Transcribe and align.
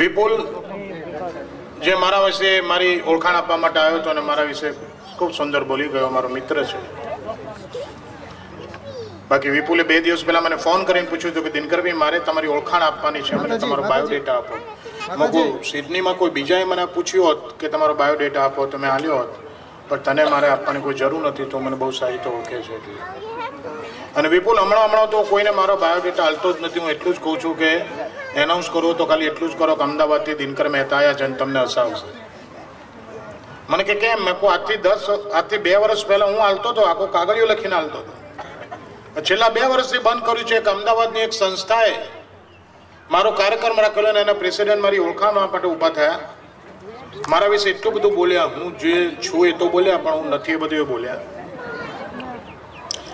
વિપુલ 0.00 0.32
જે 1.84 1.94
મારા 2.02 2.24
વિશે 2.26 2.50
મારી 2.70 2.94
ઓળખાણ 3.12 3.38
આપવા 3.40 3.58
માટે 3.64 3.78
આવ્યો 3.80 4.00
હતો 4.00 4.10
અને 4.14 4.22
મારા 4.28 4.48
વિશે 4.50 4.68
ખૂબ 5.18 5.32
સુંદર 5.38 5.62
બોલી 5.70 5.88
ગયો 5.94 6.10
મારો 6.16 6.28
મિત્ર 6.36 6.56
છે. 6.70 6.78
બાકી 9.30 9.52
વિપુલે 9.56 9.84
બે 9.90 10.00
દિવસ 10.06 10.24
પહેલા 10.26 10.44
મને 10.46 10.56
ફોન 10.64 10.84
કરીને 10.88 11.08
પૂછ્યું 11.12 11.32
હતું 11.34 11.44
કે 11.46 11.52
દિનકરભાઈ 11.56 12.00
મારે 12.02 12.20
તમારી 12.28 12.52
ઓળખાણ 12.56 12.86
આપવાની 12.88 13.24
છે. 13.28 13.34
મને 13.36 13.58
તમારો 13.64 13.82
બાયોડેટા 13.90 14.36
આપો. 14.40 14.54
મગુ 15.20 15.42
સિડનીમાં 15.70 16.16
કોઈ 16.20 16.34
બીજાએ 16.38 16.64
મને 16.72 16.86
પૂછ્યું 16.94 17.26
હોત 17.26 17.42
કે 17.60 17.68
તમારો 17.74 17.94
બાયોડેટા 18.00 18.44
આપો 18.44 18.66
તો 18.66 18.78
મેં 18.84 18.90
આલ્યો 18.90 19.18
હોત 19.20 19.32
પણ 19.88 20.02
તને 20.06 20.24
મારે 20.34 20.48
આપવાની 20.50 20.84
કોઈ 20.86 20.98
જરૂર 21.00 21.22
નથી 21.30 21.48
તો 21.52 21.58
મને 21.66 21.76
બહુ 21.82 21.90
સારી 22.00 22.22
તો 22.24 22.30
ઓળખે 22.38 22.56
છે 22.66 22.74
એટલે. 22.78 22.98
અને 24.16 24.28
વિપુલ 24.34 24.56
હમણાં 24.62 24.86
હમણાં 24.86 25.10
તો 25.14 25.22
કોઈને 25.32 25.52
મારો 25.60 25.76
બાયોડેટા 25.84 26.24
હાલતો 26.28 26.52
જ 26.52 26.56
નથી. 26.66 26.82
હું 26.84 26.90
એટલું 26.94 27.14
જ 27.14 27.18
કહું 27.24 27.40
છું 27.44 27.54
કે 27.60 27.70
એનાઉન્સ 28.42 28.68
કરવું 28.70 28.96
તો 28.98 29.04
ખાલી 29.10 29.28
એટલું 29.30 29.50
જ 29.50 29.54
કરો 29.60 29.74
કે 29.76 29.84
અમદાવાદથી 29.88 30.36
દિનકર 30.40 30.68
મહેતા 30.74 30.96
આવ્યા 30.98 31.18
છે 31.18 31.24
અને 31.24 31.36
તમને 31.36 31.60
હસાવશે. 31.60 32.08
મને 33.68 33.84
કે 33.84 33.94
કેમ? 33.94 34.18
મેં 34.24 34.34
કહું, 34.40 34.52
આજથી 34.52 34.76
દસ 34.76 35.08
આજથી 35.10 35.58
બે 35.58 35.72
વર્ષ 35.82 36.06
પહેલાં 36.06 36.30
હું 36.32 36.40
હાલતો 36.40 36.68
હતો 36.68 36.82
આખો 36.90 37.06
કાગળિયો 37.16 37.48
લખીને 37.52 37.74
હાલતો 37.74 37.98
હતો 37.98 38.12
છેલ્લા 39.22 39.50
બે 39.56 39.60
વર્ષથી 39.60 39.98
બંધ 39.98 40.24
કર્યું 40.26 40.46
છે 40.46 40.60
કે 40.60 40.70
અમદાવાદની 40.70 41.24
એક 41.26 41.32
સંસ્થાએ 41.32 41.94
મારો 43.10 43.30
કાર્યક્રમ 43.32 43.80
રાખેલો 43.80 44.08
અને 44.08 44.20
એના 44.20 44.40
પ્રેસિડેન્ટ 44.42 44.82
મારી 44.82 45.02
ઓળખાણ 45.08 45.34
માટે 45.34 45.68
ઊભા 45.68 45.90
થયા. 45.90 46.18
મારા 47.28 47.48
વિશે 47.48 47.68
એટલું 47.70 47.94
બધું 47.94 48.14
બોલ્યા, 48.14 48.44
હું 48.44 48.78
જે 48.78 48.94
છું 49.24 49.46
એ 49.48 49.52
તો 49.52 49.68
બોલ્યા, 49.68 49.96
પણ 49.96 50.12
હું 50.12 50.28
નથી 50.30 50.52
એ 50.52 50.56
બધું 50.56 50.78
એ 50.78 50.82
બોલ્યા. 50.82 51.20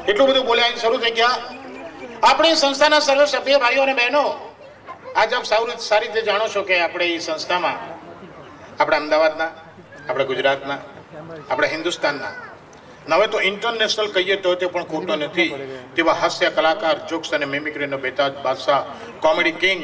એટલું 0.08 0.28
બધું 0.28 0.46
બોલ્યા 0.46 0.78
શરૂ 0.82 0.98
થઈ 0.98 1.10
ગયા. 1.10 1.36
આપણી 2.22 2.54
સંસ્થાના 2.54 3.00
સર્વ 3.00 3.24
સભ્ય 3.24 3.58
ભાઈઓ 3.58 3.82
અને 3.82 3.94
બહેનો 3.94 4.24
આજ 5.16 5.32
આપ 5.34 5.44
સારી 5.44 5.78
સારી 5.88 6.08
રીતે 6.08 6.22
જાણો 6.28 6.46
છો 6.48 6.62
કે 6.68 6.80
આપણે 6.80 7.06
એ 7.14 7.18
સંસ્થામાં, 7.18 7.78
આપણે 8.80 8.96
અમદાવાદના, 8.96 9.50
આપણે 10.08 10.24
ગુજરાતના, 10.24 10.78
આપણે 11.50 11.68
હિન્દુસ્તાનના. 11.74 12.32
હવે 13.12 13.26
તો 13.28 13.38
ઇન્ટરનેશનલ 13.50 14.08
કહીએ 14.14 14.36
તો 14.36 14.54
તે 14.54 14.66
પણ 14.66 14.86
ખોટો 14.92 15.16
નથી. 15.16 15.50
તેવા 15.96 16.16
હાસ્ય 16.22 16.50
કલાકાર 16.50 16.96
જોક્સ 17.10 17.32
અને 17.34 17.46
મિમિક્રીનો 17.54 17.98
બેતાજ 18.04 18.32
બાદશાહ 18.44 18.82
કોમેડી 19.24 19.56
કિંગ 19.62 19.82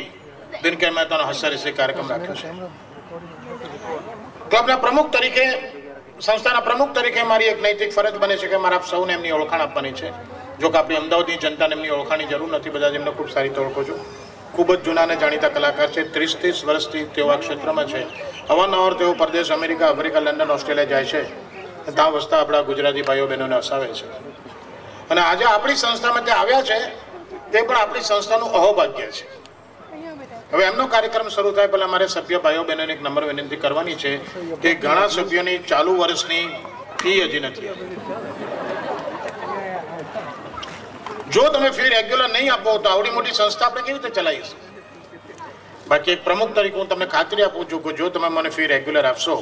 દિનકર 0.63 0.93
મહેતાનો 0.99 1.25
હાસ્ય 1.31 1.49
રસી 1.55 1.73
કાર્યક્રમ 1.73 2.09
રાખ્યો 2.13 2.37
છે. 2.41 2.49
ક્લબના 4.51 4.79
પ્રમુખ 4.85 5.11
તરીકે, 5.17 5.45
સંસ્થાના 6.21 6.67
પ્રમુખ 6.69 6.93
તરીકે 6.97 7.23
મારી 7.33 7.51
એક 7.53 7.61
નૈતિક 7.67 7.93
ફરજ 7.97 8.17
બને 8.23 8.37
છે 8.37 8.49
કે 8.49 8.57
મારા 8.65 8.81
આપ 8.81 8.87
સૌને 8.93 9.13
એમની 9.19 9.35
ઓળખાણ 9.39 9.67
આપવાની 9.67 9.93
છે. 9.93 10.09
જો 10.61 10.71
કે 10.71 10.79
આપણી 10.79 11.01
અમદાવાદની 11.03 11.39
જનતાને 11.45 11.75
એમની 11.77 11.93
ઓળખાણની 11.99 12.31
જરૂર 12.33 12.51
નથી 12.57 12.75
બધા 12.75 12.91
જ 12.93 12.95
એમને 13.01 13.11
ખૂબ 13.11 13.31
સારી 13.35 13.49
રીતે 13.49 13.61
ઓળખો 13.67 13.85
છું. 13.85 14.01
ખૂબ 14.55 14.75
જ 14.75 14.81
જૂના 14.83 15.03
અને 15.03 15.17
જાણીતા 15.17 15.49
કલાકાર 15.49 15.91
છે. 15.91 16.13
ત્રીસ 16.13 16.37
ત્રીસ 16.41 16.65
વર્ષથી 16.65 17.05
તેઓ 17.05 17.29
આ 17.29 17.37
ક્ષેત્રમાં 17.37 17.87
છે. 17.87 18.03
અવારનવાર 18.49 18.95
તેઓ 18.95 19.13
પરદેશ, 19.13 19.51
અમેરિકા, 19.53 19.87
આફ્રિકા, 19.87 20.21
લંડન, 20.21 20.51
ઓસ્ટ્રેલિયા 20.51 20.85
જાય 20.85 21.05
છે. 21.05 21.23
ત્યાં 21.95 22.13
વસતા 22.13 22.41
આપણા 22.41 22.63
ગુજરાતી 22.63 23.03
ભાઈઓ 23.03 23.27
બહેનોને 23.27 23.57
હસાવે 23.57 23.87
છે. 23.87 24.07
અને 25.11 25.21
આજે 25.21 25.45
આપણી 25.45 25.75
સંસ્થામાં 25.75 26.25
જે 26.25 26.33
આવ્યા 26.33 26.63
છે, 26.63 26.79
તે 27.53 27.63
પણ 27.63 27.77
આપણી 27.77 28.01
સંસ્થાનું 28.01 28.53
અહોભાગ્ય 28.53 29.07
છે. 29.07 29.39
હવે 30.53 30.65
એમનો 30.65 30.87
કાર્યક્રમ 30.87 31.29
શરૂ 31.29 31.53
થાય 31.53 31.67
પહેલાં 31.67 31.91
મારે 31.91 32.07
સભ્ય 32.07 32.39
ભાઈઓ 32.39 32.65
બહેનોને 32.65 32.93
એક 32.93 33.03
નંબર 33.03 33.25
વિનંતી 33.25 33.57
કરવાની 33.57 33.95
છે 33.95 34.17
કે 34.63 34.75
ઘણા 34.75 35.09
સભ્યોની 35.09 35.59
ચાલુ 35.59 35.97
વર્ષની 35.97 36.49
ફી 37.03 37.23
હજી 37.23 37.41
નથી. 37.41 37.69
જો 41.35 41.45
તમે 41.55 41.71
ફી 41.79 41.91
રેગ્યુલર 41.97 42.29
નહીં 42.35 42.51
આપો 42.53 42.79
તો 42.85 42.89
આવડી 42.91 43.15
મોટી 43.17 43.35
સંસ્થા 43.39 43.67
આપણે 43.69 43.83
કેવી 43.87 44.01
રીતે 44.01 44.11
ચલાવીશું 44.19 44.61
બાકી 45.91 46.13
એક 46.17 46.23
પ્રમુખ 46.27 46.53
તરીકે 46.57 46.79
હું 46.81 46.89
તમને 46.93 47.07
ખાતરી 47.15 47.45
આપું 47.47 47.69
છું 47.71 47.83
કે 47.87 47.91
જો 48.01 48.07
તમે 48.15 48.29
મને 48.37 48.51
ફી 48.57 48.69
રેગ્યુલર 48.75 49.07
આપશો, 49.11 49.37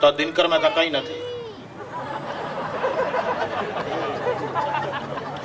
તો 0.00 0.04
આ 0.08 0.16
દિનકર 0.18 0.46
મહેતા 0.52 0.72
કંઈ 0.76 0.92
નથી. 1.00 1.22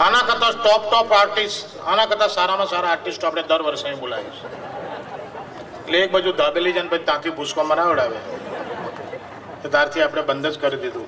આના 0.05 0.23
કરતા 0.29 0.51
ટોપ 0.57 0.81
ટોપ 0.87 1.09
આર્ટિસ્ટ 1.19 1.77
આના 1.91 2.07
કરતા 2.11 2.29
સારામાં 2.37 2.69
સારા 2.73 2.91
આર્ટિસ્ટ 2.95 3.23
આપણે 3.29 3.43
દર 3.51 3.61
વર્ષે 3.67 3.95
બોલાવીશું 4.01 4.51
એટલે 5.79 5.97
એક 6.03 6.11
બાજુ 6.17 6.31
ધાબેલી 6.41 6.73
જાય 6.79 6.89
પછી 6.91 7.05
ત્યાંથી 7.05 7.35
ભૂસકો 7.39 7.61
મનાવડાવે 7.71 8.19
તો 9.61 9.67
ત્યારથી 9.69 10.03
આપણે 10.07 10.23
બંધ 10.29 10.53
જ 10.53 10.57
કરી 10.65 10.81
દીધું. 10.83 11.07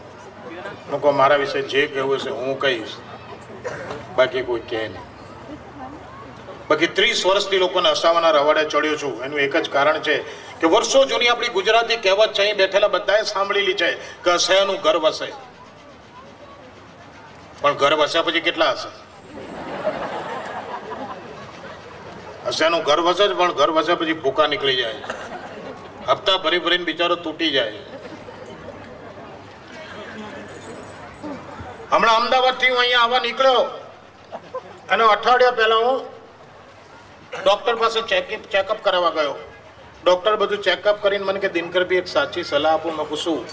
મૂકો 0.89 1.07
મારા 1.21 1.39
વિશે 1.45 1.59
જે 1.75 1.87
કહેવું 1.93 2.25
છે 2.25 2.31
હું 2.39 2.57
કહીશ. 2.65 2.97
બાકી 4.15 4.41
કોઈ 4.41 4.59
કહે 4.59 4.87
નહીં. 4.87 5.05
બાકી 6.69 6.87
ત્રીસ 6.87 7.25
વર્ષથી 7.25 7.57
લોકોને 7.57 7.89
હસાવાના 7.89 8.31
રવાડે 8.31 8.63
ચડ્યો 8.65 8.95
છું. 8.95 9.23
એનું 9.23 9.39
એક 9.39 9.55
જ 9.57 9.69
કારણ 9.69 9.99
છે 9.99 10.15
કે 10.59 10.67
વર્ષો 10.67 11.05
જૂની 11.05 11.27
આપણી 11.27 11.47
ગુજરાતી 11.47 11.95
કહેવત 11.95 12.33
છે, 12.33 12.41
અહીં 12.41 12.57
બેઠેલા 12.57 12.87
બધાએ 12.87 13.23
સાંભળેલી 13.23 13.73
છે 13.73 13.89
કે 14.23 14.31
હસેનું 14.31 14.79
ઘર 14.81 14.97
વસે. 14.97 15.29
પણ 17.61 17.73
ઘર 17.73 17.93
વસ્યા 17.93 18.21
પછી 18.21 18.39
કેટલા 18.39 18.71
હશે? 18.71 18.89
હસ્યાનું 22.47 22.83
ઘર 22.83 22.99
વસે 23.01 23.27
પણ 23.27 23.51
ઘર 23.51 23.71
વસ્યા 23.71 23.95
પછી 23.95 24.13
ભૂકા 24.13 24.47
નીકળી 24.47 24.75
જાય. 24.75 24.95
હપ્તા 26.09 26.37
ભરી 26.37 26.59
ભરીને 26.59 26.83
બિચારો 26.83 27.15
તૂટી 27.15 27.51
જાય. 27.51 27.73
હમણાં 31.91 32.15
અમદાવાદથી 32.15 32.69
હું 32.69 32.79
અહીંયા 32.79 33.01
આવવા 33.01 33.19
નીકળ્યો. 33.19 33.61
અને 34.89 35.03
અઠવાડિયા 35.03 35.51
પહેલા 35.51 35.75
હું 35.75 36.01
ડોક્ટર 37.45 37.75
પાસે 37.75 38.01
ચેકઅપ 38.01 38.41
ચેકઅપ 38.51 38.83
કરાવવા 38.83 39.09
ગયો. 39.09 39.35
ડોક્ટર 40.03 40.35
બધું 40.35 40.61
ચેકઅપ 40.61 41.01
કરીને 41.03 41.25
મને 41.25 41.39
કે, 41.39 41.49
દિનકર 41.49 41.83
બી 41.83 41.95
એક 41.95 42.07
સાચી 42.07 42.43
સલાહ 42.43 42.73
આપું, 42.73 42.97
મેં 42.97 43.07
કહું 43.07 43.17
શું 43.17 43.45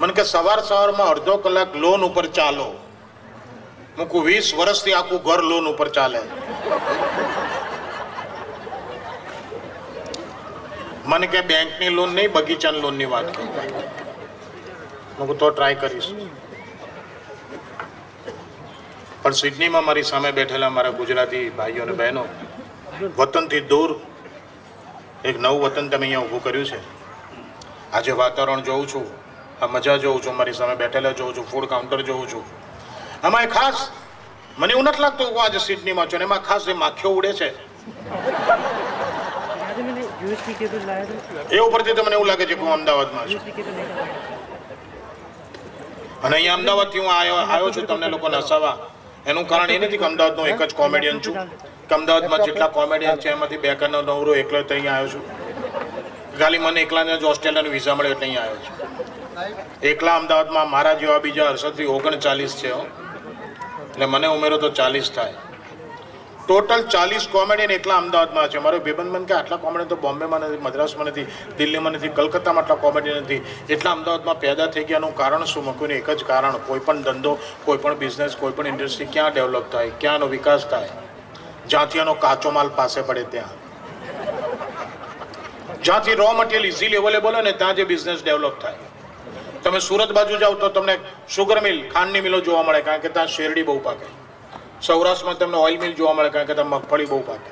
મને 0.00 0.12
કે, 0.12 0.24
સવાર 0.24 0.60
સવારમાં 0.60 1.08
અડધો 1.08 1.36
કલાક 1.36 1.76
લોન 1.76 2.04
ઉપર 2.04 2.26
ચાલો. 2.26 2.74
મૂકું 3.98 4.24
વીસ 4.24 4.54
વર્ષથી 4.54 4.92
આખું 4.92 5.22
ઘર 5.22 5.42
લોન 5.42 5.68
ઉપર 5.68 5.88
ચાલે. 5.88 6.20
મને 11.06 11.26
કે, 11.26 11.40
બેંકની 11.40 11.88
લોન 11.88 12.14
નહીં, 12.14 12.32
બગીચાની 12.32 12.80
લોનની 12.80 13.04
વાત 13.04 13.36
કરી. 13.36 13.48
હું 15.18 15.38
તો 15.38 15.50
ટ્રાય 15.50 15.74
કરીશ. 15.74 16.12
પણ 19.22 19.34
સિડનીમાં 19.40 19.84
મારી 19.84 20.04
સામે 20.10 20.30
બેઠેલા 20.32 20.70
મારા 20.76 20.92
ગુજરાતી 21.00 21.44
ભાઈઓ 21.56 21.82
અને 21.86 21.94
બહેનો, 22.00 22.22
વતનથી 23.18 23.62
દૂર 23.70 23.90
એક 25.30 25.36
નવું 25.44 25.60
વતન 25.64 25.86
તમે 25.90 26.06
અહીંયા 26.06 26.24
ઊભું 26.26 26.42
કર્યું 26.44 26.68
છે. 26.70 26.78
આજે 27.92 28.12
વાતાવરણ 28.20 28.62
જોઉં 28.68 28.86
છું, 28.92 29.06
આ 29.62 29.68
મજા 29.74 29.96
જોઉં 30.04 30.20
છું, 30.26 30.34
મારી 30.38 30.54
સામે 30.60 30.74
બેઠેલા 30.82 31.12
જોઉં 31.18 31.34
છું 31.34 31.46
ફૂડ 31.50 31.66
કાઉન્ટર 31.72 32.00
જોઉં 32.10 32.28
છું. 32.32 32.44
આમાં 33.22 33.44
એ 33.44 33.50
ખાસ, 33.56 33.78
મને 34.58 34.72
એવું 34.72 34.88
નથી 34.88 35.02
લાગતું 35.04 35.26
હું 35.26 35.42
આજે 35.44 35.60
સિડનીમાં 35.66 36.08
છું 36.08 36.22
એમાં 36.28 36.42
ખાસ 36.48 36.68
એ 36.68 36.76
માખીઓ 36.84 37.10
ઉડે 37.18 37.32
છે. 37.40 37.48
એ 41.50 41.60
ઉપરથી 41.66 41.94
તમને 41.98 42.14
એવું 42.14 42.28
લાગે 42.30 42.44
છે 42.46 42.54
કે 42.54 42.62
હું 42.62 42.72
અમદાવાદમાં 42.78 43.28
છું. 43.28 43.40
અને 46.22 46.34
અહીંયા 46.36 46.58
અમદાવાદથી 46.60 47.00
હું 47.04 47.12
આવ્યો 47.16 47.36
આવ્યો 47.42 47.70
છું, 47.76 47.86
તમને 47.86 48.08
લોકોને 48.16 48.38
હસાવવા. 48.38 48.76
એનું 49.26 49.48
કારણ 49.48 49.70
એ 49.70 49.78
નથી 49.78 49.96
કે 49.96 50.04
અમદાવાદનો 50.04 50.46
એક 50.46 50.62
જ 50.62 50.74
કોમેડિયન 50.74 51.20
છું. 51.20 51.34
કે 51.88 51.94
અમદાવાદમાં 51.94 52.40
જેટલા 52.40 52.66
કોમેડિયન 52.66 53.16
છે, 53.16 53.30
એમાંથી 53.30 53.56
બે 53.56 53.74
કરનો 53.74 54.02
નવરો 54.02 54.34
એકલો 54.34 54.62
તો 54.62 54.74
અહીંયા 54.74 54.92
આવ્યો 54.92 55.08
છું. 55.08 55.24
ખાલી 56.38 56.58
મને 56.58 56.80
એકલાને 56.80 57.16
જ 57.16 57.24
ઓસ્ટ્રેલિયાનો 57.24 57.70
વિઝા 57.70 57.94
મળ્યો 57.94 58.12
એટલે 58.12 58.26
અહીંયા 58.26 58.42
આવ્યો 58.42 58.56
છું. 58.56 58.74
એકલા 59.82 60.16
અમદાવાદમાં 60.16 60.70
મારા 60.70 60.94
જેવા 60.94 61.18
બીજા 61.18 61.48
હર્ષદથી 61.48 61.84
ઓગણચાલીસ 61.84 62.56
છે. 62.56 62.68
એટલે 62.68 64.06
મને 64.06 64.26
ઉમેરો 64.26 64.58
તો 64.58 64.70
ચાલીસ 64.70 65.12
થાય. 65.12 65.34
ટોટલ 66.48 66.82
ચાલીસ 66.82 67.28
કોમેડિયન 67.32 67.70
એટલા 67.70 67.96
અમદાવાદમાં 67.96 68.48
છે. 68.48 68.58
મારો 68.58 68.78
ભાઈબંધ 68.78 69.12
બન 69.14 69.24
કે 69.24 69.34
આટલા 69.34 69.56
કોમેડિયન 69.56 69.88
તો 69.88 69.96
બોમ્બેમાં 69.96 70.40
નથી, 70.40 70.56
મદ્રાસમાં 70.56 71.06
નથી, 71.06 71.26
દિલ્હીમાં 71.58 71.92
નથી, 71.92 72.08
કલકત્તામાં 72.08 72.64
આટલા 72.64 72.74
કોમેડિયન 72.74 73.16
નથી. 73.16 73.40
એટલા 73.70 73.92
અમદાવાદમાં 73.92 74.40
પેદા 74.40 74.66
થઈ 74.66 74.84
ગયાનું 74.84 75.16
કારણ 75.16 75.44
શું? 75.44 75.64
મૂક્યું 75.64 75.90
એક 75.90 76.10
જ 76.10 76.24
કારણ 76.24 76.52
કોઈપણ 76.52 77.02
ધંધો 77.02 77.38
કોઈપણ 77.64 77.94
બિઝનેસ 77.94 78.36
કોઈ 78.36 78.52
પણ 78.52 78.66
ઇન્ડસ્ટ્રી 78.66 79.06
ક્યાં 79.06 79.32
ડેવલપ 79.32 79.72
થાય? 79.72 79.90
ક્યાંનો 80.00 80.26
વિકાસ 80.26 80.66
થાય? 80.66 80.88
જ્યાંથી 81.68 81.98
એનો 81.98 82.14
કાચો 82.14 82.50
માલ 82.50 82.68
પાસે 82.76 83.00
પડે 83.02 83.22
ત્યાં. 83.22 83.56
જ્યાંથી 85.82 86.14
રો 86.14 86.32
મટીરિયલ 86.32 86.66
ઇઝીલી 86.66 86.96
અવેલેબલ 86.96 87.34
હોય 87.34 87.42
ને 87.42 87.52
ત્યાં 87.52 87.74
જે 87.74 87.84
બિઝનેસ 87.84 88.24
ડેવલપ 88.24 88.56
થાય. 88.60 88.74
તમે 89.62 89.80
સુરત 89.80 90.12
બાજુ 90.12 90.36
જાઓ 90.36 90.54
તો 90.54 90.68
તમને 90.68 90.98
શુગર 91.28 91.60
મિલ 91.60 91.78
ખાંડની 91.90 92.20
મિલો 92.20 92.40
જોવા 92.40 92.62
મળે, 92.62 92.80
કારણ 92.80 93.00
કે 93.00 93.08
ત્યાં 93.08 93.26
શેરડી 93.26 93.62
બહુ 93.62 93.78
પાકે. 93.78 94.06
સૌરાષ્ટ્રમાં 94.82 95.38
તમને 95.38 95.56
ઓઇલ 95.56 95.78
મિલ 95.80 95.94
જોવા 95.94 96.14
મળે 96.14 96.30
કારણ 96.30 96.46
કે 96.46 96.54
ત્યાં 96.54 96.70
મગફળી 96.74 97.06
બહુ 97.06 97.20
પાકે. 97.20 97.50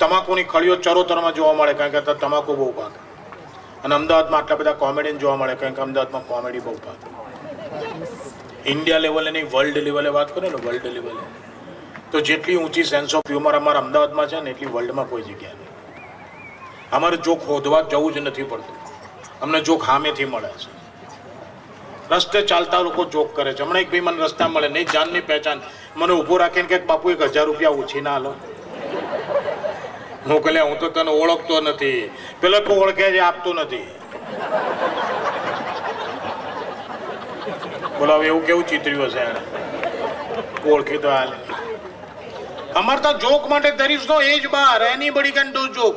તમાકુની 0.00 0.44
ખળીઓ 0.44 0.76
ચરોતરમાં 0.76 1.34
જોવા 1.34 1.52
મળે 1.52 1.74
કારણ 1.74 1.94
કે 1.94 2.00
ત્યાં 2.00 2.18
તમાકુ 2.18 2.56
બહુ 2.56 2.68
પાકે. 2.72 2.98
અને 3.84 3.94
અમદાવાદમાં 3.94 4.40
આટલા 4.40 4.56
બધા 4.56 4.72
કોમેડિયન 4.72 5.18
જોવા 5.18 5.36
મળે 5.36 5.54
કારણ 5.54 5.78
કે 5.78 5.82
અમદાવાદમાં 5.86 6.26
કોમેડી 6.32 6.60
બહુ 6.60 6.76
પાકે. 6.86 7.06
ઇન્ડિયા 8.66 8.98
લેવલે 8.98 9.30
નહીં 9.30 9.50
વર્લ્ડ 9.56 9.76
લેવલે 9.88 10.08
વાત 10.18 10.34
કરો 10.34 10.44
ને 10.48 10.62
વર્લ્ડ 10.68 10.86
લેવલે 10.86 11.24
તો 12.12 12.20
જેટલી 12.20 12.56
ઊંચી 12.56 12.84
સેન્સ 12.84 13.14
ઓફ 13.14 13.28
હ્યુમર 13.28 13.56
અમારા 13.62 13.84
અમદાવાદમાં 13.86 14.28
છે 14.28 14.40
ને, 14.40 14.50
એટલી 14.50 14.72
વર્લ્ડમાં 14.76 15.08
કોઈ 15.08 15.22
જગ્યા 15.22 15.56
નહીં. 15.60 15.72
અમારે 16.92 17.16
જોક 17.16 17.48
હોદવા 17.48 17.82
જવું 17.82 18.14
જ 18.14 18.18
નથી 18.18 18.42
પડતું. 18.42 18.76
અમને 19.42 19.60
જોક 19.60 19.82
હામેથી 19.82 20.24
મળે 20.24 20.48
છે. 20.48 20.75
રસ્તે 22.10 22.42
ચાલતા 22.50 22.80
લોકો 22.80 23.04
જોક 23.04 23.34
કરે 23.36 23.52
છે. 23.54 23.62
હમણાં 23.62 23.82
એક 23.82 23.90
ભાઈ 23.90 24.00
મને 24.00 24.24
રસ્તા 24.24 24.48
મળે 24.48 24.68
નહીં 24.68 24.92
જાનની 24.92 25.20
પહેચાન. 25.20 25.60
મને 25.96 26.12
ઊભો 26.12 26.36
રાખીને 26.38 26.68
કે, 26.68 26.78
બાપુ, 26.90 27.10
એક 27.10 27.22
હજાર 27.22 27.46
રૂપિયા 27.46 27.70
ઓછી 27.70 28.00
ના 28.00 28.18
લો, 28.18 28.32
હું 30.26 30.40
હું 30.68 30.78
તો 30.80 30.88
તને 30.90 31.10
ઓળખતો 31.22 31.60
નથી. 31.60 32.10
પેલો 32.40 32.60
તું 32.60 32.78
ઓળખે 32.84 33.10
છે, 33.14 33.20
આપતો 33.20 33.52
નથી. 33.52 33.88
બોલો 37.98 38.22
એવું 38.22 38.46
કેવું 38.46 38.66
ચિતર્યું 38.66 39.06
હશે 39.06 39.20
એને 39.20 39.40
ઓળખી 40.72 40.98
તો 40.98 41.08
હાલ. 41.10 41.30
અમારે 42.74 43.00
તો 43.00 43.12
જોક 43.24 43.48
માટે 43.50 43.70
there 43.78 43.94
is 43.94 44.04
no 44.10 44.16
age 44.32 44.44
bar 44.54 44.78
anybody 44.88 45.32
can 45.38 45.48
do 45.56 45.62
joke. 45.78 45.96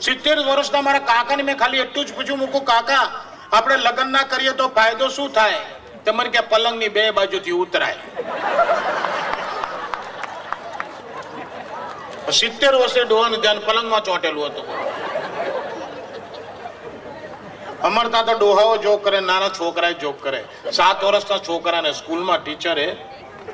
સિત્તેર 0.00 0.36
વર્ષના 0.48 0.82
મારા 0.82 1.08
કાકાને 1.12 1.42
મેં 1.42 1.56
ખાલી 1.58 1.82
એટલું 1.84 2.06
જ 2.06 2.08
પૂછ્યું, 2.16 2.38
મૂકું, 2.38 2.64
કાકા 2.64 3.06
આપણે 3.52 3.76
લગ્ન 3.76 4.12
ના 4.12 4.22
કરીએ 4.22 4.52
તો 4.52 4.68
ફાયદો 4.68 5.08
શું 5.08 5.32
થાય? 5.32 5.58
તમારે 6.04 6.30
કે 6.30 6.40
પલંગની 6.40 6.88
બે 6.88 7.10
બાજુથી 7.10 7.50
ઉતરાય. 7.50 7.96
સિત્તેર 12.32 12.74
વર્ષે 12.74 13.04
ડોહાનું 13.04 13.40
ધ્યાન 13.40 13.58
પલંગમાં 13.58 14.04
ચોંટેલું 14.04 14.46
હતું. 14.46 14.66
અમારે 17.82 18.08
તો 18.08 18.38
ડોહાઓ 18.38 18.76
જોક 18.76 19.04
કરે, 19.04 19.20
નાના 19.20 19.48
છોકરાએ 19.48 19.92
જોક 19.94 20.22
કરે. 20.22 20.44
સાત 20.72 21.04
વર્ષના 21.04 21.38
છોકરાને 21.38 21.92
સ્કૂલમાં 21.92 22.44
ટીચરે, 22.44 22.96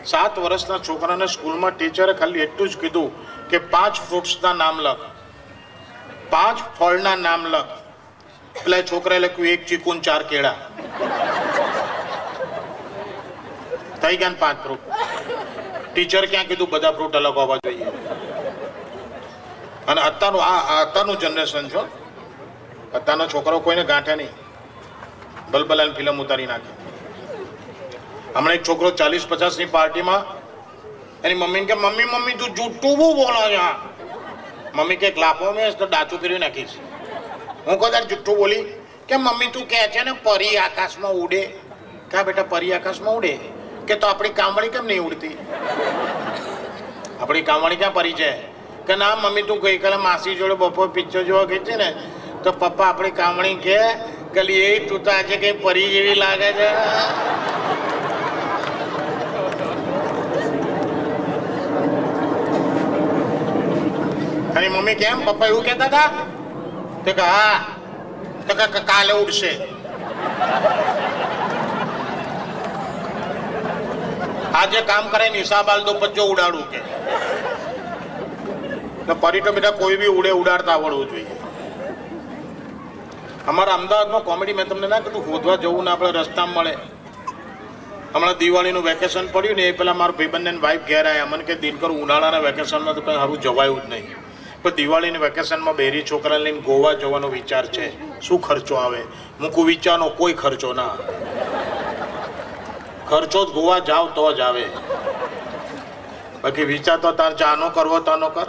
સાત 0.04 0.38
વર્ષના 0.38 0.78
છોકરાને 0.78 1.26
સ્કૂલમાં 1.26 1.70
ટીચરે 1.76 2.12
ખાલી 2.12 2.40
એટલું 2.40 2.68
જ 2.68 2.78
કીધું 2.78 3.10
કે 3.48 3.58
પાંચ 3.58 3.94
ફ્રૂટ્સના 3.94 4.52
નામ 4.52 4.80
લખ. 4.80 4.98
પાંચ 6.30 6.58
ફળના 6.78 7.16
નામ 7.16 7.46
લખ. 7.46 7.85
એટલે 8.60 8.78
છોકરાએ 8.90 9.20
લખ્યું 9.24 9.48
એક 9.54 9.66
ચીકુ 9.68 9.90
ચાર 10.06 10.22
કેળા. 10.30 10.56
થઈ 14.02 14.16
ગયા 14.22 14.40
પાંચ 14.40 14.58
ફ્રૂટ 14.64 14.82
ટીચર 15.92 16.24
ક્યાં 16.30 16.48
કીધું, 16.48 16.70
બધા 16.70 16.92
ફ્રૂટ 16.96 17.14
અલગ 17.20 17.36
હોવા 17.40 17.58
જોઈએ. 17.64 17.86
અને 19.88 20.00
અત્યારનું 20.08 20.44
આ 20.44 20.80
અત્યારનું 20.80 21.18
જનરેશન 21.22 21.66
છો 21.74 21.82
અત્યારનો 22.94 23.26
છોકરો 23.34 23.60
કોઈને 23.66 23.84
ગાંઠે 23.90 24.14
નહીં. 24.16 24.34
બલબલાની 25.50 25.96
ફિલ્મ 25.98 26.20
ઉતારી 26.24 26.48
નાખે. 26.52 26.70
હમણાં 28.36 28.56
એક 28.58 28.64
છોકરો 28.68 28.90
ચાલીસ 29.00 29.26
પચાસની 29.30 29.70
પાર્ટીમાં 29.76 30.22
એની 31.24 31.38
મમ્મીને 31.42 31.66
કે 31.66 31.74
મમ્મી 31.74 32.08
મમ્મી, 32.14 32.36
તું 32.40 32.50
જૂઠું 32.58 32.94
બહુ 32.98 33.14
બોલો 33.20 33.42
છે. 33.52 33.60
મમ્મી 34.74 34.96
કે 34.96 35.14
લાફો 35.24 35.52
મેં, 35.52 35.78
તો 35.78 35.86
ડાચું 35.86 36.18
ફેરવી 36.20 36.38
નાખીશ. 36.44 36.76
હું 37.66 37.78
કદાચ 37.78 38.04
જુઠ્ઠું 38.06 38.36
બોલી 38.36 38.62
કે 39.08 39.16
મમ્મી 39.16 39.46
તું 39.46 39.68
કહે 39.68 39.88
છે 39.88 40.04
ને, 40.04 40.12
પરી 40.12 40.56
આકાશમાં 40.56 41.12
ઉડે. 41.12 41.46
કા 42.10 42.22
બેટા, 42.22 42.42
પરી 42.42 42.72
આકાશમાં 42.72 43.14
ઉડે? 43.14 43.38
કે 43.86 43.94
તો 43.94 44.06
આપણી 44.06 44.28
કામવાળી 44.28 44.68
કેમ 44.68 44.86
નહીં 44.86 45.02
ઉડતી? 45.02 45.38
આપણી 47.20 47.42
કામવાળી 47.42 47.76
ક્યાં 47.76 47.94
પરી 47.94 48.12
છે? 48.12 48.30
કે 48.86 48.96
ના, 48.96 49.16
મમ્મી 49.16 49.42
તું 49.42 49.60
ગઈકાલે 49.60 49.96
માસી 49.96 50.34
જોડે 50.34 50.54
બપોર 50.54 50.88
પિક્ચર 50.88 51.22
જોવા 51.22 51.44
ગઈ 51.44 51.58
છે 51.58 51.76
ને, 51.76 51.94
તો 52.44 52.52
પપ્પા 52.52 52.86
આપણી 52.86 53.10
કામણી 53.10 53.54
કે 53.54 53.78
કલી 54.34 54.52
એ, 54.52 54.78
તું 54.78 55.04
તો 55.04 55.10
આજે 55.10 55.36
કઈ 55.36 55.52
પરી 55.52 55.88
જેવી 55.88 56.14
લાગે 56.14 56.52
છે. 56.52 56.68
અને 64.56 64.68
મમ્મી 64.68 64.94
કેમ? 64.94 65.24
પપ્પા 65.24 65.46
એવું 65.46 65.64
કહેતા 65.64 65.84
હતા? 65.84 66.35
તો 67.06 67.12
કે 67.12 67.22
હા. 67.22 67.60
તો 68.48 68.54
કે, 68.54 68.80
કાલે 68.80 69.12
ઉડશે. 69.12 69.52
આજે 74.54 74.80
કામ 74.80 75.08
કરે 75.08 75.28
ને 75.28 75.38
હિસાબ 75.38 75.68
આલ 75.68 75.84
દો 75.84 75.92
પચ્ચો 75.92 76.24
ઉડાડું 76.24 76.70
કે. 76.70 76.78
તો 79.06 79.14
પરી 79.14 79.40
તો 79.40 79.52
બેટા 79.52 79.70
કોઈ 79.70 79.96
બી 79.96 80.06
ઉડે, 80.06 80.30
ઉડાડતા 80.30 80.72
આવડવું 80.72 81.10
જોઈએ. 81.10 81.26
અમારા 83.46 83.74
અમદાવાદમાં 83.74 84.24
કોમેડી 84.24 84.52
મેં 84.52 84.68
તમને 84.68 84.86
ના 84.86 85.00
કીધું 85.00 85.24
શોધવા 85.24 85.56
જવું 85.56 85.84
ને 85.84 85.90
આપણે 85.90 86.10
રસ્તામાં 86.10 86.54
મળે. 86.54 86.76
હમણાં 88.14 88.36
દિવાળીનું 88.36 88.84
વેકેશન 88.84 89.26
પડ્યું 89.26 89.56
ને, 89.56 89.62
એ 89.62 89.72
પહેલાં 89.72 89.96
મારા 89.96 90.12
ભાઈબંધ 90.12 90.62
વાઈફ 90.62 90.80
ઘેર 90.80 91.08
આવ્યા 91.08 91.26
મને 91.26 91.44
કે, 91.44 91.54
દિનકર 91.54 91.90
ઉનાળાના 91.90 92.38
વેકેશનમાં 92.38 92.94
તો 92.94 93.00
કંઈ 93.00 93.14
સારું 93.14 93.40
જવાયું 93.40 93.82
જ 93.82 93.90
નહીં. 93.90 94.25
દિવાળીની 94.70 95.18
વેકેશનમાં 95.18 95.76
બેરી 95.76 96.02
છોકરા 96.02 96.36
લઈને 96.36 96.60
ગોવા 96.60 96.92
જવાનો 96.92 97.28
વિચાર 97.28 97.66
છે? 97.66 97.86
શું 98.20 98.40
ખર્ચો 98.40 98.74
આવે? 98.74 99.02
મૂકું 99.40 99.66
વિચારનો 99.66 100.08
કોઈ 100.08 100.32
ખર્ચો 100.32 100.72
ના 100.72 100.96
ખર્ચો 103.08 103.44
જ 103.44 103.48
ગોવા 103.48 103.78
જાવ 103.78 104.10
તો 104.14 104.32
જ 104.32 104.40
આવે. 104.40 104.64
બાકી 106.42 106.64
વિચાર 106.64 106.96
તો 106.96 107.12
તાર 107.12 107.36
જાનો 107.36 107.68
કરવો 107.70 108.00
તાનો 108.00 108.28
કર. 108.28 108.46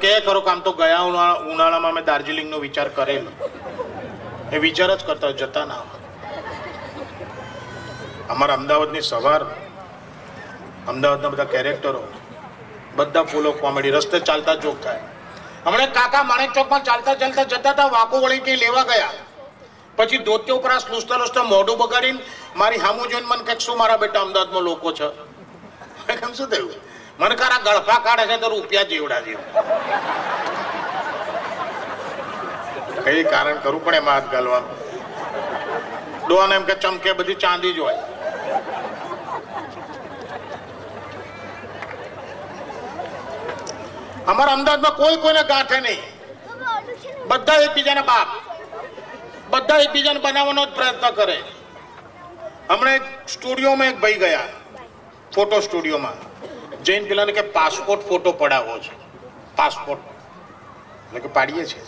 કે 0.00 0.20
ખરો 0.20 0.40
કામ 0.40 0.60
તો 0.60 0.72
ગયા 0.72 1.00
ઉનાળા 1.00 1.34
ઉનાળામાં 1.34 1.94
મેં 1.94 2.04
દાર્જિલિંગનો 2.04 2.58
વિચાર 2.58 2.88
કરેલો. 2.88 3.48
એ 4.52 4.58
વિચાર 4.58 4.96
જ 4.96 5.04
કરતા 5.06 5.30
જતા 5.30 5.64
ના 5.64 5.82
અમારા 8.28 8.54
અમદાવાદની 8.54 9.00
સવાર, 9.00 9.44
અમદાવાદના 10.88 11.28
બધા 11.28 11.44
કેરેક્ટરો 11.44 12.02
બધા 12.96 13.24
ફૂલો 13.24 13.52
કોમેડી, 13.52 13.92
રસ્તે 13.96 14.20
ચાલતા 14.28 14.56
જોક 14.62 14.78
થાય 14.84 15.02
હમણાં 15.66 15.92
કાકા 15.98 16.24
માણેક 16.30 16.52
ચોકમાં 16.56 16.82
ચાલતા 16.88 17.14
ચાલતા 17.20 17.44
જતા 17.52 17.72
હતા 17.72 17.90
વાકો 17.90 18.22
વળી 18.22 18.40
કઈ 18.46 18.58
લેવા 18.60 18.84
ગયા. 18.90 19.12
પછી 19.96 20.24
ધોતી 20.26 20.54
ઉપરાસ 20.58 20.84
લૂસતા 20.90 21.18
લૂસતા 21.18 21.44
મોઢું 21.52 21.78
બગાડીને 21.78 22.20
મારી 22.54 22.80
હામું 22.84 23.10
જોઈને 23.10 23.26
મને 23.26 23.44
કંઈક 23.44 23.60
શું 23.66 23.78
મારા 23.78 23.98
બેટા 24.04 24.22
અમદાવાદમાં 24.26 24.64
લોકો 24.64 24.92
છે? 24.92 25.08
કેમ 26.20 26.32
શું 26.34 26.48
થયું? 26.52 26.74
મને 27.20 27.34
કારા 27.42 27.60
ગળફા 27.66 28.00
કાઢે 28.06 28.26
છે 28.30 28.38
તો 28.44 28.48
રૂપિયા 28.54 28.90
જેવડા 28.92 29.20
જેવું. 29.26 29.46
કઈ 33.04 33.24
કારણ 33.32 33.58
કરું 33.64 33.84
પણ 33.84 33.94
એમાં 33.94 34.14
હાથ 34.14 34.30
ગાલવા 34.32 34.62
ડોન 36.26 36.52
એમ 36.52 36.64
કે 36.64 36.74
ચમકે 36.84 37.12
બધી 37.20 37.40
ચાંદી 37.44 37.72
જ 37.76 37.78
હોય. 37.78 38.11
અમારા 44.26 44.52
અમદાવાદમાં 44.52 44.96
કોઈ 44.96 45.16
કોઈને 45.16 45.42
ગાંઠે 45.42 45.80
નહીં. 45.80 46.02
બધા 47.28 47.54
એકબીજાના 47.54 48.02
બાપ. 48.02 48.28
બધા 49.50 49.78
એકબીજાને 49.78 50.20
બનાવવાનો 50.20 50.66
જ 50.66 50.68
પ્રયત્ન 50.68 51.10
કરે. 51.10 51.42
હમણાં 52.70 52.94
એક 52.94 53.02
સ્ટુડિયોમાં 53.28 53.86
એક 53.86 54.00
ભાઈ 54.00 54.14
ગયા. 54.14 54.40
ફોટો 55.34 55.60
સ્ટુડિયોમાં. 55.60 56.32
જૈન 56.84 57.04
પેલાને 57.04 57.32
કે 57.32 57.40
પાસપોર્ટ 57.40 58.02
ફોટો 58.02 58.32
પડાવવો 58.32 58.78
છે. 58.78 58.92
પાસપોર્ટ 59.56 60.00
એટલે 61.06 61.20
કે 61.20 61.28
પાડીએ 61.28 61.64
છીએ. 61.66 61.82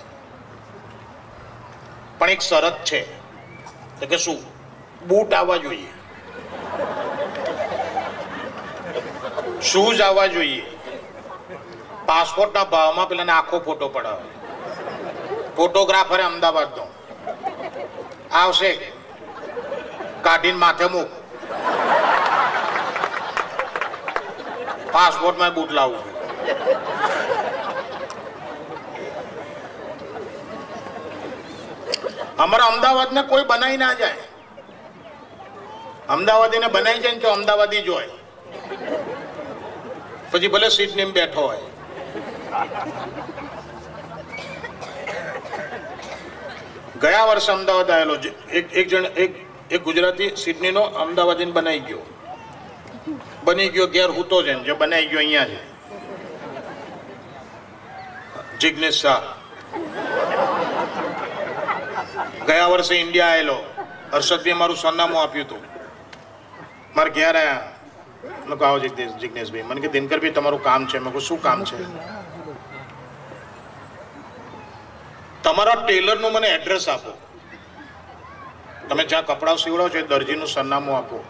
પણ 2.19 2.31
એક 2.31 2.41
શરત 2.41 2.85
છે. 2.85 3.19
તો 4.01 4.07
કે 4.07 4.17
શું? 4.17 4.39
બૂટ 5.09 5.35
આવવા 5.35 5.57
જોઈએ. 5.57 5.87
શૂઝ 9.63 10.01
આવવા 10.01 10.27
જોઈએ. 10.27 10.74
પાસપોર્ટના 12.07 12.65
ભાવમાં 12.65 13.09
પેલાને 13.09 13.33
આખો 13.33 13.61
ફોટો 13.67 13.89
પડાવે. 13.89 14.27
ફોટોગ્રાફરે 15.57 16.23
અમદાવાદનો 16.23 16.85
આવશે. 18.41 18.71
કાઢીને 20.27 20.59
માથે 20.65 20.87
મૂક. 20.95 21.11
પાસપોર્ટમાં 24.93 25.55
બૂટ 25.55 25.71
લાવવું 25.71 26.05
અમારા 32.45 32.69
અમદાવાદને 32.75 33.23
કોઈ 33.23 33.45
બનાવી 33.51 33.77
ના 33.77 33.95
જાય. 34.01 34.25
અમદાવાદીને 36.09 36.69
બનાવી 36.75 37.03
જાય 37.05 37.15
ને 37.15 37.21
તો 37.21 37.29
અમદાવાદી 37.33 37.83
જ 37.83 37.89
હોય. 37.89 38.13
પછી 40.33 40.49
ભલે 40.49 40.69
સીટ 40.77 40.97
ને 40.97 41.05
બેઠો 41.05 41.47
હોય. 41.49 41.74
ગયા 47.01 47.25
વર્ષે 47.25 47.53
અમદાવાદ 47.53 47.91
આવેલો 47.91 48.15
એક 48.53 48.77
એક 48.77 48.89
જણ 48.89 49.05
એક 49.71 49.83
ગુજરાતી 49.85 50.37
સિડનીનો 50.37 50.81
અમદાવાદીને 50.81 51.53
બનાવી 51.53 51.81
ગયો. 51.81 52.03
બની 53.45 53.69
ગયો 53.69 53.87
ઘેર 53.87 54.11
હુતો 54.11 54.43
છે 54.43 54.55
જે 54.55 54.73
બનાવી 54.73 55.07
ગયો 55.07 55.19
અહીંયા 55.19 55.45
છે 55.45 55.61
જિગ્નેશ 58.61 59.03
શાહ. 59.03 59.23
ગયા 62.47 62.67
વર્ષે 62.67 62.95
ઇન્ડિયા 62.95 63.27
આવેલો. 63.27 63.59
હર્ષદભાઈ 64.13 64.53
મારું 64.53 64.77
સરનામું 64.77 65.23
આપ્યું 65.23 65.47
હતું. 65.47 65.63
મારે 66.97 67.11
ઘેર 67.11 67.37
આવ્યા 67.37 67.75
મેં 68.49 68.59
કહો 68.59 68.79
જિગ્નેશ 68.79 69.13
જિગ્નેશભાઈ. 69.13 69.63
મને 69.63 69.81
કે, 69.81 69.89
દિનકરભાઈ, 69.89 70.31
તમારું 70.31 70.63
કામ 70.63 70.87
છે. 70.87 70.99
મેં 70.99 71.13
કહું 71.13 71.23
શું 71.23 71.43
કામ 71.43 71.65
છે? 71.65 72.14
તમારા 75.45 75.75
ટેલરનું 75.75 76.33
મને 76.33 76.49
એડ્રેસ 76.49 76.89
આપો. 76.89 77.19
તમે 78.89 79.05
જ્યાં 79.05 79.27
કપડાં 79.27 79.57
સીવડાવો 79.57 79.89
છો 79.89 79.99
એ 79.99 80.03
દરજીનું 80.03 80.47
સરનામું 80.47 80.97
આપો. 80.97 81.25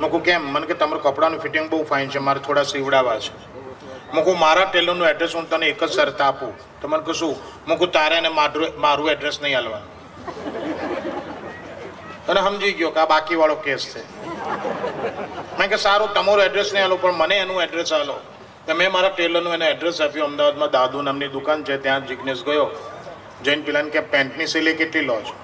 મેં 0.00 0.10
કહું 0.10 0.22
કેમ? 0.22 0.42
મને 0.42 0.66
કે 0.66 0.74
તમારું 0.74 1.02
કપડાનું 1.02 1.40
ફિટિંગ 1.40 1.70
બહુ 1.70 1.84
ફાઇન 1.84 2.08
છે, 2.08 2.18
મારે 2.18 2.40
થોડા 2.40 2.62
સીવડાવવા 2.62 3.18
છે. 3.18 3.34
મેં 4.14 4.24
કહું 4.24 4.38
મારા 4.38 4.64
ટેલરનું 4.64 5.08
એડ્રેસ 5.08 5.34
હું 5.34 5.50
તને 5.50 5.66
એક 5.66 5.84
જ 5.84 5.90
શરત 5.90 6.20
આપું. 6.20 6.80
તો 6.80 6.88
મને 6.88 7.02
કહું 7.02 7.14
શું? 7.14 7.34
કહું 7.78 7.92
તારે 7.92 8.16
એને 8.16 8.28
મારું 8.28 8.80
મારું 8.80 9.10
એડ્રેસ 9.10 9.42
નહીં 9.42 9.54
હાલવાનું. 9.54 9.88
તને 12.26 12.40
સમજી 12.40 12.72
ગયો 12.72 12.90
કે 12.90 13.00
આ 13.00 13.06
બાકીવાળો 13.06 13.54
કેસ 13.54 13.94
છે. 13.94 14.02
મેં 15.58 15.68
કે 15.68 15.76
સારું, 15.76 16.14
તમારું 16.14 16.44
એડ્રેસ 16.44 16.72
નહીં 16.72 16.84
હાલો, 16.84 16.96
પણ 16.96 17.12
મને 17.12 17.36
એનું 17.36 17.62
એડ્રેસ 17.62 17.92
હાલો. 17.92 18.20
મેં 18.74 18.92
મારા 18.92 19.08
ટેલરનું 19.08 19.54
એને 19.54 19.66
એડ્રેસ 19.70 20.00
આપ્યું, 20.02 20.26
અમદાવાદમાં 20.26 20.70
દાદુ 20.70 21.02
નામની 21.02 21.28
દુકાન 21.28 21.64
છે, 21.64 21.76
ત્યાં 21.78 22.06
જિગ્નેશ 22.06 22.44
ગયો. 22.44 22.70
જૈન 23.44 23.62
પેલાને 23.62 23.90
કે 23.90 24.00
પેન્ટની 24.00 24.46
સિલી 24.46 24.74
કેટલી 24.74 25.04
લો 25.04 25.20
છો? 25.20 25.34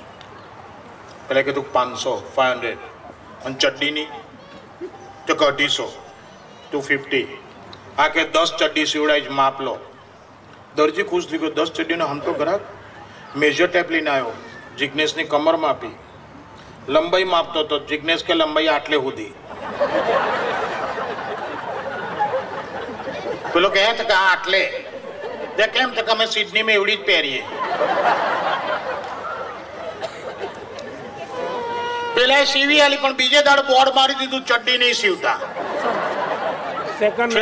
પેલા 1.29 1.43
કીધું, 1.43 1.73
પાંચસો 1.73 2.13
ફાઇવ 2.37 2.53
હંડ્રેડ 2.53 2.79
અને 3.45 3.55
ચડ્ડીની 3.55 4.09
તો 5.27 5.35
કે, 5.35 5.45
અઢીસો 5.45 5.87
ટુ 6.71 6.81
ફિફ્ટી 6.81 7.27
આ 7.99 8.09
કે, 8.09 8.25
દસ 8.25 8.55
ચડ્ડી 8.59 8.87
સીવડાઈ 8.87 9.21
જ, 9.21 9.29
માપ 9.29 9.61
લો. 9.61 9.79
દરજી 10.77 11.03
ખુશ 11.03 11.27
થઈ 11.27 11.39
ગયો, 11.39 11.51
દસ 11.51 11.71
ચડ્ડીનો 11.73 12.07
હમ 12.07 12.19
તો 12.19 12.33
ગ્રાહક. 12.33 12.61
મેજર 13.37 13.67
ટેપ 13.67 13.91
લઈને 13.91 14.11
આવ્યો, 14.11 14.33
જિગ્નેશની 14.79 15.25
કમર 15.25 15.57
માપી. 15.57 15.95
લંબાઈ 16.89 17.25
માપતો 17.25 17.63
તો 17.63 17.79
જિગ્નેશ 17.79 18.25
કે, 18.25 18.35
લંબાઈ 18.35 18.67
આટલે 18.67 18.97
સુધી 18.97 19.33
પેલો 23.53 23.69
કહે 23.77 23.83
છે 23.99 24.05
કે 24.11 24.15
આ 24.19 24.27
આટલે. 24.33 24.63
તે 25.57 25.65
કેમ 25.75 25.89
છે 25.97 26.03
કે 26.07 26.13
અમે 26.17 26.27
સિડનીમાં 26.35 26.77
એવડી 26.81 26.99
જ 27.01 27.03
પહેરીએ. 27.09 27.43
પેલા 32.15 32.41
એ 32.45 32.47
સીવી 32.55 32.81
આલી 32.85 33.01
પણ 33.03 33.17
બીજે 33.23 33.41
દાડ 33.49 33.63
બોર્ડ 33.71 33.95
મારી 33.99 34.19
દીધું 34.21 34.43
ચડ્ડી 34.51 34.79
નહીં 34.83 34.97
સીવતા. 35.03 35.39
સેકન્ડ 36.99 37.33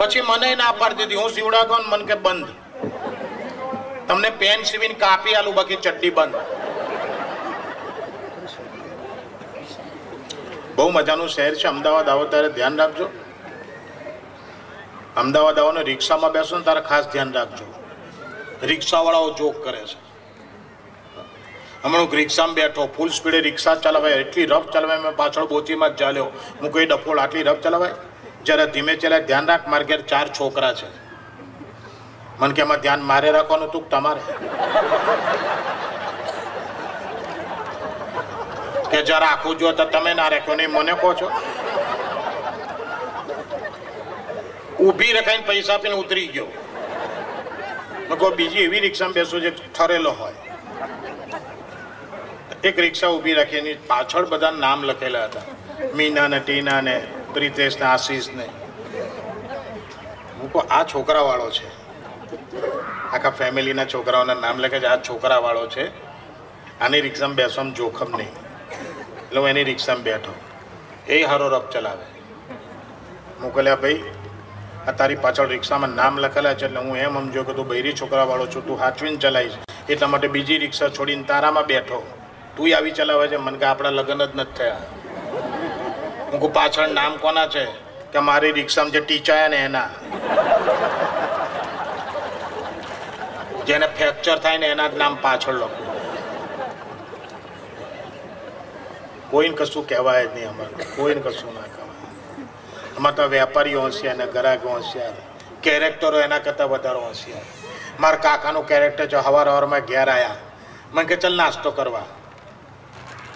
પછી 0.00 0.24
મને 0.30 0.48
ના 0.62 0.72
પાડી 0.80 0.98
દીધી. 1.00 1.20
હું 1.22 1.30
સીવડાતો 1.36 1.74
મન 1.92 2.02
કે 2.10 2.16
બંધ. 2.26 2.50
તમને 4.08 4.30
પેન 4.42 4.60
સીવીને 4.70 4.96
કાપી 5.04 5.34
આલું 5.38 5.54
બાકી 5.58 5.80
ચડ્ડી 5.86 6.12
બંધ. 6.18 6.38
બહુ 10.76 10.88
મજાનું 10.98 11.28
શહેર 11.34 11.54
છે. 11.60 11.66
અમદાવાદ 11.74 12.08
આવો 12.08 12.24
ત્યારે 12.34 12.50
ધ્યાન 12.58 12.78
રાખજો. 12.82 13.06
અમદાવાદ 15.16 15.58
આવવાનો 15.58 15.82
રિક્ષામાં 15.82 16.32
બેસો 16.32 16.58
ને, 16.58 16.64
તારે 16.64 16.80
ખાસ 16.80 17.08
ધ્યાન 17.08 17.32
રાખજો. 17.32 17.74
રિક્ષાવાળાઓ 18.62 19.34
જોક 19.34 19.64
કરે 19.64 19.78
છે. 19.78 20.10
હમણાં 21.84 22.02
હું 22.02 22.12
રિક્ષામાં 22.12 22.54
બેઠો 22.54 22.88
ફૂલ 22.96 23.08
સ્પીડે 23.08 23.40
રિક્ષા 23.40 23.74
ચલાવાય, 23.74 24.12
એટલી 24.12 24.46
રફ 24.46 24.70
ચલાવાય, 24.70 24.98
મેં 24.98 25.16
પાછળ 25.16 25.46
બોચીમાં 25.46 25.90
જ 25.90 25.98
ચાલ્યો. 25.98 26.24
હું 26.60 26.72
કોઈ 26.72 26.86
ડફોળ 26.86 27.18
આટલી 27.18 27.42
રફ 27.42 27.60
ચલાવાય? 27.60 27.90
જ્યારે 28.42 28.66
ધીમે 28.66 28.96
ચલાય, 28.96 29.20
ધ્યાન 29.20 29.46
રાખ, 29.46 29.68
મારે 29.68 29.84
ઘેર 29.84 30.00
ચાર 30.00 30.28
છોકરા 30.28 30.72
છે. 30.72 30.86
મને 32.40 32.54
કે 32.54 32.62
એમાં 32.62 32.80
ધ્યાન 32.80 33.02
મારે 33.02 33.30
રાખવાનું 33.30 33.70
તું 33.70 33.90
તમારે? 33.90 34.20
કે, 38.90 39.02
જરા 39.02 39.26
આખું 39.26 39.58
જો 39.58 39.72
તો 39.72 39.84
તમે 39.84 40.14
ના 40.14 40.28
રાખ્યો, 40.28 40.54
નહીં, 40.54 40.70
મને 40.70 40.92
કહો 40.92 41.14
છો. 41.14 41.30
ઊભી 44.80 45.12
રખાઈને 45.12 45.46
પૈસા 45.46 45.74
આપીને 45.74 45.94
ઉતરી 45.94 46.26
ગયો. 46.26 46.46
મેં 48.10 48.34
બીજી 48.36 48.58
એવી 48.58 48.80
રિક્ષામાં 48.80 49.12
બેસો 49.12 49.40
જે 49.40 49.50
ઠરેલો 49.50 50.10
હોય. 50.10 50.32
એક 52.64 52.78
રિક્ષા 52.78 53.08
ઊભી 53.08 53.32
રાખી 53.32 53.56
એની 53.56 53.74
પાછળ 53.74 54.26
બધા 54.26 54.50
નામ 54.50 54.82
લખેલા 54.82 55.24
હતા. 55.24 55.40
મીના 55.94 56.28
ને, 56.28 56.40
ટીના 56.40 56.80
ને, 56.80 57.06
પ્રિતેશ 57.32 57.76
ને, 57.76 57.86
આશીષ 57.86 58.28
ને. 58.28 58.48
કહું 60.52 60.62
આ 60.70 60.84
છોકરા 60.84 61.20
વાળો 61.20 61.50
છે. 61.50 61.68
આખા 63.12 63.30
ફેમિલીના 63.30 63.84
છોકરાઓના 63.84 64.34
નામ 64.34 64.58
લખે 64.58 64.80
છે, 64.80 64.86
આ 64.86 64.96
છોકરા 64.96 65.38
વાળો 65.38 65.66
છે. 65.66 65.88
આની 66.80 67.00
રિક્ષામાં 67.00 67.36
બેસવામાં 67.36 67.74
જોખમ 67.74 68.16
નહીં. 68.16 68.28
એટલે 69.22 69.38
હું 69.40 69.48
એની 69.48 69.64
રિક્ષામાં 69.64 70.02
બેઠો. 70.02 70.34
એ 71.08 71.22
હારો 71.22 71.48
રફ 71.48 71.68
ચલાવે. 71.68 72.04
મોકલ્યા, 73.40 73.76
ભાઈ 73.76 74.02
આ 74.88 74.92
તારી 74.92 75.14
પાછળ 75.14 75.46
રિક્ષામાં 75.46 75.90
નામ 75.90 76.18
લખેલા 76.18 76.54
છે 76.54 76.64
એટલે 76.64 76.80
હું 76.80 76.96
એમ 76.96 77.14
સમજો 77.14 77.42
કે 77.42 77.52
તું 77.52 77.68
બૈરી 77.68 77.92
છોકરાવાળો 77.92 78.46
છું, 78.46 78.66
તું 78.66 78.78
હાચવીને 78.78 79.16
ચલાવીશ. 79.16 79.52
એટલા 79.88 80.08
માટે 80.08 80.28
બીજી 80.28 80.58
રિક્ષા 80.58 80.88
છોડીને 80.88 81.22
તારામાં 81.22 81.64
બેઠો. 81.64 82.06
તું 82.56 82.76
આવી 82.76 82.90
ચલાવે 82.90 83.28
છે? 83.28 83.36
મને 83.36 83.58
કે 83.58 83.64
આપણા 83.64 83.90
લગ્ન 83.90 84.26
જ 84.26 84.28
નથી 84.34 84.52
થયા. 84.58 84.76
હું 86.32 86.52
પાછળ 86.52 86.88
નામ 86.88 87.16
કોના 87.16 87.46
છે? 87.46 87.64
કે 88.12 88.18
મારી 88.18 88.52
રિક્ષામાં 88.52 88.92
જે 88.92 89.00
ટીચાયા 89.00 89.48
ને 89.48 89.56
એના. 89.56 89.88
જેને 93.66 93.86
ફ્રેક્ચર 93.86 94.38
થાય 94.38 94.58
ને 94.58 94.66
એના 94.66 94.88
જ 94.88 94.96
નામ 94.96 95.18
પાછળ 95.22 95.52
લખું. 95.52 95.90
કોઈને 99.30 99.56
કશું 99.56 99.88
કહેવાય 99.88 100.26
જ 100.26 100.34
નહીં 100.34 100.48
અમારે. 100.48 100.84
કોઈને 100.84 101.20
કશું 101.20 101.54
ના 101.54 101.60
કહેવાય. 101.60 101.89
અમારે 103.00 103.16
તો 103.16 103.26
વેપારીઓ 103.30 103.80
હોશિયાર 103.80 104.16
ને 104.16 104.26
ગ્રાહકો 104.32 104.68
હોશિયાર 104.68 105.14
કેરેક્ટરો 105.64 106.18
એના 106.20 106.38
કરતાં 106.46 106.70
વધારે 106.70 107.00
હોશિયાર 107.04 107.46
મારા 108.02 108.24
કાકાનું 108.26 108.66
કેરેક્ટર 108.70 109.06
છે 109.12 109.20
હવાર 109.26 109.46
હવારમાં 109.48 109.86
ઘેર 109.90 110.08
આવ્યા 110.14 110.36
મને 110.94 111.04
કે 111.10 111.16
ચાલ 111.22 111.36
નાસ્તો 111.40 111.70
કરવા. 111.78 112.08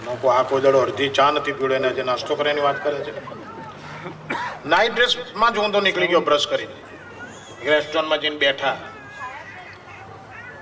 લોકો 0.06 0.26
આ 0.32 0.42
કોઈ 0.50 0.72
અડધી 0.80 1.08
ચા 1.18 1.30
નથી 1.30 1.54
પીડ્યો 1.60 1.78
એને 1.78 1.90
જે 1.98 2.04
નાસ્તો 2.08 2.36
કરવાની 2.40 2.64
વાત 2.66 2.78
કરે 2.84 2.98
છે. 3.06 3.12
નાઇટ 4.72 4.94
ડ્રેસમાં 4.96 5.54
જ 5.54 5.62
ઊંધો 5.62 5.80
નીકળી 5.86 6.10
ગયો 6.12 6.22
બ્રશ 6.28 6.46
કરીને. 6.50 6.76
રેસ્ટોરન્ટમાં 7.70 8.20
જઈને 8.24 8.38
બેઠા. 8.44 8.76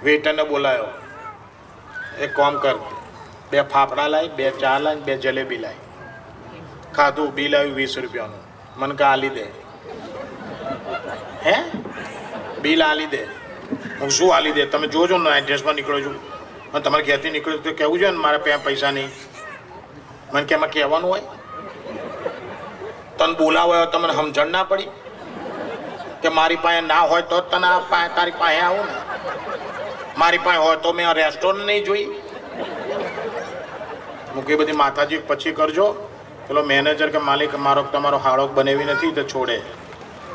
વેટરને 0.04 0.44
બોલાયો. 0.52 0.90
એક 2.20 2.30
કોમ 2.38 2.54
કર, 2.66 2.76
બે 3.50 3.58
ફાફડા 3.74 4.08
લાવી 4.14 4.32
બે 4.38 4.54
ચા 4.62 4.78
લાવી 4.86 5.04
બે 5.10 5.18
જલેબી 5.26 5.60
લાવી 5.66 5.82
ખાધું 6.96 7.34
બિલ 7.36 7.52
આવ્યું 7.58 7.76
વીસ 7.82 7.98
રૂપિયાનું. 7.98 8.41
મને 8.76 8.94
કે 8.94 9.04
આલી 9.04 9.28
દે. 9.28 9.42
હે? 11.46 11.54
બિલ 12.62 12.84
આલી 12.84 13.06
દે. 13.06 13.22
હું 14.00 14.10
શું 14.10 14.36
આલી 14.36 14.52
દે? 14.52 14.66
તમે 14.66 14.86
જોજો 14.86 15.18
ને 15.18 15.30
એડ્રેસમાં 15.30 15.46
ડ્રેસમાં 15.46 15.74
નીકળો 15.74 16.00
છું. 16.00 16.32
અને 16.72 16.80
તમારે 16.80 17.04
ઘેરથી 17.04 17.30
નીકળ્યું 17.30 17.62
તો 17.62 17.72
કહેવું 17.72 17.98
જોઈએ 17.98 18.10
ને, 18.10 18.18
મારે 18.18 18.38
ત્યાં 18.38 18.64
પૈસા 18.64 18.90
નહીં. 18.90 19.08
મને 20.32 20.44
કે 20.44 20.54
એમાં 20.54 20.70
કહેવાનું 20.70 21.10
હોય? 21.10 21.20
તને 23.18 23.38
બોલાવો 23.38 23.84
તમને 23.84 24.12
સમજણ 24.12 24.46
ના 24.46 24.64
પડી? 24.64 24.88
કે 26.22 26.28
મારી 26.28 26.56
પાસે 26.56 26.80
ના 26.80 27.00
હોય 27.00 27.22
તો 27.22 27.40
તને 27.40 27.66
આ 27.66 28.08
તારી 28.08 28.30
પાસે 28.30 28.60
આવું 28.60 28.86
ને. 28.86 28.92
મારી 30.18 30.38
પાસે 30.38 30.58
હોય 30.58 30.76
તો 30.76 30.92
મેં 30.92 31.12
રેસ્ટોરન્ટ 31.12 31.66
નહીં 31.66 31.84
જોઈ. 31.84 32.04
હું 34.34 34.46
કે 34.46 34.56
બધી 34.56 34.72
માતાજી 34.72 35.18
પછી 35.18 35.52
કરજો. 35.52 36.11
પેલો 36.46 36.62
મેનેજર 36.62 37.08
કે 37.08 37.18
માલિક, 37.18 37.58
મારો 37.58 37.82
તમારો 37.82 38.18
હાળો 38.18 38.46
બનાવી 38.46 38.84
નથી 38.84 39.12
તો 39.12 39.22
છોડે. 39.22 39.62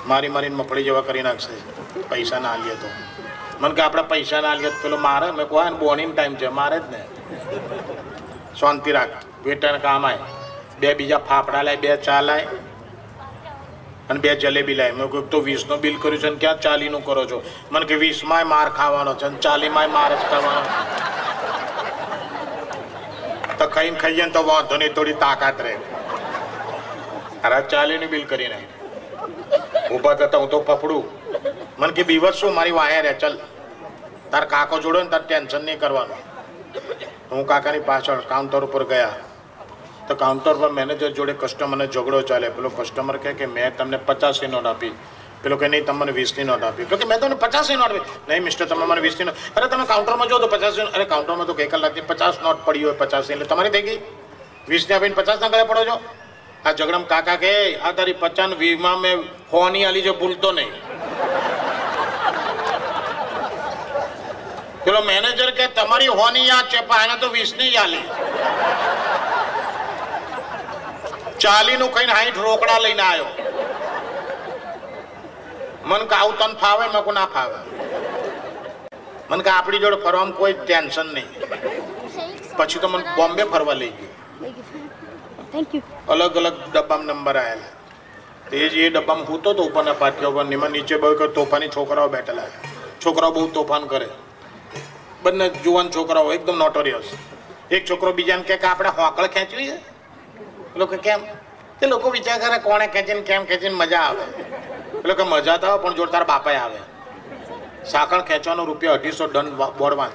મારી 0.07 0.29
મારીને 0.29 0.55
મફળી 0.55 0.83
જેવા 0.83 1.01
કરી 1.01 1.21
નાખશે. 1.21 1.55
પૈસા 2.01 2.39
ના 2.39 2.49
આલીએ 2.49 2.75
તો. 2.75 2.89
મને 3.61 3.75
કે, 3.75 3.81
આપણે 3.81 4.01
પૈસા 4.01 4.41
ના 4.41 4.49
આલીએ 4.49 4.69
પેલો, 4.69 4.97
મારે? 4.97 5.31
મેં 5.31 5.47
કહું 5.47 5.65
ને 5.65 5.77
બોનિંગ 5.77 6.15
ટાઈમ 6.15 6.35
છે, 6.35 6.47
મારે 6.47 6.79
જ 6.79 6.83
ને. 6.91 7.05
શાંતિ 8.59 8.91
રાખ. 8.91 9.09
વેટર 9.45 9.77
કામ 9.77 10.05
આય. 10.05 10.17
બે 10.79 10.93
બીજા 10.93 11.17
ફાફડા 11.17 11.61
લાય, 11.61 11.75
બે 11.75 11.97
ચા 11.97 12.21
લાય, 12.21 12.47
અને 14.09 14.19
બે 14.19 14.35
જલેબી 14.35 14.75
લાય. 14.75 14.91
મેં 14.91 15.07
કહ્યું, 15.07 15.29
તો 15.29 15.41
વીસનું 15.41 15.79
બિલ 15.79 15.97
કર્યું 15.97 16.21
છે 16.21 16.29
ને 16.29 16.35
ક્યાં 16.35 16.59
ચાલીનું 16.59 17.05
કરો 17.05 17.25
છો? 17.25 17.43
મને 17.71 17.85
કે, 17.85 17.95
વીસમાંય 17.95 18.43
માર 18.43 18.69
ખાવાનો 18.69 19.13
છે 19.13 19.25
અને 19.25 19.37
ચાલીમાંય 19.37 19.87
માર 19.87 20.15
જ 20.15 20.19
ખાવાનો. 20.19 20.61
તો 23.59 23.67
ખાઈને 23.75 23.99
ખાઈએ 24.03 24.25
ને 24.25 24.33
તો 24.37 24.41
વાંધો 24.49 24.77
નહીં 24.81 24.95
થોડી 24.97 25.17
તાકાત 25.25 25.61
રહે. 25.67 25.75
અરે 27.45 27.59
ચાલીનું 27.73 28.09
બિલ 28.13 28.25
કરી 28.31 28.49
નાખ. 28.53 28.71
ઊભા 29.91 30.15
થતા 30.21 30.39
હું 30.41 30.49
તો 30.49 30.59
પફડું 30.69 31.05
મને 31.79 31.93
કે 31.97 32.03
બીવર 32.09 32.33
શું? 32.39 32.53
મારી 32.57 32.75
વાહે 32.79 33.01
રે 33.07 33.13
ચલ. 33.21 33.37
તાર 34.31 34.45
કાકો 34.53 34.79
જોડો 34.85 35.03
ને 35.03 35.09
તાર 35.09 35.23
ટેન્શન 35.29 35.65
નહીં 35.65 35.79
કરવાનું. 35.79 36.21
હું 37.31 37.45
કાકાની 37.51 37.85
પાછળ 37.89 38.21
કાઉન્ટર 38.31 38.63
ઉપર 38.67 38.83
ગયા. 38.91 39.15
તો 40.07 40.15
કાઉન્ટર 40.23 40.55
પર 40.61 40.71
મેનેજર 40.79 41.11
જોડે 41.17 41.33
કસ્ટમરને 41.41 41.85
ઝઘડો 41.87 42.21
ચાલે. 42.31 42.49
પેલો 42.57 42.69
કસ્ટમર 42.69 43.17
કહે 43.23 43.33
કે, 43.39 43.45
મેં 43.55 43.73
તમને 43.77 43.97
પચાસી 44.07 44.47
નોટ 44.47 44.65
આપી. 44.65 44.93
પેલો 45.43 45.57
કે 45.57 45.67
નહીં, 45.67 45.85
તમને 45.85 46.13
વીસની 46.19 46.43
નોટ 46.43 46.63
આપી. 46.63 46.85
કે 46.85 47.05
મેં 47.05 47.19
તમને 47.19 47.35
પચાસની 47.35 47.77
નોટ 47.77 47.91
આપી. 47.91 48.19
નહીં 48.27 48.43
મિસ્ટર 48.43 48.65
તમે 48.65 48.85
મને 48.85 49.01
વીસની 49.01 49.25
નોટ 49.25 49.37
અરે, 49.55 49.67
તમે 49.67 49.85
કાઉન્ટરમાં 49.85 50.27
જો 50.27 50.39
તો 50.39 50.47
પચાસની 50.47 50.87
અરે 50.95 51.05
કાઉન્ટરમાં 51.05 51.47
તો 51.47 51.53
કઈ 51.53 51.67
કલાકની 51.67 52.01
પચાસ 52.11 52.39
નોટ 52.45 52.65
પડી 52.65 52.83
હોય 52.83 52.93
પચાસની 53.01 53.33
એટલે 53.35 53.45
તમારી 53.45 53.73
થઈ 53.75 53.85
ગઈ. 53.87 53.99
વીસની 54.69 54.95
આપીને 54.95 55.15
પચાસના 55.15 55.49
ગળે 55.53 55.63
પડો 55.63 55.85
છો? 55.85 55.95
આ 56.65 56.73
ઝઘડમ 56.73 57.03
કાકા 57.13 57.37
કે 57.43 57.53
આ 57.79 57.91
તારી 57.93 58.17
પચાસ 58.23 58.51
વીમાં 58.61 58.99
મેં 59.05 59.23
હોની 59.53 59.85
આલી 59.85 60.05
જો 60.07 60.13
ભૂલતો 60.13 60.51
નહીં. 60.51 60.73
પેલો 64.85 65.01
મેનેજર 65.01 65.51
કે 65.51 65.67
તમારી 65.67 66.07
હોની 66.19 66.47
યાદ 66.47 66.67
છે, 66.71 66.79
પણ 66.89 66.99
આને 66.99 67.19
તો 67.21 67.27
વીસની 67.31 67.77
આલી. 67.77 68.05
ચાલી 71.39 71.77
નું 71.77 71.91
કઈ 71.95 72.07
હાઈઠ 72.17 72.39
રોકડા 72.45 72.79
લઈને 72.85 73.01
આવ્યો. 73.01 73.46
મન 75.89 76.01
કે 76.09 76.15
આવું 76.15 76.35
તને 76.39 76.55
ફાવે 76.61 76.85
મેં 76.93 77.01
કહું 77.05 77.15
ના 77.19 77.29
ફાવે. 77.35 77.59
મને 79.29 79.43
કે 79.43 79.51
આપણી 79.53 79.81
જોડે 79.83 79.97
ફરવામાં 80.05 80.37
કોઈ 80.39 80.55
ટેન્શન 80.59 81.07
નહીં. 81.15 81.29
પછી 82.57 82.79
તો 82.83 82.87
મને 82.87 83.03
બોમ્બે 83.17 83.43
ફરવા 83.53 83.77
લઈ 83.81 83.93
ગયો. 83.97 84.13
અલગ 86.13 86.37
અલગ 86.41 86.55
ડબ્બામાં 86.73 87.07
નંબર 87.07 87.37
આવેલા 87.37 87.73
તે 88.49 88.57
જ 88.71 88.73
એ 88.83 88.89
ડબ્બામાં 88.89 89.27
હું 89.29 89.41
તો 89.41 89.49
ઉપરના 89.63 89.97
પાટિયા 90.03 90.33
ઉપર 90.33 90.53
એમાં 90.57 90.71
નીચે 90.71 90.95
બહુ 90.97 91.27
તોફાની 91.37 91.69
છોકરાઓ 91.69 92.09
બેઠેલા 92.15 92.49
છોકરાઓ 93.03 93.31
બહુ 93.31 93.47
તોફાન 93.57 93.87
કરે. 93.87 94.07
બંને 95.23 95.45
જુવાન 95.63 95.87
છોકરાઓ 95.95 96.31
એકદમ 96.35 96.57
નોટોરિયસ 96.63 97.07
એક 97.71 97.83
છોકરો 97.85 98.13
બીજાને 98.13 98.43
કહે 98.43 98.57
કે 98.57 98.67
આપણે 98.67 98.91
હોકળ 98.99 99.27
ખેંચવી 99.35 99.67
છે? 99.69 99.77
લોકો 100.75 100.97
કેમ? 100.97 101.21
તે 101.79 101.87
લોકો 101.87 102.07
વિચાર 102.11 102.39
કરે 102.39 102.59
કોણે 102.59 102.87
ખેંચીને 102.87 103.21
કેમ 103.21 103.45
ખેંચીને 103.45 103.75
મજા 103.75 104.03
આવે. 104.09 104.25
એટલે 104.97 105.13
કે 105.13 105.23
મજા 105.23 105.57
થાય 105.57 105.77
પણ 105.77 105.93
જોડે 105.93 106.11
તારા 106.11 106.25
બાપાએ 106.25 106.55
આવે. 106.55 106.79
સાંકળ 107.85 108.21
ખેંચવાનો 108.21 108.65
રૂપિયા 108.65 108.93
અઢીસો 108.93 109.25
ડન 109.25 109.55
બોર્ડ 109.55 109.95
વાંચ 109.95 110.11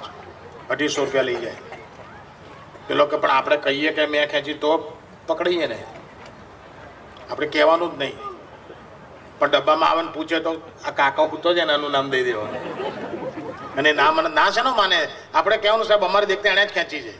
અઢીસો 0.71 1.03
રૂપિયા 1.03 1.23
લઈ 1.23 1.35
જાય. 1.35 1.55
પેલો 2.87 3.05
કે, 3.05 3.17
પણ 3.17 3.31
આપણે 3.31 3.57
કહીએ 3.57 3.91
કે 3.91 4.05
મેં 4.05 4.29
ખેંચી, 4.29 4.53
તો 4.53 4.97
પકડીએ 5.27 5.67
ને. 5.67 5.83
આપણે 7.31 7.47
કહેવાનું 7.47 7.95
જ 7.95 7.99
નહીં. 7.99 8.17
પણ 9.39 9.49
ડબ્બામાં 9.49 9.89
આવે 9.89 10.01
ને 10.01 10.11
પૂછે 10.11 10.39
તો 10.39 10.61
આ 10.85 10.91
કાકા 10.91 11.25
કૂતો 11.25 11.53
છે 11.53 11.63
ને 11.63 11.73
એનું 11.73 11.91
નામ 11.91 12.09
દઈ 12.09 12.23
દેવાનું. 12.23 13.75
અને 13.77 13.93
ના 13.93 14.11
મને, 14.11 14.29
ના 14.29 14.51
છે 14.51 14.61
ને 14.61 14.69
માને? 14.69 15.07
આપણે 15.33 15.57
કહેવાનું, 15.57 15.85
સાહેબ, 15.85 16.03
અમારે 16.03 16.25
દેખતે 16.25 16.49
એણે 16.49 16.65
જ 16.65 16.69
ખેંચી 16.69 17.01
છે. 17.01 17.17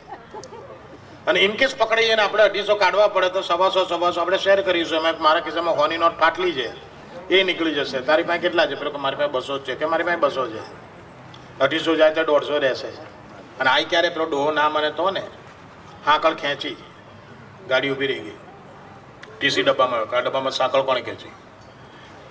અને 1.26 1.40
ઇન 1.40 1.52
કેસ 1.52 1.76
પકડીએ 1.76 2.14
ને, 2.14 2.22
આપણે 2.22 2.42
અઢીસો 2.42 2.74
કાઢવા 2.74 3.08
પડે 3.08 3.28
તો 3.28 3.40
સવાસો 3.40 3.84
સવાસો 3.84 4.20
આપણે 4.20 4.38
શેર 4.38 4.62
કરીશું. 4.62 4.98
એમાં 4.98 5.14
મારા 5.22 5.40
ખિસ્સામાં 5.40 5.76
હોની 5.76 5.98
નોટ 5.98 6.20
ફાટલી 6.20 6.52
છે. 6.52 6.93
એ 7.30 7.42
નીકળી 7.42 7.74
જશે. 7.74 8.00
તારી 8.00 8.22
પાસે 8.22 8.38
કેટલા 8.38 8.66
છે? 8.66 8.74
પેલો 8.74 8.90
કે 8.90 8.98
મારી 8.98 9.16
પાસે 9.16 9.30
બસો 9.30 9.58
છે. 9.58 9.74
કે 9.74 9.84
મારી 9.84 10.04
પાસે 10.04 10.20
બસો 10.20 10.46
છે? 10.46 10.60
અઢીસો 11.60 11.96
જાય 11.96 12.14
તો 12.14 12.24
દોઢસો 12.24 12.58
રહેશે. 12.58 12.88
અને 13.60 13.70
આ 13.70 13.78
ક્યારે? 13.88 14.08
પેલો 14.08 14.24
ડોહો 14.24 14.50
ના 14.50 14.68
મને 14.68 14.90
તો 14.90 15.10
ને 15.10 15.22
હાંકળ 16.06 16.34
ખેંચી, 16.34 16.76
ગાડી 17.68 17.90
ઊભી 17.90 18.06
રહી 18.06 18.18
ગઈ. 18.18 18.36
ટીસી 19.38 19.62
ડબ્બામાં 19.62 20.04
કા 20.04 20.20
ડબ્બામાં 20.20 20.52
સાંકળ 20.52 20.82
કોણ 20.82 21.00
ખેંચી? 21.00 21.32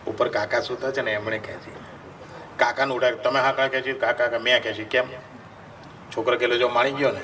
ઉપર 0.08 0.30
કાકા 0.30 0.60
સુતા 0.60 0.92
છે 0.92 1.02
ને, 1.02 1.12
એમણે 1.12 1.40
ખેંચી. 1.40 1.72
કાકાને 2.58 2.94
ઉડાડ 2.94 3.16
તમે 3.16 3.40
હાંકળ 3.40 3.68
ખેંચી? 3.68 3.94
કાકા 3.94 4.28
કે, 4.28 4.38
મેં 4.38 4.64
ખેંચી. 4.64 4.84
કેમ? 4.84 5.08
છોકરો 6.16 6.38
કે 6.38 6.58
જો, 6.58 6.68
માણી 6.68 6.92
ગયો 6.92 7.12
ને. 7.12 7.22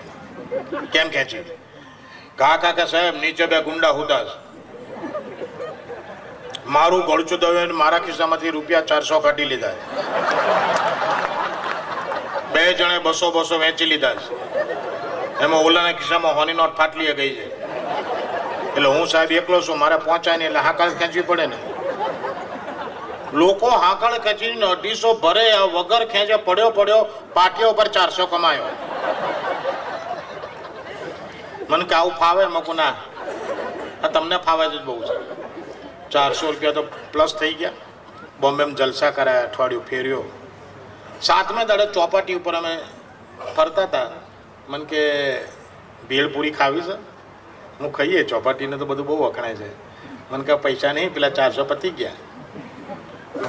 કેમ 0.91 1.09
ખેંચી? 1.09 1.43
કાકા 2.35 2.71
કે, 2.71 2.85
સાહેબ, 2.85 3.15
નીચે 3.15 3.45
બે 3.45 3.61
ગુંડા 3.61 3.89
હુદાસ. 3.89 4.27
મારું 6.73 7.05
ગળચું 7.05 7.39
દવે 7.41 7.61
મારા 7.81 7.99
ખિસ્સામાંથી 8.07 8.51
રૂપિયા 8.55 8.87
ચારસો 8.89 9.19
કાઢી 9.25 9.47
લીધા. 9.51 9.75
બે 12.53 12.63
જણે 12.79 12.99
બસો 13.05 13.31
બસો 13.31 13.57
વેચી 13.63 13.87
લીધા 13.91 14.15
છે. 14.15 14.27
એમાં 15.45 15.61
ઓલાના 15.69 15.95
ખિસ્સામાં 16.01 16.35
હોની 16.39 16.57
નોટ 16.59 16.75
ફાટલી 16.79 17.15
ગઈ 17.19 17.31
છે. 17.37 17.45
એટલે 18.75 18.89
હું 18.89 19.07
સાહેબ 19.07 19.31
એકલો 19.31 19.61
છું, 19.61 19.79
મારે 19.83 19.97
પહોંચાય 20.05 20.37
નહીં, 20.37 20.49
એટલે 20.49 20.61
હાકળ 20.67 20.93
ખેંચવી 20.99 21.25
પડે 21.31 21.45
ને. 21.47 21.57
લોકો 23.33 23.67
હાકળ 23.85 24.19
ખેંચીને 24.27 24.65
અઢીસો 24.65 25.13
ભરે 25.25 25.47
વગર 25.75 26.05
ખેંચે, 26.13 26.35
પડ્યો 26.47 26.69
પડ્યો, 26.69 27.01
પાટિયા 27.33 27.73
ઉપર 27.75 27.87
ચારસો 27.87 28.25
કમાયો. 28.25 28.69
મને 31.69 31.85
કે 31.85 31.95
આવું 31.95 32.15
ફાવે? 32.21 32.45
મકુ 32.45 32.73
ના, 32.73 32.93
આ 34.03 34.07
તમને 34.07 34.37
ફાવે 34.37 34.65
જ 34.69 34.81
બહુ 34.85 35.01
છે. 35.03 35.17
ચારસો 36.11 36.51
રૂપિયા 36.51 36.71
તો 36.71 36.83
પ્લસ 37.13 37.35
થઈ 37.35 37.53
ગયા. 37.53 37.71
બોમ્બેમાં 38.41 38.75
જલસા 38.75 39.11
કરાયા, 39.11 39.43
અઠવાડિયું 39.43 39.85
ફેર્યો. 39.85 40.23
સાતમે 41.21 41.65
દાડે 41.65 41.85
ચોપાટી 41.93 42.35
ઉપર 42.35 42.55
અમે 42.55 42.79
ફરતા 43.55 43.83
હતા. 43.83 44.09
મને 44.69 44.85
કે 44.85 45.01
ભેળપૂરી 46.09 46.51
ખાવી 46.51 46.81
છે. 46.81 46.95
હું 47.79 47.91
ખાઈએ, 47.91 48.23
ચોપાટીને 48.23 48.77
તો 48.77 48.85
બધું 48.85 49.05
બહુ 49.05 49.23
વખણાય 49.23 49.55
છે. 49.55 49.69
મને 50.31 50.43
કે, 50.43 50.55
પૈસા 50.55 50.93
નહીં, 50.93 51.13
પેલા 51.13 51.29
ચારસો 51.29 51.65
પતી 51.65 51.89
ગયા. 51.89 52.17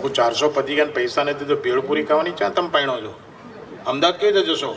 હું 0.02 0.12
ચારસો 0.12 0.48
પતી 0.48 0.74
ગયા 0.74 0.86
પૈસા 0.86 1.24
નથી 1.24 1.44
તો 1.44 1.56
ભેળપૂરી 1.56 2.04
ખાવાની 2.04 2.30
ચા 2.30 2.48
તમે 2.48 2.68
પૈણો 2.68 3.00
છો? 3.00 3.14
અમદાવાદ 3.86 4.20
કેવી 4.20 4.32
રીતે 4.32 4.54
જશો 4.54 4.76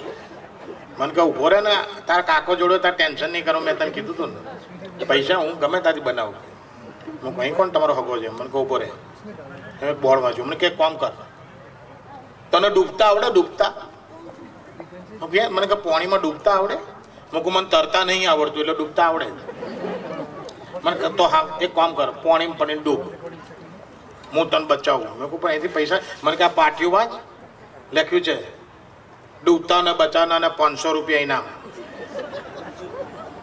મને 0.99 1.13
કહે 1.13 1.21
ઊભો 1.21 1.49
રહે 1.49 1.61
ને, 1.61 1.75
તારા 2.07 2.21
કાકો 2.21 2.55
જોડે 2.55 2.79
તાર 2.79 2.95
ટેન્શન 2.95 3.31
નહીં 3.31 3.45
કરો. 3.45 3.59
મેં 3.59 3.77
તને 3.77 3.89
કીધું 3.89 4.15
હતું 4.15 4.29
ને, 4.99 5.05
પૈસા 5.05 5.37
હું 5.37 5.59
ગમે 5.59 5.79
ત્યાંથી 5.81 6.01
બનાવું. 6.01 6.52
હું 7.23 7.35
કંઈ 7.35 7.51
કોણ 7.51 7.69
તમારો 7.69 7.93
હગો 7.93 8.17
છે? 8.17 8.29
મને 8.29 8.49
કહું, 8.49 8.61
ઊભો 8.61 8.77
રહે. 8.77 8.89
તમે 9.79 9.93
બોર્ડ 9.93 10.39
મને 10.39 10.55
કે 10.55 10.69
કોમ 10.69 10.95
કર. 10.95 11.13
તને 12.51 12.69
ડૂબતા 12.69 13.07
આવડે? 13.07 13.29
ડૂબતા. 13.29 13.71
ઓકે 15.21 15.47
મને 15.47 15.67
કે 15.67 15.73
પાણીમાં 15.73 16.21
ડૂબતા 16.21 16.51
આવડે? 16.51 16.77
મૂકું 17.33 17.53
મને 17.53 17.69
તરતા 17.69 18.03
નહીં 18.03 18.31
આવડતું 18.31 18.59
એટલે 18.59 18.73
ડૂબતા 18.73 19.05
આવડે. 19.07 19.25
મને 20.83 20.95
કહે, 20.95 21.09
તો 21.09 21.23
હા, 21.23 21.47
એક 21.61 21.75
કામ 21.75 21.95
કર, 21.95 22.09
પાણીમાં 22.11 22.57
પડીને 22.57 22.81
ડૂબ. 22.81 23.01
હું 24.33 24.49
તને 24.49 24.65
બચાવું. 24.65 25.19
મેં 25.19 25.29
કહું, 25.29 25.41
પણ 25.41 25.51
એથી 25.51 25.67
પૈસા 25.67 25.99
મને 26.23 26.35
કે 26.35 26.43
આ 26.43 26.47
પાટિયું 26.47 26.93
વાંચ. 26.93 27.11
લખ્યું 27.93 28.21
છે, 28.21 28.37
ડૂબતા 29.43 29.81
ને 29.81 29.93
બચાવના 29.93 30.39
ને 30.39 30.49
પાંચસો 30.49 30.93
રૂપિયા 30.93 31.19
ઇનામ. 31.19 31.45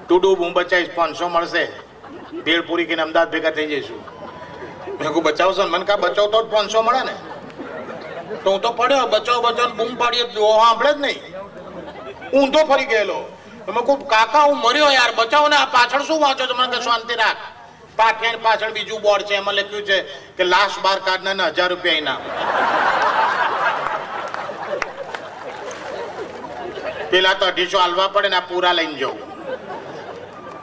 તું 0.08 0.20
ડૂબ, 0.22 0.38
હું 0.40 0.52
બચાવીશ, 0.52 0.94
પાંચસો 0.94 1.28
મળશે. 1.28 1.89
ભેળ 2.32 2.60
પૂરી 2.60 2.84
કરીને 2.84 3.02
અમદાવાદ 3.02 3.30
ભેગા 3.30 3.50
થઈ 3.50 3.66
જઈશું. 3.66 4.00
મેં 5.00 5.12
કહું 5.12 5.22
બચાવશો 5.22 5.64
ને? 5.64 5.70
મને 5.70 5.84
કા 5.84 5.96
બચાવતો 5.96 6.42
જ 6.42 6.50
પાંચસો 6.50 6.82
મળે 6.82 7.02
ને. 7.04 7.14
તો 8.44 8.50
હું 8.50 8.60
તો 8.60 8.70
પડ્યો, 8.72 9.06
બચાવ 9.06 9.50
બચાવ. 9.50 9.76
બૂમ 9.76 9.94
પાડીએ 9.96 10.26
સાંભળે 10.28 10.92
જ 10.92 10.96
નહીં. 10.96 11.20
ઊંધો 12.40 12.64
ફરી 12.64 12.84
ગયેલો. 12.84 13.24
તમે 13.66 13.80
કહું 13.82 14.08
કાકા, 14.08 14.42
હું 14.42 14.58
મર્યો 14.58 14.90
યાર, 14.90 15.12
બચાવો 15.16 15.48
ને, 15.48 15.56
આ 15.56 15.64
પાછળ 15.64 16.02
શું 16.02 16.20
વાંચો 16.20 16.46
છો? 16.46 16.54
મને 16.54 16.80
શાંતિ 16.80 17.14
રાખ. 17.14 17.36
પાટિયા 17.96 18.36
પાછળ 18.42 18.72
બીજું 18.72 19.00
બોર્ડ 19.00 19.22
છે, 19.22 19.34
એમાં 19.34 19.54
લખ્યું 19.54 19.82
છે 19.82 20.02
કે 20.36 20.44
લાસ્ટ 20.44 20.80
બાર 20.82 20.98
કાર્ડના 20.98 21.34
ને 21.34 21.42
હજાર 21.42 21.70
રૂપિયા 21.70 21.94
ઇનામ. 21.94 22.20
પેલા 27.10 27.34
તો 27.34 27.46
અઢીસો 27.46 27.78
હાલવા 27.78 28.08
પડે 28.08 28.28
ને 28.28 28.36
આ 28.36 28.40
પૂરા 28.40 28.72
લઈને 28.72 28.94
જવું. 28.94 29.18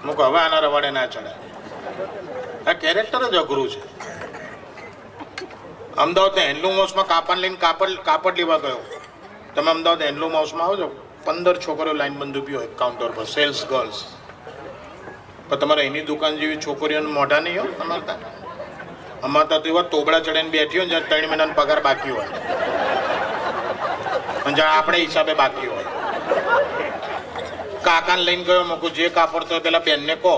મૂકો 0.05 0.23
હવે 0.23 0.39
આના 0.39 0.59
રવાડે 0.59 0.89
ના 0.89 1.05
ચડે 1.05 1.46
આ 2.69 2.73
કેરેક્ટર 2.83 3.23
જ 3.33 3.35
અઘરું 3.43 3.69
છે. 3.73 3.81
અમદાવાદ 6.03 6.37
હેન્ડલૂમ 6.47 6.75
હાઉસમાં 6.79 7.07
કાપડ 7.13 7.39
લઈને 7.43 7.59
કાપડ 7.65 7.99
કાપડ 8.07 8.37
લેવા 8.41 8.59
ગયો. 8.65 8.81
તમે 9.55 9.69
અમદાવાદ 9.75 10.01
હેન્ડલૂમ 10.07 10.33
હાઉસમાં 10.39 10.77
છો, 10.81 10.87
પંદર 11.25 11.55
છોકરીઓ 11.65 11.93
લાઈન 11.99 12.15
બંધ 12.19 12.37
ઊભી 12.39 12.57
હોય 12.59 12.69
કાઉન્ટર 12.81 13.11
પર 13.15 13.25
સેલ્સ 13.35 13.59
ગર્લ્સ 13.69 13.99
પણ 15.49 15.59
તમારે 15.61 15.81
એની 15.87 16.05
દુકાન 16.09 16.33
જેવી 16.41 16.59
છોકરીઓને 16.65 17.09
મોઢા 17.17 17.39
નહીં 17.45 17.59
હોય 17.61 17.73
અમારે 17.85 18.03
ત્યાં 18.07 18.21
અમારે 19.25 19.47
ત્યાં 19.47 19.63
તો 19.63 19.69
એવા 19.69 19.83
તોબડા 19.93 20.21
ચડીને 20.25 20.51
બેઠી 20.55 20.79
હોય 20.79 20.89
જ્યાં 20.91 21.09
ત્રણ 21.09 21.29
મહિનાનો 21.31 21.53
પગાર 21.59 21.79
બાકી 21.87 22.13
હોય. 22.17 22.29
અને 24.45 24.55
જ્યાં 24.57 24.77
આપણે 24.77 24.97
હિસાબે 25.05 25.33
બાકી 25.41 25.67
હોય. 25.67 25.89
કાકાને 27.87 28.23
લઈને 28.27 28.43
ગયો 28.43 28.63
મૂકું 28.71 28.93
જે 28.93 29.09
કાપડ 29.17 29.43
તો 29.49 29.59
પેલા 29.59 29.79
બેનને 29.79 30.15
કહો. 30.15 30.35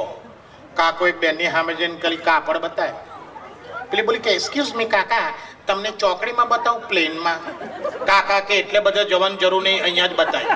કાકો 0.79 1.03
એક 1.11 1.17
બેનની 1.23 1.51
સામે 1.55 1.73
જઈને 1.79 1.97
ખાલી 2.03 2.25
કાપડ 2.29 2.59
બતાવે. 2.65 2.93
પેલી 3.91 4.05
બોલી 4.07 4.23
કે 4.25 4.31
એક્સક્યુઝ 4.37 4.73
મી 4.79 4.89
કાકા 4.95 5.27
તમને 5.67 5.91
ચોકડીમાં 6.01 6.49
બતાવું 6.51 6.83
પ્લેનમાં? 6.89 7.39
કાકા 8.09 8.41
કે 8.47 8.53
એટલે 8.61 8.79
બધા 8.87 9.07
જવાની 9.11 9.41
જરૂર 9.43 9.63
નહીં 9.67 9.79
અહીંયા 9.85 10.11
જ 10.11 10.13
બતાવી 10.21 10.49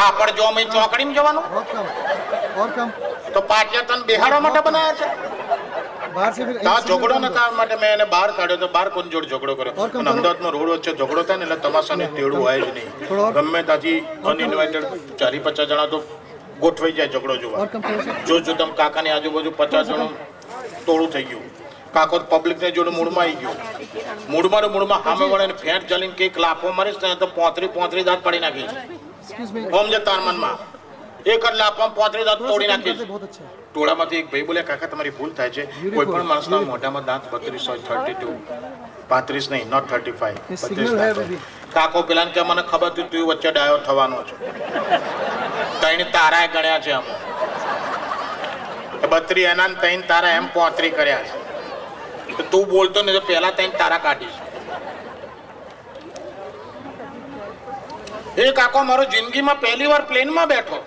કાપડ 0.00 0.30
જો 0.38 0.44
અમે 0.50 0.62
ચોકડીમાં 0.74 1.16
જવાનું? 1.18 1.44
તો 3.34 3.40
પાટિયા 3.52 3.88
તને 3.90 4.04
બેહાડવા 4.10 4.42
માટે 4.46 4.60
બનાવ્યા 4.66 4.98
છે? 5.00 5.06
ઝઘડો 6.88 7.16
નતા 7.22 7.46
માટે 7.60 7.76
મેં 7.82 7.90
એને 7.94 8.06
બહાર 8.14 8.28
કાઢ્યો 8.36 8.60
તો 8.64 8.68
બહાર 8.76 8.86
કોણ 8.96 9.08
જોડ 9.14 9.26
ઝઘડો 9.32 9.54
કર્યો? 9.60 9.74
અને 10.00 10.10
અમદાવાદમાં 10.12 10.52
રોડ 10.56 10.70
વચ્ચે 10.74 10.92
ઝઘડો 11.00 11.22
થાય 11.30 11.38
ને 11.40 11.46
એટલે 11.48 11.58
તમાશાને 11.64 12.04
તેડું 12.18 12.38
હોય 12.42 12.58
જ 12.66 12.68
નહીં. 12.76 12.88
ગમે 13.38 13.60
ત્યાંથી 13.70 13.98
અનઇન્વાઇટેડ 14.32 14.86
ચારી 15.22 15.42
પચાસ 15.46 15.66
જણા 15.72 15.88
તો 15.94 15.98
ગોઠવાઈ 16.62 16.96
જાય 16.98 17.10
ઝઘડો 17.14 17.36
જોવા. 17.42 17.66
જો 18.28 18.40
જો 18.40 18.54
તમે 18.54 18.74
કાકાની 18.80 19.12
આજુબાજુ 19.16 19.50
પચાસ 19.60 19.86
જણ 19.88 20.10
તોડું 20.86 21.10
થઈ 21.14 21.24
ગયું. 21.30 21.46
કાકો 21.94 22.20
પબ્લિકને 22.32 22.68
જોડે 22.76 22.90
મૂળમાં 22.98 23.26
આવી 23.26 23.40
ગયું. 23.42 23.56
મૂળમાં 24.28 24.62
ને 24.64 24.68
મૂળમાં 24.74 25.02
સામે 25.08 25.24
વળે 25.32 25.54
ફેટ 25.64 25.82
જલીને 25.90 26.14
કંઈક 26.20 26.36
લાફો 26.44 26.72
મારીશ 26.78 27.02
ને 27.02 27.16
તો 27.22 27.26
પોતરી 27.38 27.68
પોતરી 27.76 28.04
દાંત 28.08 28.22
પડી 28.24 28.42
નાખી 28.44 28.68
ઓમ 29.78 29.86
જે 29.92 30.00
તારમનમાં 30.08 30.56
એક 31.34 31.44
જ 31.44 31.54
લાફામાં 31.60 31.94
પોતરી 31.98 32.24
દાંત 32.28 32.42
તોડી 32.48 32.70
નાખી 32.72 32.96
ટોળામાંથી 33.68 34.20
એક 34.22 34.26
ભાઈ 34.32 34.46
બોલે 34.48 34.62
કાકા 34.70 34.88
તમારી 34.88 35.14
ભૂલ 35.18 35.30
થાય 35.38 35.50
છે. 35.50 35.62
કોઈ 35.94 36.06
પણ 36.06 36.26
માણસના 36.32 36.60
મોઢામાં 36.72 37.06
દાંત 37.10 37.24
બત્રીસો 37.32 37.72
થર્ટી 37.86 38.16
ટુ 38.18 38.30
પાંત્રીસ 39.10 39.46
નહીં 39.52 39.68
નોટ 39.74 39.86
થર્ટી 39.90 40.16
ફાઈવ. 40.20 40.38
કાકો 41.76 41.98
પેલા 42.08 42.28
કે 42.34 42.40
મને 42.50 42.62
ખબર 42.70 42.90
હતી 42.92 43.08
તું 43.12 43.24
વચ્ચે 43.30 43.50
ડાયો 43.54 43.78
થવાનો 43.86 44.18
છો. 44.28 44.36
તૈણ 45.80 46.02
તારા 46.16 46.46
ગણ્યા 46.54 46.82
છે 46.86 46.92
અમે 46.98 47.12
બત્રી 49.12 49.46
એના 49.52 49.70
તૈણ 49.82 50.02
તારા 50.10 50.34
એમ 50.38 50.46
પોત્રી 50.56 50.92
કર્યા 50.98 51.24
છે. 51.28 51.36
તો 52.36 52.42
તું 52.52 52.64
બોલતો 52.72 52.98
ને 53.02 53.12
તો 53.16 53.22
પેલા 53.30 53.52
ત્રણ 53.58 53.72
તારા 53.82 54.02
કાઢીશ. 54.06 54.38
એ 58.42 58.52
કાકો 58.60 58.78
મારો 58.90 59.04
જિંદગીમાં 59.14 59.58
પહેલી 59.64 59.90
વાર 59.92 60.02
પ્લેનમાં 60.12 60.48
બેઠો. 60.54 60.78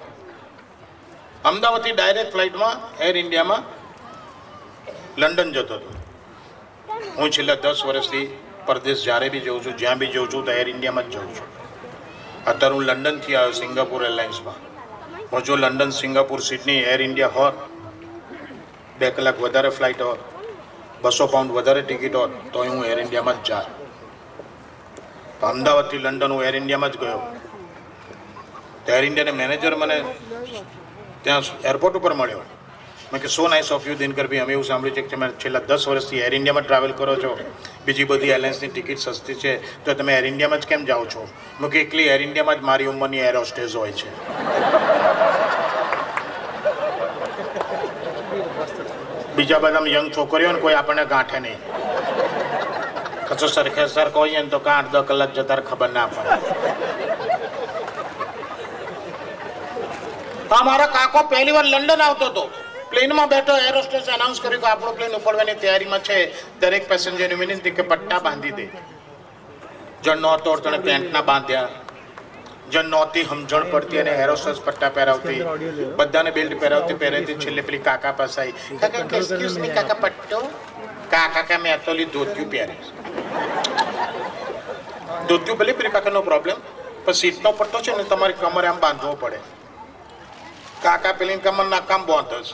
અમદાવાદથી 1.52 1.96
ડાયરેક્ટ 1.98 2.32
ફ્લાઇટમાં 2.34 2.76
એર 3.08 3.16
ઇન્ડિયામાં 3.24 3.64
લંડન 5.22 5.50
જતો 5.58 5.76
હતો. 5.80 5.90
હું 7.18 7.30
છેલ્લા 7.36 7.58
દસ 7.64 7.80
વર્ષથી 7.90 8.26
પરદેશ 8.68 9.02
જ્યારે 9.08 9.28
બી 9.34 9.44
જઉં 9.46 9.60
છું, 9.64 9.74
જ્યાં 9.82 10.00
બી 10.02 10.12
જઉં 10.16 10.28
છું, 10.32 10.46
તો 10.48 10.52
એર 10.62 10.68
ઇન્ડિયામાં 10.74 11.08
જ 11.12 11.16
જઉં 11.16 11.30
છું. 11.36 11.48
અત્યારે 12.52 12.76
હું 12.78 12.86
લંડનથી 12.90 13.36
આવ્યો 13.40 13.56
સિંગાપુર 13.62 14.02
એરલાઇન્સમાં 14.10 14.60
હું 15.32 15.42
જો 15.48 15.54
London 15.64 15.92
Singapore 16.02 16.40
Sydney 16.50 16.82
Air 16.94 17.00
India 17.08 17.36
હોત, 17.38 17.56
બે 19.00 19.08
કલાક 19.16 19.38
વધારે 19.46 19.72
ફ્લાઇટ 19.78 20.02
હોત, 20.08 20.22
બસો 21.04 21.26
પાઉન્ડ 21.34 21.52
વધારે 21.58 21.82
ટિકિટ 21.88 22.16
હોત 22.20 22.32
તો 22.54 22.60
હું 22.70 22.86
એર 22.92 23.00
ઇન્ડિયામાં 23.06 23.42
જ 23.44 23.50
જાત. 23.50 23.68
અમદાવાદથી 25.52 26.04
લંડન 26.06 26.32
હું 26.36 26.44
એર 26.50 26.56
ઇન્ડિયામાં 26.62 26.94
જ 26.94 26.98
ગયો. 27.04 27.22
તો 28.86 28.90
એર 28.98 29.04
ઇન્ડિયાના 29.10 29.40
મેનેજર 29.42 29.74
મને 29.82 29.98
ત્યાં 31.24 31.44
એરપોર્ટ 31.72 32.00
ઉપર 32.00 32.14
મળ્યો. 32.22 32.44
મેં 33.14 33.22
કે 33.22 33.28
so 33.28 33.48
nice 33.48 33.72
of 33.72 33.88
you 33.88 33.96
Dinkarbhai 33.96 34.38
અમે 34.38 34.54
એવું 34.54 34.66
સાંભળ્યું 34.66 34.96
છે 34.96 35.02
કે 35.02 35.16
તમે 35.16 35.28
છેલ્લા 35.30 35.60
દસ 35.60 35.88
વર્ષથી 35.88 36.18
એર 36.18 36.36
ઇન્ડિયામાં 36.36 36.64
ટ્રાવેલ 36.64 36.92
કરો 36.92 37.16
છો. 37.16 37.40
બીજી 37.86 38.04
બધી 38.04 38.28
એરલાઇન્સની 38.28 38.68
ટિકિટ 38.68 39.00
સસ્તી 39.00 39.34
છે. 39.34 39.86
તો 39.86 39.94
તમે 39.94 40.18
એર 40.18 40.26
ઇન્ડિયામાં 40.26 40.60
જ 40.60 40.68
કેમ 40.68 40.86
જાઓ 40.86 41.06
છો? 41.06 41.28
મેં 41.62 41.72
કે 41.72 41.82
એકલી 41.82 42.04
એર 42.04 42.22
ઇન્ડિયામાં 42.22 42.60
જ 42.60 42.64
મારી 42.64 42.86
ઉંમરની 42.86 43.18
એર 43.18 43.36
હોસ્ટેસ 43.38 43.76
હોય 43.76 43.92
છે. 43.92 44.10
બીજા 49.36 49.60
બધા 49.60 49.88
યંગ 49.88 50.12
છોકરીઓ 50.18 50.52
ને 50.52 50.60
કોઈ 50.60 50.74
આપણને 50.74 51.06
ગાંઠે 51.06 51.40
નહીં. 51.40 51.58
કશો 53.30 53.48
સરખે 53.48 53.88
સરખો 53.88 54.20
હોઈએ 54.20 54.42
ને 54.42 54.48
તો 54.48 54.60
કાં 54.60 54.78
આઠ 54.78 54.92
દસ 54.92 55.04
કલાક 55.08 55.34
જતા 55.34 55.56
ખબર 55.56 55.90
ના 55.90 56.08
પડે. 56.08 56.30
મારા 60.66 60.88
કાકો 60.88 61.22
પહેલી 61.24 61.52
વાર 61.52 61.66
લંડન 61.66 62.02
આવતો 62.02 62.26
હતો. 62.26 62.67
પ્લેનમાં 62.92 63.30
બેઠો 63.30 63.58
એરોસ્ટેસ 63.70 64.10
એનાઉન્સ 64.10 64.42
કર્યું 64.42 64.62
કે 64.62 64.68
આપણો 64.68 64.92
પ્લેન 64.92 65.12
ઉપડવાની 65.12 65.54
તૈયારીમાં 65.54 66.00
છે. 66.00 66.18
દરેક 66.60 66.90
પેસેન્જરને 66.90 67.36
વિનંતી 67.36 67.72
કે 67.72 67.82
પટ્ટા 67.82 68.20
બાંધી 68.20 68.52
દે. 68.52 68.68
જણ 70.04 70.18
નહોતો 70.18 70.56
તને 70.56 70.78
પેન્ટના 70.78 71.22
બાંધ્યા. 71.22 71.70
જણ 72.72 72.86
નહોતી 72.86 73.24
સમજણ 73.24 73.70
પડતી 73.72 74.00
અને 74.00 74.12
એરોસ્ટેસ 74.12 74.62
પટ્ટા 74.66 74.90
પહેરાવતી. 74.90 75.44
બધાને 75.96 76.32
બેલ્ટ 76.32 76.60
પહેરાવતી. 76.60 76.94
પહેરેતી 76.94 77.36
છેલ્લે 77.36 77.62
પેલી 77.62 77.78
કાકા 77.78 78.12
પાસે 78.12 78.42
આવી 78.42 78.78
કાકા 78.78 79.18
એક્સક્યુઝ 79.18 79.58
મી 79.58 79.70
કાકા, 79.70 79.94
પટ્ટો? 79.94 80.40
કાકા, 81.10 81.42
કે 81.42 81.58
મેં 81.58 81.84
તો 81.86 81.94
ધોતિયું 82.06 82.52
પહેરે. 82.52 82.76
ધોતિયું 85.30 85.58
ભલે 85.58 85.72
પેલી 85.74 85.90
કાકા 85.90 86.10
નો 86.10 86.22
પ્રોબ્લેમ 86.22 86.58
પણ 87.06 87.12
સીટનો 87.12 87.52
પટ્ટો 87.52 87.82
છે 87.82 87.98
ને 87.98 88.04
તમારી 88.04 88.34
કમરે 88.34 88.68
આમ 88.68 88.80
બાંધવો 88.80 89.16
પડે. 89.16 89.40
કાકા 90.84 91.14
પેલી 91.14 91.38
કમર 91.38 91.66
ના 91.66 91.80
કામ 91.80 92.06
બાંધસ 92.06 92.54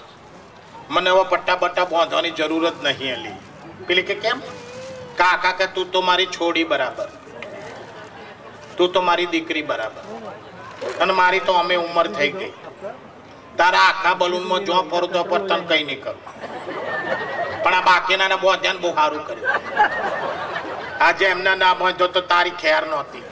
મને 0.90 1.10
હવે 1.10 1.24
પટ્ટા 1.32 1.56
બટ્ટા 1.56 1.86
બાંધવાની 1.86 2.32
જરૂર 2.32 2.66
જ 2.70 2.74
નહીં 2.84 3.14
અલી 3.16 3.38
પેલી 3.88 4.04
કે 4.04 4.16
કેમ? 4.16 4.42
કાકા 5.18 5.54
કે 5.60 5.68
તું 5.68 5.92
તો 5.92 6.02
મારી 6.02 6.26
છોડી 6.26 6.64
બરાબર. 6.64 7.10
તું 8.78 8.94
તો 8.94 9.02
મારી 9.02 9.26
દીકરી 9.26 9.62
બરાબર. 9.62 10.04
અને 11.02 11.14
મારી 11.14 11.40
તો 11.40 11.54
અમે 11.54 11.76
ઉંમર 11.76 12.08
થઈ 12.08 12.32
ગઈ. 12.40 12.54
તારા 13.58 13.86
આખા 13.90 14.16
બલૂનમાં 14.22 14.66
જો 14.66 14.84
ફરું 14.92 15.12
તો 15.14 15.24
પર 15.24 15.42
તને 15.50 15.66
કઈ 15.70 15.84
નહીં 15.84 16.02
કરું. 16.04 16.22
પણ 17.64 17.74
આ 17.74 17.82
બાકીના 17.82 18.38
બહુ 18.38 18.56
ધ્યાન 18.64 18.80
બહુ 18.84 18.90
સારું 18.96 19.24
કર્યું. 19.28 19.52
આજે 21.02 21.26
એમના 21.26 21.56
ના 21.56 21.74
બાંધો 21.82 22.08
તો 22.08 22.22
તારી 22.22 22.56
ખેર 22.64 22.84
નહોતી. 22.86 23.24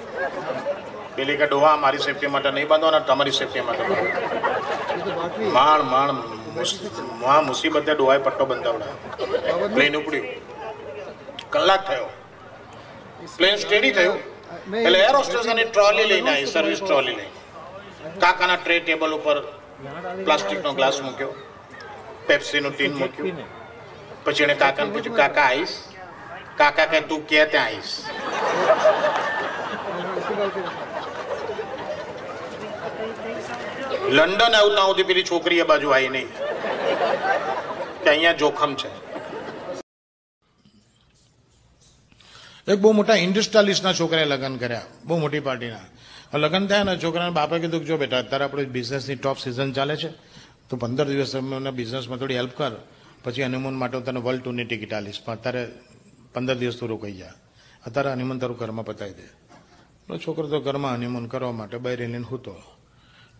પેલી 1.15 1.37
કે 1.37 1.45
ડોહા, 1.47 1.77
મારી 1.77 2.03
સેફટી 2.05 2.27
માટે 2.27 2.51
નહીં 2.51 2.67
બાંધો 2.67 2.91
ને 2.91 2.99
તમારી 3.07 3.31
સેફટી 3.31 3.61
માટે 3.61 3.83
માણ 5.55 5.81
માણ 5.93 6.11
મહા 6.55 7.41
મુસીબતે 7.41 7.93
ડોહાએ 7.93 8.17
પટ્ટો 8.17 8.45
બંધાવડાયો. 8.45 9.69
પ્લેન 9.75 9.97
ઉપડ્યું. 9.97 10.27
કલાક 11.49 11.87
થયો. 11.87 12.09
પ્લેન 13.37 13.55
સ્ટેડી 13.55 13.91
થયું. 13.91 14.19
એટલે 14.77 14.99
એર 14.99 15.15
હોસ્ટેસની 15.15 15.63
ટ્રોલી 15.63 16.05
લઈને 16.05 16.31
આવી 16.31 16.45
સર્વિસ 16.45 16.81
ટ્રોલી 16.83 17.15
લઈને. 17.15 18.19
કાકાના 18.19 18.55
ટ્રે 18.55 18.79
ટેબલ 18.79 19.13
ઉપર 19.13 19.37
પ્લાસ્ટિકનો 20.25 20.73
ગ્લાસ 20.73 21.01
મૂક્યો. 21.01 21.33
પેપ્સીનું 22.27 22.73
ટીન 22.75 22.93
મૂક્યું. 22.97 23.41
પછી 24.23 24.43
એને 24.43 24.53
કાકાને 24.53 24.91
પૂછ્યું 24.91 25.17
કાકા 25.17 25.45
આવીશ? 25.45 25.75
કાકા 26.57 26.85
કે 26.85 27.01
તું 27.01 27.27
કે 27.27 27.45
ત્યાં 27.45 27.65
આવીશ? 27.65 27.93
લંડન 34.11 34.55
આવું 34.55 34.71
હું 34.71 34.87
સુધી 34.87 35.03
પેલી 35.03 35.23
છોકરી 35.23 35.59
એ 35.59 35.63
બાજુ 35.63 35.89
આવી 35.89 36.09
નહીં. 36.09 36.27
કે 38.03 38.09
અહીંયા 38.09 38.33
જોખમ 38.33 38.75
છે. 38.75 38.89
એક 42.71 42.79
બહુ 42.79 42.91
મોટા 42.91 43.15
ઇન્ડસ્ટ્રીલિસ્ટના 43.15 43.93
છોકરાએ 43.93 44.25
લગ્ન 44.25 44.57
કર્યા, 44.57 44.81
બહુ 45.05 45.17
મોટી 45.17 45.39
પાર્ટીના. 45.39 45.85
લગ્ન 46.37 46.67
થયા 46.67 46.83
ને 46.83 46.97
છોકરાને 46.97 47.31
બાપે 47.31 47.59
કીધું 47.59 47.79
કે 47.79 47.85
જો 47.85 47.97
બેટા, 47.97 48.19
અત્યારે 48.19 48.43
આપણે 48.43 48.63
બિઝનેસની 48.65 49.15
ટોપ 49.15 49.37
સિઝન 49.37 49.71
ચાલે 49.71 49.95
છે, 49.95 50.09
તો 50.69 50.77
પંદર 50.77 51.05
દિવસ 51.05 51.35
મને 51.35 51.71
બિઝનેસમાં 51.71 52.19
થોડી 52.19 52.35
હેલ્પ 52.35 52.51
કર, 52.57 52.71
પછી 53.23 53.43
હનીમૂન 53.43 53.73
માટે 53.73 53.97
હું 53.97 54.05
તને 54.05 54.19
વર્લ્ડ 54.19 54.43
ટુરની 54.43 54.65
ટિકિટ 54.65 54.93
આપીશ. 54.93 55.21
પણ 55.25 55.33
અત્યારે 55.33 55.67
પંદર 56.33 56.55
દિવસ 56.55 56.79
તું 56.79 56.89
રોકાઈ 56.89 57.13
જા. 57.13 57.33
અત્યારે 57.85 58.11
હનીમૂન 58.11 58.39
તારું 58.39 58.57
ઘરમાં 58.57 58.85
પતાવી 58.85 59.13
દે. 59.13 59.27
છોકરો 60.17 60.47
તો 60.47 60.59
ઘરમાં 60.59 60.93
હનીમૂન 60.95 61.25
કરવા 61.25 61.51
માટે 61.51 61.77
બહાર 61.77 61.97
લઈને 61.97 62.17
હૂતો 62.17 62.55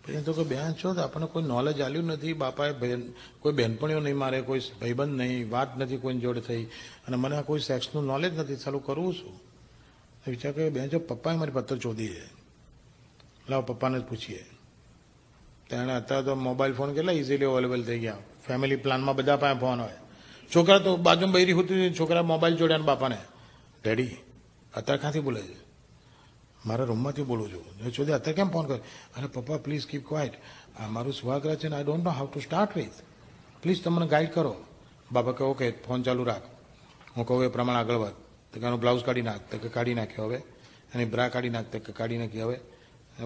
પછી 0.06 0.22
તો 0.22 0.32
કે 0.32 0.42
બેન 0.42 0.72
છો 0.72 0.94
આપણને 0.94 1.26
કોઈ 1.26 1.42
નોલેજ 1.42 1.80
આલ્યું 1.80 2.04
નથી, 2.04 2.32
બાપાએ 2.32 2.72
બહેન 2.72 3.02
કોઈ 3.40 3.52
બહેનપણીઓ 3.52 4.00
નહીં 4.00 4.16
મારે, 4.16 4.40
કોઈ 4.40 4.60
ભાઈબંધ 4.80 5.16
નહીં, 5.16 5.50
વાત 5.50 5.78
નથી 5.78 5.96
કોઈની 5.96 6.20
જોડે 6.20 6.40
થઈ, 6.40 6.64
અને 7.06 7.16
મને 7.16 7.36
આ 7.36 7.42
કોઈ 7.42 7.60
સેક્સનું 7.60 8.04
નોલેજ 8.04 8.38
નથી, 8.38 8.56
ચાલું 8.56 8.84
કરવું 8.84 9.14
શું? 9.14 9.40
વિચાર 10.26 10.52
કર્યો, 10.52 10.70
બેન, 10.70 10.88
જો 10.88 10.98
પપ્પાએ 10.98 11.36
મારી 11.36 11.52
પત્તર 11.52 11.76
ચોધી 11.76 12.08
છે, 12.08 12.26
લાવ 13.48 13.62
પપ્પાને 13.62 13.98
જ 13.98 14.02
પૂછીએ. 14.02 14.44
તેણે 15.70 15.92
અત્યારે 15.92 16.24
તો 16.24 16.34
મોબાઈલ 16.34 16.72
ફોન 16.72 16.94
કેટલા 16.94 17.12
ઇઝીલી 17.12 17.44
અવેલેબલ 17.44 17.82
થઈ 17.82 17.98
ગયા. 17.98 18.16
ફેમિલી 18.46 18.76
પ્લાનમાં 18.76 19.16
બધા 19.16 19.36
પાસે 19.36 19.60
ફોન 19.60 19.80
હોય. 19.80 19.96
છોકરા 20.54 20.78
તો 20.78 20.96
બાજુમાં 20.96 21.34
બૈરી 21.34 21.52
હોતી 21.52 21.94
છોકરા 21.98 22.22
મોબાઈલ 22.22 22.56
જોડ્યા 22.56 22.78
બાપાને. 22.78 23.18
ડેડી 23.84 24.10
અત્યારે 24.74 25.00
ક્યાંથી 25.00 25.20
બોલે 25.20 25.42
છે? 25.42 25.61
મારા 26.66 26.84
રૂમમાંથી 26.84 27.22
બોલું 27.22 27.52
છું. 27.52 27.64
એ 27.86 27.90
ચોધી 27.90 28.12
અત્યારે 28.12 28.32
કેમ 28.32 28.48
ફોન 28.48 28.66
કર્યો 28.66 28.84
અરે 29.16 29.26
પપ્પા 29.26 29.56
પ્લીઝ 29.56 29.86
કીપ 29.86 30.08
ક્વાઇટ 30.08 30.32
આ 30.80 30.86
મારું 30.86 31.12
સ્વાગત 31.12 31.58
છે 31.58 31.68
ને 31.68 31.76
I 31.76 31.84
don't 31.84 32.04
know 32.04 32.10
how 32.10 32.28
to 32.32 32.40
start 32.40 32.76
with 32.76 32.92
please 33.62 33.84
તમને 33.84 34.06
ગાઈડ 34.06 34.30
કરો. 34.30 34.54
બાબા 35.12 35.32
કહે 35.32 35.46
ઓકે 35.46 35.70
ફોન 35.70 36.02
ચાલુ 36.02 36.24
રાખ. 36.24 36.42
હું 37.16 37.26
કહું, 37.26 37.44
એ 37.44 37.48
પ્રમાણે 37.48 37.78
આગળ 37.78 37.94
વધ. 37.94 38.12
તો 38.52 38.60
કે, 38.60 38.66
આનો 38.66 38.76
બ્લાઉઝ 38.76 39.04
કાઢી 39.04 39.22
નાખ. 39.22 39.40
તો 39.50 39.58
કે, 39.58 39.68
કાઢી 39.68 39.94
નાખ્યો 39.94 40.24
હવે. 40.24 40.42
એની 40.94 41.04
બ્રા 41.04 41.28
કાઢી 41.28 41.48
નાખ, 41.48 41.64
તો 41.64 41.78
કે, 41.78 41.92
કાઢી 41.92 42.18
નાખી 42.18 42.42
હવે. 42.42 42.60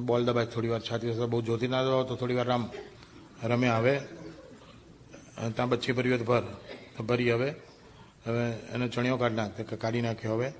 બોલ 0.03 0.25
દબાય, 0.25 0.47
થોડી 0.47 0.69
વાર 0.69 0.81
છાતી 0.81 1.11
બહુ 1.11 1.43
જોતી 1.43 1.69
ના 1.69 1.83
દો 1.83 2.03
તો 2.05 2.17
થોડી 2.17 2.35
વાર 2.35 2.47
રમ 2.47 2.65
રમે 3.43 3.69
આવે. 3.69 3.99
ત્યાં 5.55 5.69
બચ્ચી 5.69 5.93
તો 5.93 6.25
ભર. 6.25 6.43
ભરી 7.07 7.33
હવે. 7.33 7.51
હવે 8.27 8.51
એનો 8.51 8.89
ચણિયો 8.89 9.17
કાઢી 9.17 9.35
નાખ, 9.35 9.57
તો 9.57 9.63
કે, 9.63 9.77
કાઢી 9.77 10.01
નાખ્યો 10.01 10.35
હવે. 10.35 10.53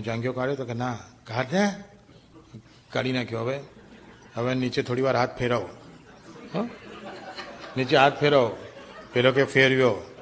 જાંગીઓ 0.00 0.32
કાઢ્યો 0.32 0.56
તો 0.56 0.64
કે, 0.64 0.74
ના, 0.74 0.98
કાઢ 1.24 1.52
ને 1.52 1.84
કાઢી 2.92 3.12
નાખ્યો. 3.12 3.40
હવે 3.40 3.60
હવે 4.34 4.54
નીચે 4.54 4.82
થોડી 4.82 5.02
વાર 5.02 5.16
હાથ 5.16 5.38
ફેરવો. 5.38 5.68
હં? 6.54 6.70
નીચે 7.76 7.96
હાથ 7.96 8.20
ફેરવો. 8.20 8.56
પેલો 9.12 9.32
કે 9.32 9.44
ફેરવ્યો. 9.44 10.14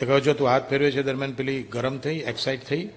તો 0.00 0.06
કહો, 0.06 0.20
જો 0.20 0.32
તું 0.32 0.48
હાથ 0.48 0.70
ફેરવ્યો 0.70 0.90
છે 0.90 1.02
દરમિયાન 1.02 1.32
પેલી 1.32 1.62
ગરમ 1.62 1.98
થઈ 1.98 2.18
એક્સાઇટ 2.18 2.64
થઈ, 2.64 2.88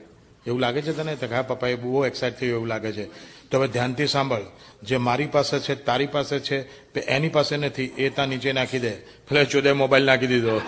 એવું 0.48 0.60
લાગે 0.60 0.82
છે 0.82 0.94
તને? 0.94 1.16
તો 1.16 1.36
હા 1.36 1.42
પપ્પા 1.42 1.68
એ 1.68 1.76
બહુ 1.76 2.06
એક્સાઇટ 2.06 2.40
થયું 2.40 2.54
એવું 2.54 2.68
લાગે 2.68 2.92
છે. 2.92 3.06
તો 3.50 3.58
હવે 3.58 3.68
ધ્યાનથી 3.68 4.08
સાંભળ. 4.08 4.42
જે 4.84 4.98
મારી 4.98 5.26
પાસે 5.26 5.60
છે, 5.60 5.76
તારી 5.76 6.08
પાસે 6.08 6.40
છે, 6.40 6.62
તે 6.94 7.00
એની 7.00 7.30
પાસે 7.30 7.58
નથી, 7.58 7.84
એ 7.84 8.10
ત્યાં 8.10 8.28
નીચે 8.28 8.54
નાખી 8.54 8.80
દે. 8.80 8.90
પેલા 8.90 9.44
ચોદે 9.44 9.72
મોબાઈલ 9.72 10.04
નાખી 10.04 10.28
દીધો. 10.28 10.62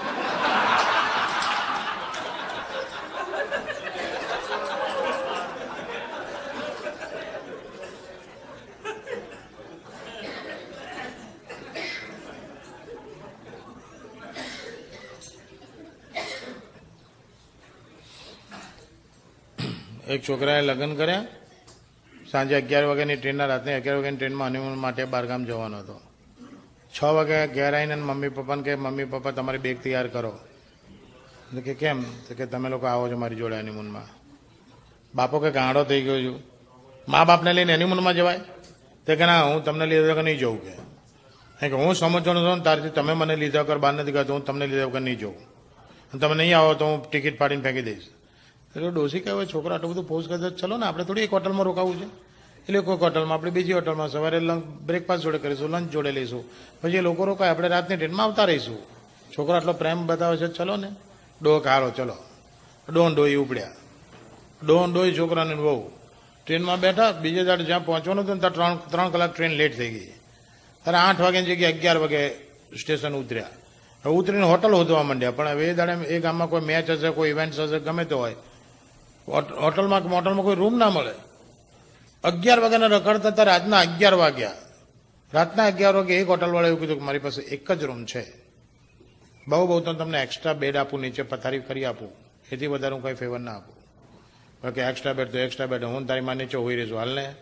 એક 20.11 20.29
છોકરાએ 20.29 20.61
લગ્ન 20.61 20.95
કર્યા. 20.95 21.25
સાંજે 22.31 22.55
અગિયાર 22.55 22.83
વાગ્યાની 22.83 23.15
ટ્રેનના 23.15 23.45
રાતની 23.45 23.73
અગિયાર 23.73 23.95
વાગ્યાની 23.95 24.17
ટ્રેનમાં 24.17 24.47
હનીમૂન 24.47 24.77
માટે 24.77 25.05
બહારગામ 25.05 25.45
જવાનો 25.45 25.77
હતો. 25.77 26.01
છ 26.97 27.03
વાગે 27.03 27.47
ઘેર 27.47 27.75
આવીને 27.75 27.95
મમ્મી 27.95 28.29
પપ્પાને 28.29 28.63
કે, 28.63 28.75
મમ્મી 28.75 29.03
પપ્પા, 29.03 29.31
તમારી 29.31 29.57
બેગ 29.57 29.83
તૈયાર 29.83 30.07
કરો. 30.07 30.39
કે, 31.63 31.73
કેમ? 31.73 32.03
તો 32.03 32.35
કે, 32.35 32.45
તમે 32.45 32.69
લોકો 32.69 32.85
આવો 32.85 33.09
છો 33.09 33.17
મારી 33.17 33.35
જોડે 33.35 33.59
હનીમૂનમાં 33.59 34.01
બાપો 35.15 35.39
કે, 35.39 35.51
ગાંડો 35.51 35.83
થઈ 35.83 36.01
ગયો 36.01 36.21
છું. 36.21 36.43
મા 37.09 37.23
બાપને 37.23 37.53
લઈને 37.53 37.73
હનીમૂનમાં 37.73 38.15
જવાય? 38.15 38.39
તે 39.05 39.15
કે, 39.15 39.25
ના, 39.25 39.43
હું 39.43 39.63
તમને 39.63 39.85
લીધા 39.85 40.13
વગર 40.13 40.23
નહીં 40.23 40.37
જઉં 40.37 40.61
કે. 40.61 40.91
કે 41.69 41.75
હું 41.75 41.95
સમજવાનો 41.95 42.45
છું 42.45 42.63
તારથી 42.63 42.89
તમે 42.89 43.13
મને 43.13 43.35
લીધા 43.35 43.61
વગર 43.61 43.77
બહાર 43.77 43.93
નથી 43.93 44.11
ગયા 44.11 44.21
હું 44.29 44.45
તમને 44.45 44.67
લીધા 44.67 44.85
વગર 44.85 45.01
નહીં 45.01 45.27
અને 45.27 46.19
તમે 46.19 46.35
નહીં 46.35 46.57
આવો 46.57 46.73
તો 46.73 46.85
હું 46.85 47.11
ટિકિટ 47.11 47.39
પાડીને 47.39 47.61
ફેંકી 47.61 47.81
દઈશ. 47.81 48.07
એટલે 48.75 48.91
ડોસી 48.91 49.19
કહેવાય 49.19 49.45
છોકરા 49.45 49.75
આટલું 49.75 49.91
બધું 49.91 50.07
પોઝ 50.07 50.27
કરતા 50.27 50.49
ચલો 50.49 50.77
ને, 50.77 50.85
આપણે 50.85 51.03
થોડી 51.03 51.21
એક 51.21 51.33
હોટલમાં 51.33 51.65
રોકાવું 51.65 51.99
છે. 51.99 52.05
એટલે 52.61 52.79
કોઈક 52.79 52.99
હોટલમાં, 52.99 53.33
આપણે 53.33 53.51
બીજી 53.51 53.73
હોટલમાં 53.73 54.09
સવારે 54.09 54.39
લંચ, 54.39 54.63
બ્રેકફાસ્ટ 54.65 55.23
જોડે 55.23 55.37
કરીશું, 55.37 55.69
લંચ 55.69 55.89
જોડે 55.89 56.11
લઈશું. 56.11 56.43
પછી 56.81 56.99
લોકો 56.99 57.25
રોકાય, 57.25 57.49
આપણે 57.49 57.67
રાતની 57.67 57.95
ટ્રેનમાં 57.95 58.25
આવતા 58.25 58.43
રહીશું. 58.43 58.77
છોકરો 59.37 59.55
આટલો 59.55 59.73
પ્રેમ 59.73 60.05
બતાવે 60.05 60.37
છે, 60.37 60.47
ચલો 60.47 60.75
ને, 60.75 60.91
ડો 61.41 61.59
કારો 61.59 61.89
ચલો. 61.89 62.15
ડોન 62.93 63.15
ડોઈ 63.15 63.35
ઉપડ્યા. 63.35 63.71
ડોન 64.65 64.93
ડોઈ 64.93 65.17
છોકરાને 65.17 65.55
બહુ 65.55 65.89
ટ્રેનમાં 66.45 66.79
બેઠા, 66.79 67.11
બીજે 67.11 67.43
દાડે 67.43 67.63
જ્યાં 67.63 67.85
પહોંચવાનું 67.85 68.23
હતું 68.23 68.39
ત્યાં 68.39 68.53
ત્રણ 68.53 68.75
ત્રણ 68.75 69.09
કલાક 69.09 69.35
ટ્રેન 69.35 69.51
લેટ 69.51 69.77
થઈ 69.77 69.89
ગઈ. 69.89 70.05
ત્યારે 70.83 70.97
આઠ 70.97 71.21
વાગ્યાની 71.21 71.47
જગ્યાએ 71.47 71.73
અગિયાર 71.73 71.97
વાગે 71.97 72.29
સ્ટેશન 72.81 73.13
ઉતર્યા. 73.13 74.09
ઉતરીને 74.09 74.43
હોટલ 74.43 74.73
હોધવા 74.73 75.03
માંડ્યા. 75.03 75.31
પણ 75.31 75.47
હવે 75.47 75.69
એ 75.69 75.73
દાડે 75.73 75.91
એ 75.91 76.19
ગામમાં 76.19 76.49
કોઈ 76.49 76.61
મેચ 76.61 76.89
હશે, 76.89 77.09
કોઈ 77.09 77.29
ઇવેન્ટ 77.29 77.59
હશે, 77.59 77.79
ગમે 77.79 78.05
તે 78.05 78.15
હોય. 78.15 78.35
હોટલમાં, 79.27 80.09
મોટલમાં 80.09 80.45
કોઈ 80.45 80.55
રૂમ 80.55 80.77
ના 80.77 80.89
મળે. 80.89 81.13
અગિયાર 82.23 82.59
વાગ્યાના 82.59 82.85
રખડતા 82.85 83.29
હતા 83.29 83.43
રાતના 83.43 83.79
અગિયાર 83.79 84.13
વાગ્યા. 84.13 84.53
રાતના 85.33 85.65
અગિયાર 85.65 85.95
વાગે 85.95 86.15
એક 86.15 86.27
હોટલવાળા 86.27 86.67
એવું 86.67 86.79
કીધું 86.79 86.97
કે 86.97 87.03
મારી 87.03 87.19
પાસે 87.19 87.41
એક 87.41 87.71
જ 87.71 87.83
રૂમ 87.83 88.05
છે. 88.05 88.41
બહુ 89.47 89.67
બહુ 89.67 89.79
તો 89.79 89.93
તમને 89.93 90.23
એક્સ્ટ્રા 90.23 90.53
બેડ 90.53 90.77
આપું, 90.77 90.99
નીચે 90.99 91.21
પથારી 91.21 91.59
કરી 91.59 91.85
આપું. 91.85 92.11
એથી 92.51 92.67
વધારે 92.67 92.93
હું 92.93 93.03
કંઈ 93.03 93.13
ફેવર 93.13 93.39
ના 93.39 93.55
આપું. 93.55 93.75
બાકી 94.63 94.79
એક્સ્ટ્રા 94.79 95.13
બેડ 95.13 95.31
તો 95.31 95.37
એક્સ્ટ્રા 95.37 95.65
બેડ 95.65 95.83
હું 95.83 96.07
તારી 96.07 96.21
માં 96.21 96.35
નીચે 96.35 96.57
હોઈ 96.57 96.75
રહીશું. 96.75 96.97
હાલને 96.97 97.35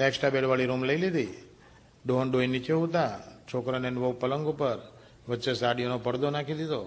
એક્સ્ટ્રા 0.00 0.30
બેડવાળી 0.30 0.66
રૂમ 0.66 0.84
લઈ 0.84 0.96
લીધી. 0.96 1.28
ડોહન 2.06 2.30
ડોહી 2.30 2.46
નીચે 2.46 2.72
ઉતા 2.72 3.18
છોકરાને 3.54 3.90
બહુ 3.90 4.12
પલંગ 4.12 4.46
ઉપર. 4.46 4.78
વચ્ચે 5.28 5.54
સાડીઓનો 5.54 5.98
પડદો 5.98 6.30
નાખી 6.30 6.54
દીધો. 6.54 6.80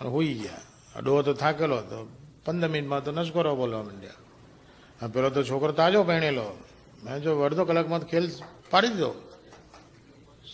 અને 0.00 0.08
હોઈ 0.08 0.34
ગયા. 0.34 0.60
ડોહો 1.00 1.22
તો 1.22 1.34
થાકેલો 1.34 1.76
હતો. 1.76 2.08
પંદર 2.44 2.68
મિનિટમાં 2.68 3.04
તો 3.04 3.12
નસકોરો 3.12 3.56
બોલવા 3.56 3.82
માંડ્યા. 3.82 5.08
પેલો 5.08 5.30
તો 5.30 5.44
છોકરો 5.44 5.72
તાજો 5.72 6.04
પહેણેલો. 6.04 6.58
મેં 7.04 7.20
જો 7.20 7.40
અડધો 7.40 7.64
કલાકમાં 7.64 8.00
ખેલ 8.00 8.30
પાડી 8.70 8.88
દીધો. 8.88 9.14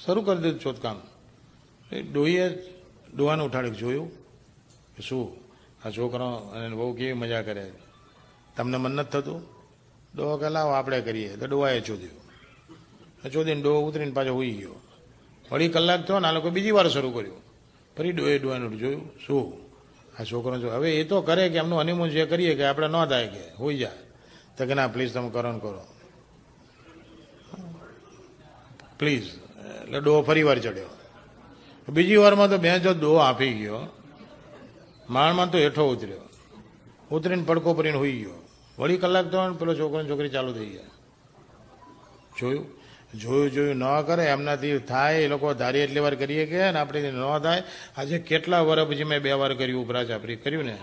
શરૂ 0.05 0.22
કરી 0.22 0.42
દીધું 0.42 0.61
ચોથકામ 0.61 1.01
એ 1.92 2.03
ડોહીએ 2.03 2.48
ડોહાને 3.16 3.42
ઉઠાડી 3.42 3.70
જોયું. 3.70 4.11
કે 4.96 5.03
શું? 5.03 5.37
આ 5.85 5.90
છોકરો 5.90 6.27
અને 6.27 6.77
બહુ 6.77 6.94
કેવી 6.94 7.12
મજા 7.12 7.42
કરે. 7.42 7.72
તમને 8.57 8.77
મન 8.77 8.90
નથી 8.90 9.11
થતું? 9.11 9.42
ડોહો 10.14 10.37
કે 10.37 10.48
લાવો, 10.48 10.70
આપણે 10.70 11.01
કરીએ. 11.01 11.37
તો 11.37 11.46
ડોહાએ 11.46 11.81
ચોદ્યું 11.81 12.29
ચોદીને 13.33 13.62
ડોહો 13.62 13.81
ઉતરીને 13.81 14.11
પાછો 14.11 14.35
હોઈ 14.35 14.51
ગયો. 14.51 14.74
વળી 15.53 15.68
કલાક 15.68 16.07
થયો 16.07 16.20
ને 16.20 16.29
આ 16.29 16.33
લોકો 16.33 16.51
બીજી 16.51 16.70
વાર 16.70 16.88
શરૂ 16.88 17.11
કર્યું. 17.11 17.37
ફરી 17.98 18.12
ડોહે 18.12 18.38
ડોહાનું 18.38 18.79
જોયું. 18.79 19.11
શું? 19.27 19.67
આ 20.20 20.24
છોકરો 20.24 20.59
જો, 20.59 20.70
હવે 20.70 20.96
એ 20.96 21.04
તો 21.04 21.22
કરે 21.22 21.48
કે 21.48 21.59
એમનું 21.59 21.81
હનીમૂન 21.81 22.11
જે 22.11 22.26
કરીએ 22.26 22.54
કે 22.54 22.64
આપણે 22.64 22.88
ન 22.88 23.04
થાય 23.04 23.28
કે, 23.28 23.54
હોઈ 23.54 23.76
જાય. 23.76 23.96
તો 24.57 24.66
કે 24.66 24.74
ના 24.74 24.88
પ્લીઝ 24.88 25.14
તમે 25.14 25.31
કરો 25.31 25.59
કરો. 25.59 25.87
પ્લીઝ 28.98 29.22
એટલે 29.83 30.00
ડોહો 30.00 30.22
ફરી 30.22 30.42
વાર 30.42 30.59
ચડ્યો. 30.59 30.88
બીજી 31.88 32.16
વારમાં 32.16 32.50
તો 32.50 32.59
બે 32.59 32.78
જો 32.78 32.92
ડોહો 32.92 33.16
આપી 33.16 33.54
ગયો 33.54 33.78
માણમાં 35.11 35.50
તો 35.50 35.59
હેઠો 35.59 35.92
ઉતર્યો. 35.92 36.20
ઉતરીને 37.11 37.42
પડકો 37.42 37.74
ભરીને 37.74 37.98
હોઈ 37.98 38.12
ગયો. 38.12 38.48
વળી 38.78 38.96
કલાક 38.96 39.26
તો 39.26 39.54
પેલો 39.54 39.74
છોકરો 39.74 40.04
છોકરી 40.04 40.28
ચાલુ 40.28 40.52
થઈ 40.52 40.66
ગયા. 40.66 40.85
જોયું? 42.40 42.78
જોયું 43.14 43.51
જોયું 43.51 43.77
ન 43.77 44.03
કરે, 44.03 44.25
એમનાથી 44.25 44.79
થાય, 44.79 45.23
એ 45.23 45.29
લોકો 45.29 45.55
ધારી 45.55 45.79
એટલી 45.79 46.01
વાર 46.01 46.14
કરીએ 46.14 46.47
કે 46.47 46.62
આપણે 46.62 47.11
ન 47.11 47.38
થાય. 47.38 47.62
આજે 47.97 48.18
કેટલા 48.18 48.61
વર્ષ 48.61 48.88
પછી 48.88 49.05
મેં 49.05 49.23
બે 49.23 49.33
વાર 49.33 49.55
કર્યું 49.55 49.85
ઉપરા 49.85 50.05
ચાપરી 50.05 50.37
કર્યું 50.37 50.64
ને? 50.64 50.79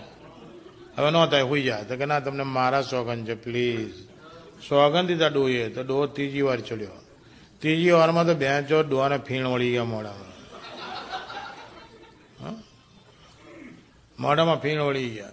હવે 0.98 1.10
ન 1.10 1.26
થાય, 1.26 1.42
હોઈ 1.42 1.62
જાય. 1.62 1.84
તો 1.84 1.96
કે 1.96 2.04
ના, 2.04 2.20
તમને 2.20 2.42
મારા 2.42 2.82
સોગંદ 2.82 3.26
છે 3.26 3.34
પ્લીઝ 3.34 3.90
સોગંદ 4.68 5.08
દીધા 5.08 5.28
ડોહીએ, 5.28 5.68
તો 5.68 5.82
ડો 5.82 6.06
ત્રીજી 6.06 6.42
વાર 6.42 6.60
ચડ્યો. 6.60 6.88
ત્રીજી 7.58 7.90
વારમાં 7.90 8.26
તો 8.26 8.34
બે 8.34 8.48
ડોને 8.88 9.18
ફીણ 9.18 9.46
વળી 9.46 9.70
ગયા 9.70 9.84
મોઢામાં? 9.84 10.26
મોઢામાં 14.18 14.60
ફીણ 14.60 14.80
વળી 14.80 15.08
ગયા. 15.10 15.30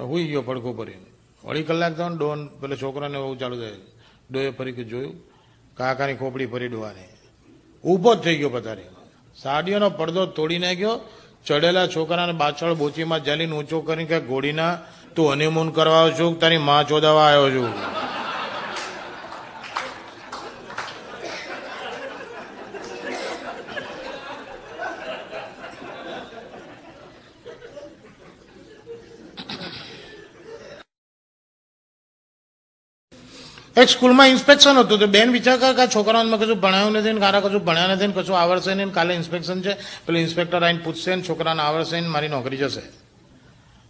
હુઈ 0.00 0.24
ગયો 0.24 0.42
પડકો 0.42 0.72
ભરીને. 0.72 1.06
વળી 1.44 1.62
કલાક 1.62 1.96
થયો 1.96 2.08
ડોન 2.08 2.46
પેલા 2.46 2.76
છોકરાને 2.76 3.18
એવું 3.18 3.38
ચાલુ 3.38 3.60
થાય. 3.60 3.93
ડોએ 4.34 4.50
ફરી 4.50 4.76
કે 4.78 4.84
જોયું, 4.84 5.16
કાકાની 5.76 6.20
ખોપડી 6.20 6.50
ફરી 6.52 6.68
ડોહાને. 6.68 7.04
ઊભો 7.84 8.10
જ 8.14 8.18
થઈ 8.24 8.36
ગયો 8.36 8.52
પથારી 8.56 8.90
સાડીઓનો 9.36 9.88
પડદો 9.98 10.22
તોડી 10.36 10.58
નાખ્યો, 10.58 10.94
ચડેલા 11.46 11.86
છોકરાને 11.86 12.34
પાછળ 12.42 12.74
બોચીમાં 12.74 13.24
જલીને 13.26 13.54
ઊંચો 13.56 13.78
કરીને 13.80 14.10
કે 14.10 14.18
ઘોડીના 14.20 14.72
તું 15.16 15.26
હનીમૂન 15.32 15.68
કરવા 15.70 16.00
આવ્યો 16.00 16.16
છું 16.18 16.38
તારી 16.40 16.62
માં 16.68 16.88
ચોદાવા 16.88 17.28
આવ્યો 17.28 17.50
છું? 17.50 17.72
એક 33.76 33.88
સ્કૂલમાં 33.88 34.28
ઇન્સ્પેક્શન 34.28 34.76
હતું 34.76 34.98
તો 34.98 35.06
બેન 35.06 35.30
વિચાર 35.30 35.58
કર 35.58 35.72
કે 35.72 35.92
છોકરાઓને 35.94 36.36
કશું 36.36 36.60
ભણાયું 36.60 36.92
નથી 36.92 37.12
ને 37.12 37.20
કારા 37.20 37.40
કશું 37.40 37.64
ભણ્યા 37.64 37.86
નથી 37.86 38.06
ને 38.06 38.12
કશું 38.16 38.38
આવડશે 38.38 38.74
નહીં 38.74 38.92
કાલે 38.92 39.14
ઇન્સ્પેક્શન 39.14 39.62
છે. 39.62 39.74
પેલો 39.74 40.18
ઇન્સ્પેક્ટર 40.18 40.64
આવીને 40.64 40.78
પૂછશે 40.84 41.14
ને 41.14 41.22
છોકરાને 41.22 41.62
આવડશે 41.62 42.00
ને 42.00 42.08
મારી 42.08 42.28
નોકરી 42.28 42.56
જશે. 42.56 42.80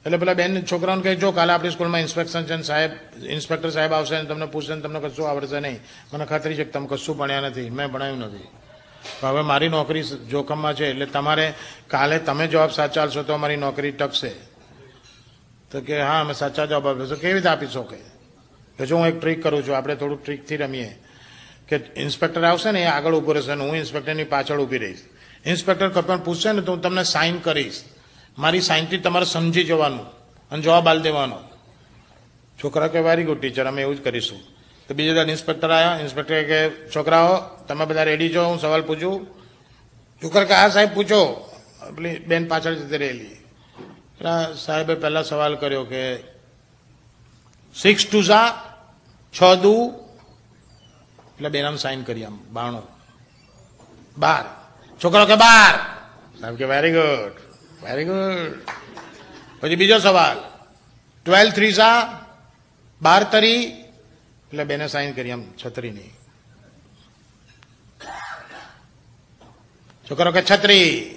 એટલે 0.07 0.19
પેલા 0.19 0.35
બેન 0.35 0.65
છોકરાઓને 0.65 1.03
કહે, 1.03 1.15
જો 1.15 1.31
કાલે 1.31 1.53
આપણી 1.53 1.71
સ્કૂલમાં 1.71 2.01
ઇન્સ્પેક્શન 2.01 2.45
છે 2.45 2.57
ને 2.57 2.63
સાહેબ, 2.63 2.91
ઇન્સ્પેક્ટર 3.25 3.71
સાહેબ 3.71 3.93
આવશે 3.93 4.19
ને 4.19 4.25
તમને 4.25 4.47
પૂછશે 4.47 4.75
ને 4.75 4.81
તમને 4.81 5.01
કશું 5.01 5.31
આવડશે 5.31 5.61
નહીં. 5.61 5.81
મને 6.15 6.25
ખાતરી 6.25 6.55
છે 6.55 6.65
કે 6.65 6.71
તમે 6.71 6.87
કશું 6.91 7.17
ભણ્યા 7.17 7.41
નથી. 7.41 7.71
મેં 7.71 7.89
ભણાવ્યું 7.89 8.19
નથી. 8.19 8.49
હવે 9.23 9.41
મારી 9.41 9.69
નોકરી 9.69 10.03
જોખમમાં 10.03 10.75
છે. 10.75 10.91
એટલે 10.91 11.07
તમારે 11.07 11.55
કાલે 11.89 12.19
તમે 12.19 12.47
જવાબ 12.47 12.71
સાચા 12.71 13.03
આલશો 13.03 13.23
તો 13.23 13.33
અમારી 13.33 13.57
નોકરી 13.57 13.91
ટકશે. 13.91 14.29
તો 15.71 15.81
કે, 15.81 16.03
હા, 16.03 16.21
અમે 16.21 16.35
સાચા 16.35 16.67
જવાબ 16.67 16.89
આપીશું. 16.89 17.21
કેવી 17.21 17.35
રીતે 17.35 17.49
આપી 17.49 17.67
શકે? 17.67 18.14
કે 18.79 18.87
જો 18.87 18.97
હું 18.97 19.07
એક 19.07 19.21
ટ્રીક 19.21 19.43
કરું 19.43 19.67
છું, 19.67 19.77
આપણે 19.77 19.95
થોડું 19.95 20.25
ટ્રીકથી 20.25 20.57
રમીએ. 20.57 20.99
કે 21.69 21.81
ઇન્સ્પેક્ટર 21.97 22.45
આવશે 22.45 22.71
ને, 22.71 22.83
એ 22.83 22.85
આગળ 22.85 23.15
ઊભો 23.15 23.33
રહેશે 23.33 23.55
ને 23.55 23.65
હું 23.65 23.77
ઇન્સ્પેક્ટરની 23.77 24.25
પાછળ 24.25 24.61
ઊભી 24.61 24.79
રહીશ. 24.79 24.99
ઇન્સ્પેક્ટર 25.47 25.89
કોઈ 25.89 26.19
પૂછશે 26.25 26.53
ને, 26.53 26.61
તો 26.61 26.73
હું 26.73 26.83
તમને 26.83 27.05
સાઇન 27.05 27.39
કરીશ. 27.39 27.85
મારી 28.39 28.61
સાઇનથી 28.61 28.99
તમારે 28.99 29.25
સમજી 29.25 29.65
જવાનું 29.65 30.07
અને 30.51 30.63
જવાબ 30.63 30.89
આલ 30.89 31.03
દેવાનો. 31.03 31.39
છોકરા 32.65 32.87
કે 32.87 33.01
વેરી 33.01 33.25
ગુડ 33.25 33.41
ટીચર 33.41 33.65
અમે 33.65 33.83
એવું 33.83 33.97
જ 33.97 34.05
કરીશું. 34.05 34.39
તો 34.89 34.95
બીજા 34.95 35.15
દાડ 35.15 35.29
ઇન્સ્પેક્ટર 35.29 35.71
આવ્યા 35.71 36.01
ઇન્સ્પેક્ટર 36.01 36.43
કે, 36.43 36.71
છોકરાઓ, 36.71 37.37
તમે 37.67 37.85
બધા 37.85 38.03
રેડી 38.03 38.35
છો? 38.35 38.45
હું 38.45 38.61
સવાલ 38.61 38.83
પૂછું. 38.83 39.27
છોકરા 40.25 40.45
કે, 40.45 40.55
હા, 40.55 40.69
સાહેબ, 40.69 40.89
પૂછો. 40.95 41.51
પેલી 41.97 42.19
બેન 42.19 42.49
પાછળ 42.49 42.75
જતી 42.75 42.97
રહેલી. 42.97 43.31
સાહેબે 44.57 44.95
પહેલાં 44.95 45.25
સવાલ 45.25 45.55
કર્યો 45.55 45.85
કે 45.85 46.34
સિક્સ 47.83 48.07
ટુ 48.11 48.23
ઝા 48.23 48.65
છ 49.35 49.55
દુ. 49.63 49.95
એટલે 51.35 51.49
બેનામ 51.49 51.77
સાઇન 51.77 52.03
કરી 52.03 52.25
આમ, 52.25 52.39
બાણું. 52.53 52.83
બાર. 54.19 54.45
છોકરો 55.05 55.27
કે 55.27 55.35
બાર. 55.35 55.77
સાહેબ 56.41 56.57
કે 56.57 56.65
વેરી 56.65 56.93
ગુડ 56.93 57.33
વેરી 57.85 58.05
ગુડ 58.05 58.63
પછી 59.61 59.77
બીજો 59.77 59.99
સવાલ. 59.99 60.37
ટ્વેલ્વ 61.25 61.51
થ્રી 61.51 61.73
ઝા 61.73 62.21
બાર 63.03 63.25
તરી. 63.25 63.65
એટલે 63.65 64.65
બેને 64.65 64.89
સાઇન 64.89 65.13
કરી 65.13 65.31
આમ 65.31 65.43
છત્રીની. 65.67 66.11
છોકરો 70.11 70.33
કે 70.33 70.43
છત્રી. 70.43 71.17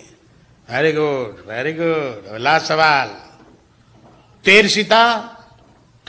Very 0.70 0.92
good 0.92 1.48
very 1.48 1.74
good 1.74 2.38
last 2.38 2.66
સવાલ. 2.66 3.10
તેર 4.44 4.68
સીતા 4.68 5.37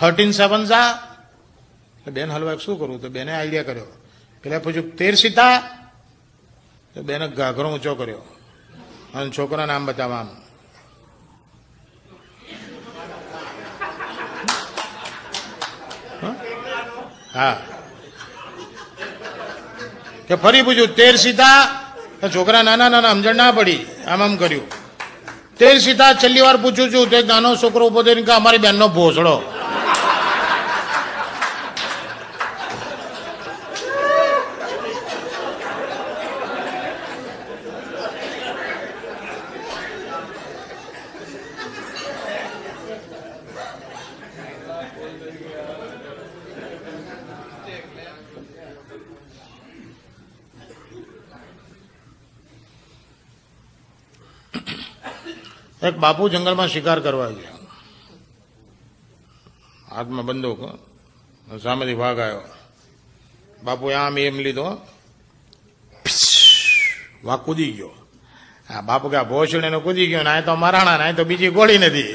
થર્ટીન 0.00 0.30
સેવન 0.30 0.64
ઝા 0.64 1.02
બેન 2.06 2.30
હલવા 2.30 2.56
શું 2.56 2.80
કરવું 2.80 3.02
તો 3.02 3.08
બેને 3.08 3.32
આઈડિયા 3.32 3.62
કર્યો. 3.62 3.84
પેલા 4.42 4.58
પૂછ્યું, 4.58 4.96
તેર 4.96 5.14
સીતા 5.14 5.60
તો 6.94 7.02
બેને 7.02 7.28
ઘાઘરો 7.28 7.72
ઊંચો 7.72 7.94
કર્યો. 7.94 8.18
અને 9.14 9.30
છોકરાને 9.30 9.72
નામ 9.72 9.86
બતાવવા 9.86 10.16
આમ 10.16 10.28
હા. 17.34 17.60
કે 20.28 20.34
ફરી 20.34 20.62
પૂછ્યું, 20.62 20.94
તેર 20.94 21.16
સીતા 21.16 21.82
છોકરા 22.34 22.62
નાના 22.62 22.88
નાના 22.88 23.12
સમજણ 23.12 23.34
ના 23.34 23.52
પડી. 23.52 23.84
આમ 24.06 24.22
આમ 24.22 24.36
કર્યું. 24.36 24.68
તેર 25.58 25.78
સીતા 25.78 26.14
છેલ્લી 26.14 26.40
વાર 26.40 26.56
પૂછું 26.56 26.92
છું. 26.92 27.10
તે 27.10 27.22
નાનો 27.22 27.56
છોકરો 27.56 27.86
ઊભો 27.86 28.02
થઈને 28.02 28.22
કે 28.22 28.32
અમારી 28.32 28.58
બેનનો 28.58 28.88
ભોસડો. 28.88 29.57
એક 55.82 55.94
બાપુ 56.02 56.28
જંગલમાં 56.28 56.68
શિકાર 56.68 56.98
કરવા 57.00 57.30
ગયા. 57.30 57.58
હાથમાં 59.90 60.26
બંદૂક, 60.26 60.60
સામેથી 61.62 61.98
વાઘ 62.02 62.18
આવ્યો. 62.18 62.42
બાપુએ 63.64 63.94
આમ 63.94 64.18
એમ 64.18 64.38
લીધો 64.46 64.66
વાઘ 67.24 67.42
કૂદી 67.46 67.72
ગયો. 67.72 67.94
હા 68.68 68.82
બાપુ 68.82 69.06
કે 69.08 69.16
આ 69.16 69.30
ભોસડીને 69.32 69.78
કૂદી 69.86 70.08
ગયો, 70.10 70.22
ને 70.22 70.30
આ 70.30 70.42
તો 70.42 70.56
મરાણા, 70.56 70.98
ને 70.98 71.04
આ 71.04 71.16
તો 71.18 71.24
બીજી 71.24 71.54
ગોળી 71.58 71.78
નથી. 71.78 72.12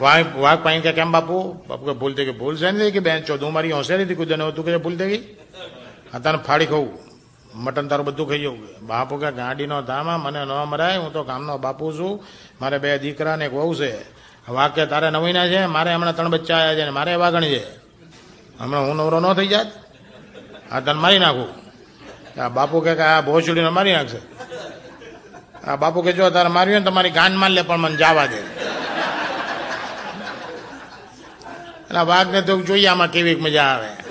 વાઘ 0.00 0.36
વાઘ 0.44 0.60
પાઈ 0.64 0.80
કે 0.80 0.92
કેમ 0.92 1.12
બાપુ? 1.12 1.36
બાપુ 1.68 1.84
કે 1.88 1.94
ભૂલ 2.00 2.12
થઈ 2.16 2.26
ગઈ 2.28 2.38
ભૂલ 2.40 2.56
છે 2.56 2.70
ને 2.70 2.90
કે 2.94 3.00
બેન 3.06 3.24
ચો 3.26 3.36
તું 3.36 3.52
મારી 3.52 3.76
હોશિયારીથી 3.78 4.18
કૂદ્યો 4.20 4.38
ને 4.40 4.52
તું 4.56 4.64
કે 4.64 4.80
ભૂલ 4.84 4.96
થઈ 5.00 5.10
ગઈ 5.12 5.24
આ 6.14 6.18
તને 6.24 6.38
ફાડી 6.46 6.70
ખાવું 6.72 7.07
મટન 7.58 7.88
તારું 7.88 8.06
બધું 8.06 8.28
ખાઈ 8.28 8.38
જવું 8.38 8.86
બાપુ 8.86 9.16
કે 9.16 9.30
ગાડીનો 9.32 9.82
ધામા, 9.82 10.16
મને 10.16 10.44
ન 10.44 10.52
મરાય, 10.66 10.96
હું 10.96 11.12
તો 11.12 11.24
ગામનો 11.24 11.58
બાપુ 11.58 11.92
છું. 11.92 12.14
મારે 12.60 12.78
બે 12.78 12.98
દીકરા 12.98 13.36
ને 13.36 13.44
એક 13.44 13.52
વહુ 13.52 13.74
છે. 13.74 13.92
વાક્ય 14.48 14.86
તારે 14.86 15.10
નવીના 15.10 15.46
છે, 15.46 15.66
મારે 15.66 15.94
હમણાં 15.94 16.16
ત્રણ 16.16 16.28
બચ્ચા 16.28 16.56
આવ્યા 16.56 16.74
છે 16.74 16.84
ને 16.84 16.90
મારે 16.90 17.14
વાગણી 17.14 17.48
છે. 17.48 17.62
હમણાં 18.60 18.86
હું 18.86 18.96
નવરો 18.96 19.20
ન 19.20 19.32
થઈ 19.32 19.46
જાત? 19.46 19.66
આ 20.72 20.80
તને 20.80 21.00
મારી 21.04 21.18
નાખું. 21.18 21.50
આ 22.40 22.48
બાપુ 22.48 22.80
કે 22.80 22.92
આ 22.98 23.20
ભોસડીને 23.20 23.68
મારી 23.68 23.92
નાખશે. 23.92 24.20
આ 25.66 25.76
બાપુ 25.76 26.02
કે 26.02 26.12
જો 26.12 26.30
તારે 26.30 26.48
માર્યું 26.48 26.78
ને 26.78 26.84
તમારી 26.90 27.10
ગાન 27.10 27.36
માર 27.36 27.50
લે, 27.50 27.62
પણ 27.62 27.76
મને 27.76 27.96
જવા 27.96 28.26
દે. 28.26 28.40
એટલે 31.88 32.00
વાઘને 32.00 32.40
તો 32.42 32.52
જોઈએ 32.62 32.86
આમાં 32.86 33.10
કેવી 33.10 33.34
મજા 33.34 33.62
આવે. 33.62 34.07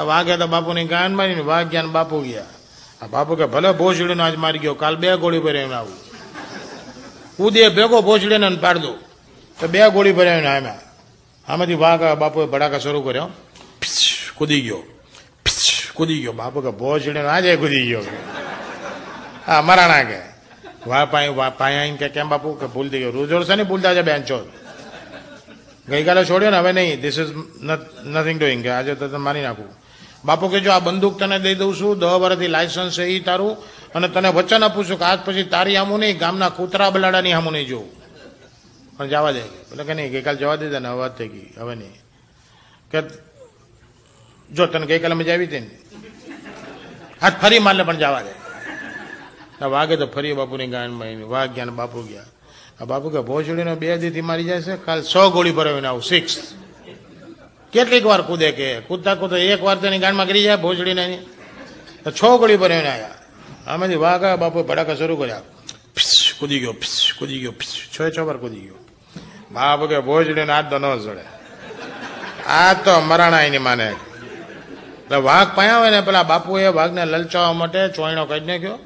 વાઘે 0.00 0.36
તો 0.36 0.46
બાપુની 0.46 0.84
ગાંડ 0.84 1.16
મારીને 1.16 1.42
ગયા 1.70 1.82
બાપુ 1.82 2.20
ગયા. 2.20 2.44
આ 3.02 3.06
બાપુ 3.06 3.36
કે, 3.36 3.46
ભલે 3.46 3.72
ભોસડીનો 3.72 4.24
આજ 4.24 4.34
મારી 4.34 4.58
ગયો, 4.58 4.74
કાલ 4.74 4.96
બે 4.96 5.16
ગોળી 5.16 5.38
ભરાવીને 5.38 5.74
આવું. 5.74 6.04
ઉદે 7.38 7.68
ભેગો 7.68 8.02
ભોસડીને 8.02 8.48
ને 8.48 8.56
પાડ 8.56 8.78
દો 8.78 8.94
તો 9.60 9.68
બે 9.68 9.90
ગોળી 9.90 10.12
ભરાવીને 10.12 10.56
આમ્યા 10.56 10.78
આમાંથી 11.48 11.74
વાઘ 11.74 12.18
બાપુએ 12.18 12.46
ભડાકા 12.46 12.78
શરૂ 12.78 13.02
કર્યો. 13.02 13.30
કૂદી 14.34 14.60
ગયો. 14.60 14.82
કૂદી 15.94 16.20
ગયો. 16.20 16.32
બાપુ 16.32 16.60
કે 16.60 16.70
ભોસડીનો 16.70 17.28
આજે 17.28 17.56
કૂદી 17.56 17.86
ગયો. 17.86 18.02
હા, 19.46 19.62
મરાણા 19.62 20.02
કે. 20.02 20.18
વાહ 20.86 21.04
પાય 21.04 21.28
વા 21.28 21.50
પાય 21.50 21.78
આઈને 21.78 21.96
કે, 21.96 22.08
કેમ 22.08 22.28
બાપુ? 22.28 22.52
કે 22.52 22.66
ભૂલ 22.66 22.88
થઈ 22.88 22.98
ગયો. 22.98 23.10
રોજોર 23.10 23.44
છે 23.44 23.54
ને 23.54 23.62
ભૂલતા 23.62 23.94
છે 23.94 24.02
બેન 24.02 24.22
છો? 24.22 24.48
ગઈકાલે 25.88 26.24
છોડ્યો 26.24 26.50
ને, 26.50 26.58
હવે 26.58 26.72
નહીં. 26.72 27.00
ધીસ 27.00 27.18
ઇઝ 27.18 27.28
નથિંગ 28.04 28.40
ડુઈંગ 28.40 28.62
કે 28.62 28.70
આજે 28.70 28.94
તો 28.94 29.18
મારી 29.18 29.42
નાખું. 29.42 29.83
બાપુ 30.24 30.48
કે 30.52 30.58
જો 30.64 30.70
આ 30.72 30.80
બંદૂક 30.80 31.18
તને 31.18 31.38
દઈ 31.44 31.56
દઉં 31.60 31.72
છું, 31.74 31.98
દહ 31.98 32.06
વર્ષથી 32.22 32.52
લાયસન્સ 32.54 32.96
છે 32.96 33.04
એ 33.14 33.20
તારું, 33.20 33.56
અને 33.94 34.08
તને 34.08 34.28
વચન 34.36 34.62
આપું 34.64 34.84
છું 34.88 34.98
કે 34.98 35.04
આજ 35.04 35.20
પછી 35.26 35.50
તારી 35.54 35.76
આમું 35.76 36.00
નહીં, 36.00 36.18
ગામના 36.18 36.50
કૂતરા 36.58 36.90
બલાડાની 36.90 37.34
આમું 37.38 37.52
નહીં 37.52 37.68
જોવું 37.68 37.92
પણ 38.96 39.08
જવા 39.12 39.32
દે 39.36 39.42
એટલે 39.42 39.84
કે 39.84 39.94
નહીં, 39.94 40.10
ગઈકાલે 40.12 40.38
જવા 40.38 40.56
દીધા 40.56 40.84
ને, 40.84 40.88
હવે 40.88 41.08
થઈ 41.18 41.28
ગઈ, 41.34 41.50
હવે 41.60 41.74
નહીં. 41.80 41.96
કે 42.90 42.98
જો 44.50 44.66
તને 44.66 44.86
ગઈકાલે 44.86 45.14
મજા 45.14 45.34
આવી 45.34 45.48
હતી 45.50 45.60
ને 45.60 45.70
હાથ 47.22 47.36
ફરી 47.42 47.60
મારલે 47.66 47.82
પણ 47.88 48.00
જવા 48.02 48.22
દે. 48.26 48.32
વાગે 49.74 49.94
તો 49.96 50.06
ફરી 50.14 50.34
બાપુની 50.34 50.70
ગાયનમાં 50.74 51.20
વાઘ 51.34 51.52
ગયા 51.54 51.68
ને 51.70 51.74
બાપુ 51.80 52.02
ગયા. 52.08 52.28
આ 52.80 52.86
બાપુ 52.90 53.06
કે 53.14 53.20
ભોસડીનો 53.28 53.76
બે 53.76 53.96
દીથી 54.02 54.28
મારી 54.28 54.48
જાય 54.48 54.62
છે, 54.62 54.74
કાલ 54.86 55.00
સો 55.12 55.30
ગોળી 55.30 55.56
ભરાવીને 55.58 55.88
આવું 55.88 56.02
સિક્સ 56.02 56.34
કેટલીક 57.74 58.04
વાર 58.10 58.22
કૂદે 58.30 58.48
કે, 58.58 58.68
કૂદતા 58.88 59.14
કૂદતા 59.20 59.42
એક 59.52 59.62
વાર 59.66 59.76
તેની 59.82 60.02
ગાંડમાં 60.04 60.28
કરી 60.30 60.44
જાય 60.46 60.62
ભોસડીને 60.64 61.04
નહીં 61.08 61.22
તો 62.04 62.10
છ 62.18 62.22
ગોળી 62.40 62.60
ભરાવીને 62.62 62.90
આવ્યા 62.94 63.18
આમાંથી 63.70 64.00
વાઘ 64.06 64.22
આવ્યા 64.22 64.42
બાપુએ 64.44 64.64
ભડાકા 64.70 64.96
શરૂ 65.00 65.18
કર્યા. 65.20 65.42
કૂદી 66.38 66.60
ગયો 66.62 66.74
કૂદી 67.18 67.40
ગયો 67.42 67.54
છ 67.94 67.98
છ 68.14 68.18
વાર 68.28 68.38
કૂદી 68.44 68.64
ગયો. 68.66 68.80
બાપ 69.54 69.80
કે 69.90 69.98
ભોસડીને 70.08 70.52
આ 70.52 70.62
તો 70.70 70.76
ન 70.78 70.86
ચડે 71.04 71.24
આ 72.58 72.72
તો 72.84 72.94
મરાણા 73.10 73.44
એની 73.48 73.64
માને. 73.68 73.88
એટલે 73.90 75.18
વાઘ 75.28 75.50
પાયા 75.56 75.80
હોય 75.82 75.92
ને, 75.94 76.00
પેલા 76.08 76.26
બાપુએ 76.32 76.68
વાઘને 76.78 77.02
લલચાવવા 77.12 77.60
માટે 77.60 77.80
ચોયણો 77.96 78.24
કાઢી 78.30 78.50
નાખ્યો. 78.52 78.78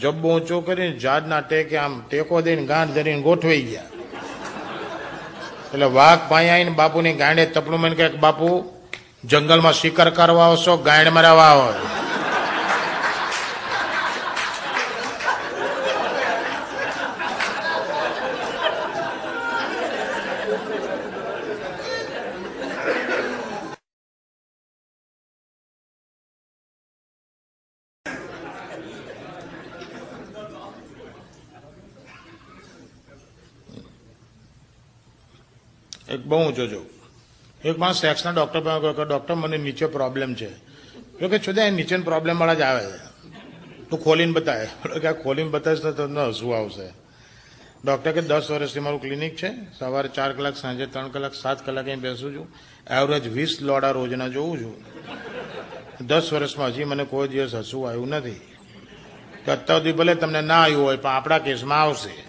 જબ્બો 0.00 0.28
ઊંચો 0.34 0.56
કરીને 0.66 0.98
ઝાડના 1.04 1.40
ટેકે 1.40 1.76
આમ 1.84 1.94
ટેકો 2.10 2.34
દઈને 2.46 2.64
ગાંઠ 2.70 2.92
ધરીને 2.96 3.22
ગોઠવાઈ 3.22 3.64
ગયા. 3.70 3.88
એટલે 5.74 5.86
વાઘ 5.86 6.28
ભાઈ 6.30 6.48
આવીને 6.48 6.70
બાપુની 6.70 7.12
ગાંડે 7.12 7.46
તપલું 7.46 7.80
મને 7.80 7.94
કહે 7.94 8.08
બાપુ, 8.08 8.48
જંગલમાં 9.24 9.72
શિકાર 9.72 10.10
કરવા 10.10 10.46
આવશો, 10.46 10.76
ગાંડ 10.76 11.08
મરાવા 11.08 11.52
હોય 11.52 11.97
બહુ 36.28 36.46
ઊંચો 36.46 36.66
જોઉં 36.66 36.86
એક 37.64 37.78
માણસ 37.78 38.00
સેક્સના 38.00 38.30
ડોક્ટર 38.30 38.60
પાસે 38.60 38.80
ગયો 38.80 38.92
કે 38.92 39.04
ડોક્ટર 39.04 39.34
મને 39.34 39.56
નીચે 39.56 39.86
પ્રોબ્લેમ 39.86 40.34
છે. 40.34 40.48
તો 41.20 41.28
કે 41.28 41.38
છોદા 41.38 41.64
એ 41.64 41.70
નીચેનો 41.70 42.02
પ્રોબ્લેમવાળા 42.02 42.54
જ 42.54 42.60
આવે 42.60 42.86
છે. 42.86 43.28
તું 43.90 44.04
ખોલીને 44.04 44.32
બતાવે. 44.32 44.98
કે, 45.00 45.08
આ 45.08 45.12
ખોલીને 45.12 45.48
બતાવીશ 45.48 45.80
તો 45.80 45.92
તમને 45.92 46.28
હસવું 46.28 46.56
આવશે. 46.56 46.92
ડૉક્ટર 47.84 48.12
કે, 48.12 48.20
દસ 48.20 48.50
વર્ષથી 48.50 48.80
મારું 48.80 49.00
ક્લિનિક 49.00 49.36
છે. 49.36 49.50
સવારે 49.78 50.08
ચાર 50.08 50.32
કલાક, 50.32 50.56
સાંજે 50.56 50.86
ત્રણ 50.86 51.08
કલાક, 51.08 51.34
સાત 51.34 51.66
કલાક 51.66 51.84
અહીં 51.84 52.00
બેસું 52.00 52.36
છું. 52.36 52.48
એવરેજ 52.90 53.28
વીસ 53.28 53.58
લોડા 53.60 53.90
રોજના 53.90 54.28
જોઉં 54.28 54.62
છું. 54.62 54.84
દસ 56.06 56.32
વર્ષમાં 56.32 56.66
હજી 56.66 56.84
મને 56.84 57.04
કોઈ 57.04 57.28
દિવસ 57.28 57.54
હસવું 57.54 57.88
આવ્યું 57.88 58.08
નથી. 58.08 58.34
કે 59.44 59.50
અત્યાર 59.50 59.78
સુધી 59.78 59.92
ભલે 59.92 60.14
તમને 60.14 60.40
ના 60.40 60.62
આવ્યું 60.62 60.84
હોય, 60.84 60.96
પણ 60.96 61.10
આપણા 61.10 61.38
કેસમાં 61.38 61.82
આવશે. 61.82 62.27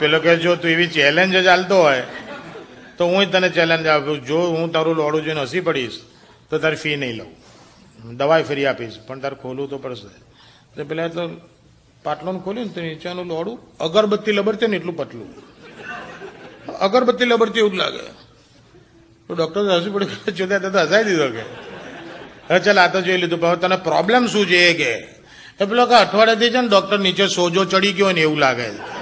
પેલો 0.00 0.18
કે 0.24 0.36
જો 0.36 0.56
તું 0.56 0.70
એવી 0.70 0.88
ચેલેન્જ 0.88 1.36
જ 1.36 1.44
ચાલતો 1.44 1.76
હોય, 1.84 2.04
તો 2.96 3.02
હું 3.06 3.30
તને 3.32 3.48
ચેલેન્જ 3.48 3.86
આપું. 3.86 4.24
જો 4.24 4.38
હું 4.56 4.72
તારું 4.72 4.96
લોડું 4.96 5.22
જોઈને 5.24 5.42
હસી 5.42 5.60
પડીશ, 5.60 6.00
તો 6.50 6.58
તારી 6.58 6.76
ફી 6.76 6.96
નહીં 6.96 7.16
લઉં. 7.16 7.30
દવાઈ 8.16 8.42
ફરી 8.42 8.66
આપીશ, 8.66 8.98
પણ 9.06 9.20
તારે 9.20 9.36
ખોલવું 9.42 9.70
તો 9.70 9.78
પડશે. 9.78 10.10
તો 10.76 10.84
પેલા 10.84 11.08
તો 11.08 11.22
પાટલું 12.02 12.44
ખોલ્યું 12.44 12.66
ને 12.66 12.72
તો 12.72 12.80
નીચેનું 12.80 13.26
લોડું 13.26 13.56
અગરબત્તી 13.80 14.32
લબડતી 14.32 14.66
ને 14.66 14.76
એટલું 14.76 14.96
પતલું. 14.96 15.30
અગરબત્તી 16.80 17.24
લબડતી 17.24 17.58
એવું 17.58 17.72
જ 17.72 17.74
લાગે. 17.74 18.04
તો 19.26 19.34
ડોક્ટર 19.34 19.60
હસી 19.76 19.90
પડી 19.90 20.32
જોતા 20.32 20.58
તો 20.58 20.78
હસાઈ 20.78 21.04
દીધો 21.04 21.28
કે. 21.28 21.44
હવે 22.48 22.60
ચાલ, 22.60 22.78
આ 22.78 22.88
તો 22.88 23.00
જોઈ 23.00 23.16
લીધું. 23.16 23.40
પણ 23.40 23.54
તને 23.54 23.76
પ્રોબ્લેમ 23.76 24.26
શું 24.26 24.46
છે 24.46 24.60
એ 24.70 24.72
કે? 24.74 24.92
પેલો 25.66 25.86
કે 25.86 25.94
અઠવાડિયાથી 25.94 26.50
છે 26.50 26.60
ને 26.60 26.68
ડોક્ટર 26.68 26.98
નીચે 26.98 27.26
સોજો 27.26 27.64
ચડી 27.64 27.92
ગયો 27.92 28.12
ને 28.12 28.20
એવું 28.20 28.38
લાગે 28.38 28.68
છે. 28.70 28.99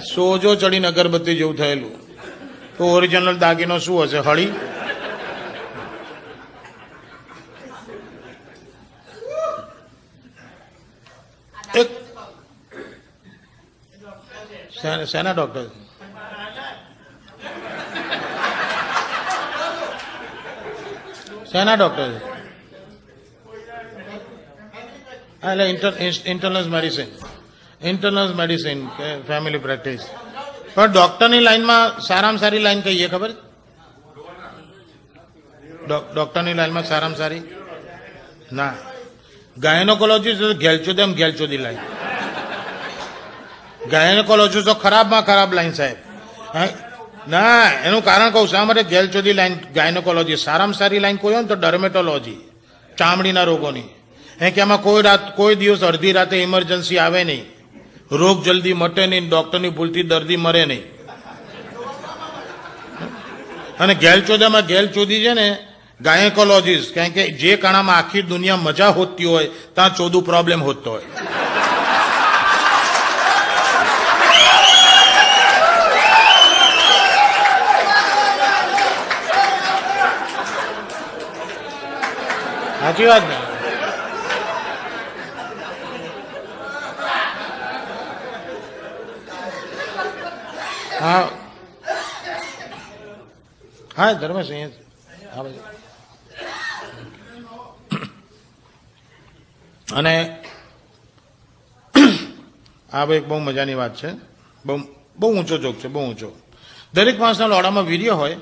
સોજો 0.00 0.50
ચડીને 0.60 0.88
અગરબત્તી 0.92 1.36
જેવું 1.40 1.56
થયેલું. 1.60 1.94
તો 2.76 2.82
ઓરિજિનલ 2.96 3.38
દાગીનો 3.44 3.76
શું 3.84 3.98
હશે, 4.02 4.20
હળી? 4.26 4.50
એક 11.80 11.88
શેના 15.12 15.34
ડોક્ટર 15.36 15.66
શેના 21.50 21.76
ડોક્ટર 21.80 22.10
એટલે 25.50 25.64
inter 25.72 25.92
internal 26.32 26.68
medicine 26.74 27.10
internal 27.82 28.34
medicine 28.34 28.86
કે 28.86 29.22
ફેમિલી 29.22 29.58
પ્રેક્ટિસ 29.58 29.98
પણ 30.74 30.92
ડોક્ટરની 30.92 31.40
લાઈનમાં 31.40 32.00
સારામાં 32.00 32.40
સારી 32.40 32.58
લાઈન 32.58 32.80
કહીએ 32.80 33.08
ખબર? 33.08 33.30
ડોક- 35.88 36.14
ડોક્ટરની 36.14 36.54
લાઈનમાં 36.54 36.84
સારામાં 36.84 37.18
સારી? 37.18 37.42
ના. 38.52 38.74
ગાયનોકોલોજી 39.58 40.32
તો 40.32 40.54
ઘેલચોદેમ 40.54 41.14
ઘેલચોદી 41.14 41.56
લાઈન 41.56 41.78
ગાયનોકોલોજી 43.90 44.62
તો 44.62 44.74
ખરાબમાં 44.74 45.26
ખરાબ 45.26 45.54
લાઈન 45.54 45.72
સાહેબ? 45.72 45.96
ના, 47.28 47.72
એનું 47.84 48.04
કારણ 48.04 48.30
કહું 48.30 48.48
શા 48.48 48.64
માટે 48.64 48.82
ઘેલચોદી 48.82 49.32
લાઈન 49.32 49.54
ગાયનોકોલોજી 49.74 50.36
સારામાં 50.36 50.74
સારી 50.74 50.98
લાઈન 50.98 51.16
કોઈ 51.16 51.34
હોય 51.34 51.42
ને 51.42 51.48
તો 51.48 51.54
ડર્મેટોલોજી 51.54 52.36
ચામડીના 52.98 53.42
રોગોની. 53.42 53.82
એ 54.40 54.50
કે 54.50 54.60
એમાં 54.60 54.82
કોઈ 54.82 55.02
રાત, 55.02 55.36
કોઈ 55.36 55.54
દિવસ 55.54 55.84
અડધી 55.84 56.12
રાતે 56.12 56.36
ઇમરજન્સી 56.36 56.98
આવે 56.98 57.24
નહીં. 57.24 57.55
રોગ 58.10 58.44
જલ્દી 58.44 58.72
મટે 58.72 59.06
નહીં 59.06 59.28
ડોક્ટરની 59.28 59.68
ભૂલથી 59.68 60.02
દર્દી 60.02 60.36
મરે 60.36 60.64
નહીં. 60.64 60.84
અને 63.80 63.94
ગેલચોદામાં 63.94 64.66
ગેલચોદી 64.66 65.22
છે 65.24 65.32
ને 65.32 65.56
ગાયકોલોજીસ્ટ 66.00 66.94
કારણ 66.94 67.08
કે 67.08 67.30
જે 67.30 67.56
કાણામાં 67.56 67.96
આખી 67.96 68.22
દુનિયા 68.22 68.56
મજા 68.56 68.88
હોતી 68.88 69.24
હોય, 69.24 69.46
ત્યાં 69.46 69.94
ચોદું 69.94 70.24
પ્રોબ્લેમ 70.24 70.62
હોતો 70.62 70.90
હોય. 70.90 71.02
સાચી 82.80 83.06
વાત 83.06 83.22
ને? 83.22 83.45
હા. 91.06 91.28
હા 93.96 94.12
ધર્મેશ 94.12 94.50
અહીંયા 94.50 94.68
અને 99.94 100.42
આ 102.92 103.04
ભાઈ 103.04 103.16
એક 103.16 103.28
બહુ 103.28 103.38
મજાની 103.38 103.74
વાત 103.74 103.96
છે. 103.96 104.10
બહુ 104.66 104.80
બહુ 105.18 105.36
ઊંચો 105.36 105.58
જોગ 105.58 105.76
છે, 105.76 105.88
બહુ 105.88 106.02
ઊંચો. 106.08 106.32
દરેક 106.94 107.20
માણસના 107.20 107.46
લોડામાં 107.46 107.84
વીર્ય 107.84 108.10
હોય 108.10 108.34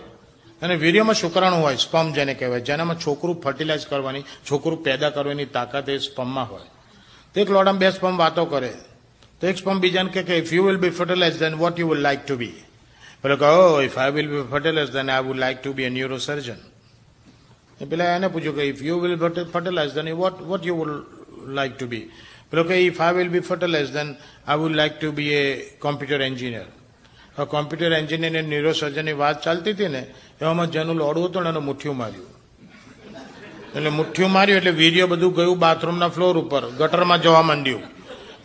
અને 0.62 0.74
વીર્યમાં 0.74 1.14
શુક્રાણુ 1.14 1.56
હોય, 1.56 1.76
સ્પમ 1.76 2.12
જેને 2.12 2.34
કહેવાય, 2.34 2.60
જેનામાં 2.60 2.98
છોકરું 2.98 3.42
ફર્ટિલાઇઝ 3.42 3.86
કરવાની, 3.86 4.22
છોકરું 4.50 4.84
પેદા 4.84 5.10
કરવાની 5.10 5.44
તાકાત 5.44 5.88
એ 5.88 5.98
સ્પમમાં 5.98 6.50
હોય. 6.50 6.66
તો 7.34 7.40
એક 7.40 7.50
લોડામાં 7.50 7.78
બે 7.78 7.90
સ્પમ 7.90 8.16
વાતો 8.16 8.44
કરે. 8.44 8.74
તો 9.40 9.46
એક 9.46 9.56
સ્પમ 9.58 9.80
બીજાને 9.80 10.10
કહે 10.10 10.22
કે 10.22 10.38
if 10.38 10.52
you 10.52 10.64
will 10.64 10.76
be 10.76 10.90
fertilize 10.90 11.38
then 11.38 11.54
what 11.54 11.78
you 11.78 11.88
will 11.88 12.00
like 12.00 12.26
to 12.26 12.36
be 12.36 12.54
પેલો 13.22 13.36
કહો 13.36 13.82
if 13.82 13.98
I 13.98 14.10
will 14.10 14.28
be 14.28 14.44
fertilize 14.50 14.90
then 14.90 15.10
I 15.10 15.24
would 15.24 15.36
like 15.36 15.62
to 15.62 15.72
be 15.72 15.84
a 15.84 15.90
neurosurgeon 16.18 16.60
પેલા 17.90 18.16
એને 18.16 18.28
પૂછ્યું 18.28 18.56
કે 18.56 18.62
if 18.68 18.82
you 18.82 19.00
will 19.00 19.16
fertilize 19.52 19.92
then 19.92 20.14
what 20.14 20.40
what 20.40 20.66
you 20.66 20.76
would 20.76 20.92
like 21.48 21.76
to 21.78 21.86
be 21.86 22.10
પેલો 22.50 22.64
કે 22.64 22.74
if 22.86 23.00
I 23.00 23.14
will 23.14 23.28
be 23.28 23.40
fertilize 23.40 23.90
then 23.90 24.16
I 24.46 24.58
would 24.58 24.74
like 24.74 25.00
to 25.00 25.12
be 25.12 25.28
a 25.28 25.42
computer 25.78 26.22
engineer 26.22 26.66
computer 27.42 27.92
engineer 27.92 28.38
અને 28.38 28.42
ન્યુરોસર્જનની 28.42 29.12
વાત 29.12 29.42
ચાલતી 29.42 29.72
હતી 29.72 29.88
ને, 29.88 30.06
એવામાં 30.40 30.70
જેનું 30.70 30.96
લોડવું 30.96 31.28
હતું 31.28 31.42
ને, 31.42 31.48
એનું 31.48 31.64
મુઠ્ઠિયું 31.64 31.96
માર્યું. 31.96 32.26
એટલે 33.74 33.88
મુઠ્ઠિયું 33.88 34.32
માર્યું 34.32 34.56
એટલે 34.56 34.70
વીર્ય 34.70 35.06
બધું 35.06 35.34
ગયું 35.34 35.58
બાથરૂમના 35.58 36.08
ફ્લોર 36.08 36.38
ઉપર, 36.38 36.70
ગટરમાં 36.70 37.22
જવા 37.22 37.42
માંડ્યું. 37.42 37.93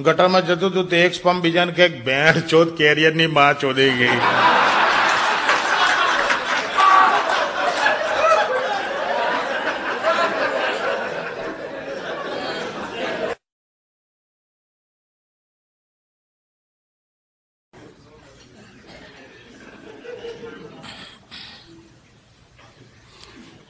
ગટરમાં 0.06 0.46
જતું 0.48 0.72
હતું 0.72 0.90
તે 0.90 0.98
એક 1.06 1.14
સ્પમ 1.14 1.42
બીજાને 1.44 1.74
કે 1.78 1.88
ભેણ 2.08 2.40
ચોથ 2.50 2.72
કેરિયરની 2.78 3.28
માં 3.28 3.60
ચોદી 3.60 3.92
ગઈ. 4.00 4.20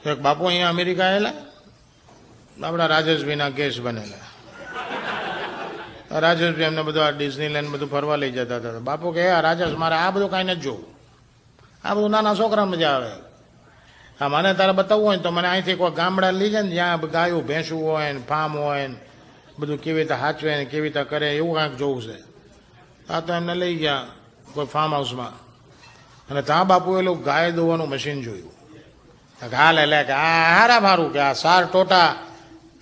એક 0.06 0.18
બાપુ 0.18 0.44
અહીંયા 0.46 0.68
અમેરિકા 0.68 1.06
આવેલા 1.06 1.36
આપણા 2.64 2.86
રાજેશભાઈના 2.86 3.50
કેસ 3.50 3.80
બનેલા. 3.80 4.29
રાજેશભાઈ 6.18 6.64
એમને 6.64 6.82
બધું 6.82 7.06
આ 7.06 7.10
ડિઝનીલેન્ડ 7.10 7.68
બધું 7.68 7.90
ફરવા 7.90 8.16
લઈ 8.16 8.30
જતા 8.30 8.56
હતા. 8.56 8.70
બાપુ 8.70 9.12
કે 9.12 9.28
આ 9.28 9.40
રાજેશ 9.40 9.68
મારે, 9.68 9.96
આ 9.96 10.10
બધું 10.10 10.30
કાંઈ 10.30 10.44
નથી 10.44 10.60
જોવું. 10.60 10.84
આ 11.84 11.94
બધું 11.94 12.10
નાના 12.10 12.34
છોકરા 12.34 12.64
મજા 12.64 12.90
આવે. 12.90 13.10
હા, 14.20 14.28
મને 14.28 14.54
તારે 14.54 14.72
બતાવવું 14.72 15.06
હોય 15.06 15.16
તો 15.16 15.30
મને 15.30 15.48
અહીંથી 15.48 15.74
કોઈ 15.74 15.90
ગામડા 15.90 16.30
લઈ 16.30 16.50
જાય 16.50 16.62
ને 16.62 16.70
જ્યાં 16.70 17.00
ગાયું 17.00 17.46
ભેંસું 17.46 17.82
હોય 17.82 18.12
ને 18.12 18.20
ફાર્મ 18.28 18.58
હોય 18.58 18.86
ને 18.86 18.94
બધું 19.58 19.78
કેવી 19.78 20.00
રીતે 20.00 20.14
હાચવે 20.14 20.56
ને 20.56 20.64
કેવી 20.64 20.82
રીતે 20.82 21.04
કરે, 21.04 21.36
એવું 21.36 21.54
કાંઈક 21.54 21.76
જોવું 21.76 22.02
છે. 22.02 22.18
આ 23.12 23.20
તો 23.20 23.32
એમને 23.32 23.54
લઈ 23.54 23.74
ગયા 23.76 24.06
કોઈ 24.54 24.66
ફાર્મ 24.66 24.94
હાઉસમાં 24.94 25.50
અને 26.30 26.42
ત્યાં 26.42 26.66
બાપુ 26.66 26.98
એલું 26.98 27.22
ગાય 27.22 27.50
દોવાનું 27.50 27.88
મશીન 27.88 28.22
જોયું. 28.22 28.52
હાલે 29.56 29.86
લે, 29.86 30.04
કે 30.04 30.12
આ 30.12 30.58
હારા 30.58 30.80
મારું, 30.80 31.12
કે 31.12 31.18
આ 31.18 31.32
સાર 31.32 31.64
ટોટા 31.64 32.14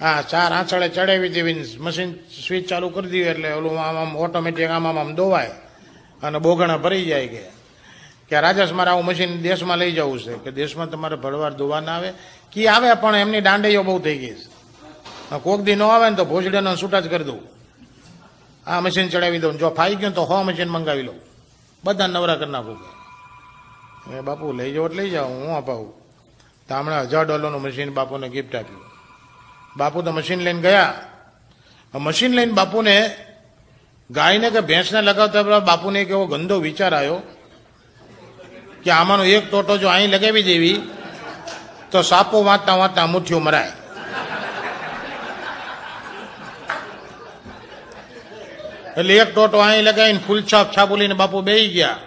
હા, 0.01 0.23
ચાર 0.23 0.53
આંચળે 0.53 0.89
ચડાવી 0.89 1.29
દેવી 1.29 1.77
મશીન 1.81 2.13
સ્વિચ 2.13 2.69
ચાલુ 2.69 2.89
કરી 2.89 3.07
દીધી 3.07 3.25
એટલે 3.25 3.53
ઓલું 3.53 3.81
આમ 3.81 3.97
આમ 3.97 4.17
ઓટોમેટિક 4.17 4.71
આમ 4.71 4.87
આમ 4.87 5.15
દોવાય 5.15 5.51
અને 6.23 6.39
બોગણા 6.39 6.77
ભરી 6.77 7.05
જાય 7.05 7.29
કે. 7.29 7.43
કે 8.29 8.41
રાજેશ 8.41 8.73
મારે 8.73 8.91
આવું 8.91 9.05
મશીન 9.05 9.43
દેશમાં 9.43 9.79
લઈ 9.79 9.93
જવું 9.93 10.21
છે, 10.21 10.35
કે 10.35 10.51
દેશમાં 10.51 10.91
તમારે 10.91 11.17
ભરવાર 11.17 11.55
દોવા 11.55 11.81
ના 11.81 11.97
આવે. 11.97 12.13
કી 12.53 12.67
આવે 12.67 12.95
પણ 12.95 13.17
એમની 13.17 13.41
દાંડીઓ 13.41 13.83
બહુ 13.83 13.99
થઈ 13.99 14.19
ગઈ 14.19 14.35
છે. 14.35 15.39
કોક 15.39 15.61
દી 15.61 15.75
ન 15.75 15.83
આવે 15.83 16.11
ને 16.11 16.17
તો 16.17 16.25
ભોજડીનો 16.25 16.77
છૂટા 16.77 17.01
જ 17.01 17.11
કરી 17.11 17.25
દઉં. 17.25 17.41
આ 18.67 18.81
મશીન 18.81 19.09
ચડાવી 19.09 19.39
દઉં 19.39 19.59
જો 19.59 19.71
ફાઈ 19.71 19.95
ગયું 19.95 20.15
તો 20.15 20.23
હો 20.23 20.43
મશીન 20.43 20.69
મંગાવી 20.69 21.03
લઉં. 21.03 21.21
બધા 21.85 22.07
નવરા 22.07 22.37
કરી 22.37 22.51
નાખું 22.51 22.79
એ 24.17 24.21
બાપુ, 24.21 24.53
લઈ 24.53 24.73
જાઓ 24.73 24.89
લઈ 24.89 25.11
જાઓ, 25.11 25.27
હું 25.27 25.57
અપાવું. 25.57 25.93
તો 26.69 26.75
હમણાં 26.75 27.03
હજાર 27.03 27.25
ડોલરનું 27.25 27.63
મશીન 27.63 27.91
બાપુને 27.91 28.29
ગિફ્ટ 28.29 28.57
આપ્યું. 28.57 28.88
બાપુ 29.79 29.99
તો 30.03 30.11
મશીન 30.13 30.41
લઈને 30.47 30.63
ગયા. 30.67 30.93
મશીન 31.95 32.33
લઈને 32.39 32.53
બાપુને 32.53 32.97
ગાયને 34.11 34.49
કે 34.55 34.61
ભેંસને 34.61 35.01
લગાવતા 35.03 35.43
પેલા 35.47 35.67
બાપુને 35.71 35.99
એક 36.03 36.11
એવો 36.15 36.25
ગંદો 36.33 36.57
વિચાર 36.67 36.93
આવ્યો 36.95 37.19
કે 38.83 38.91
આમાંનો 38.91 39.25
એક 39.37 39.45
ટોટો 39.51 39.75
જો 39.77 39.89
અહીં 39.89 40.11
લગાવી 40.15 40.47
દેવી, 40.51 40.79
તો 41.91 41.99
સાપો 42.03 42.37
વાંચતા 42.49 42.77
વાંચતા 42.81 43.07
મુઠ્ઠીઓ 43.13 43.41
મરાય. 43.47 43.73
એટલે 48.99 49.15
એક 49.23 49.31
ટોટો 49.35 49.59
અહીં 49.59 49.85
લગાવીને 49.89 50.23
ફૂલ 50.27 50.41
છાપ 50.51 50.67
છાપુલીને 50.77 51.15
બાપુ 51.15 51.39
બેહી 51.49 51.69
ગયા. 51.77 51.99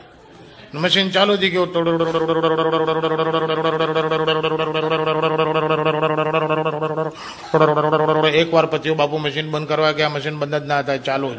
મશીન 0.73 1.07
ચાલુ 1.11 1.33
થઈ 1.41 1.51
ગયું. 1.53 1.69
એક 8.33 8.53
વાર 8.53 8.65
પછી 8.65 8.91
બાપુ 8.91 9.17
મશીન 9.17 9.51
બંધ 9.51 9.67
કરવા 9.67 9.91
ગયા 9.91 10.09
મશીન 10.09 10.35
બંધ 10.35 10.55
જ 10.55 10.65
ના 10.65 10.81
થાય, 10.81 10.99
ચાલુ 10.99 11.35
જ. 11.35 11.37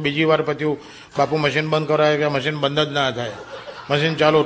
બીજી 0.00 0.24
વાર 0.24 0.42
પછી 0.42 0.64
બાપુ 1.18 1.36
મશીન 1.36 1.68
બંધ 1.68 1.88
કરવા 1.88 2.14
ગયા 2.14 2.30
મશીન 2.30 2.56
બંધ 2.56 2.80
જ 2.80 2.92
ના 2.92 3.10
થાય. 3.10 3.30
મશીન 3.90 4.14
ચાલુ. 4.14 4.42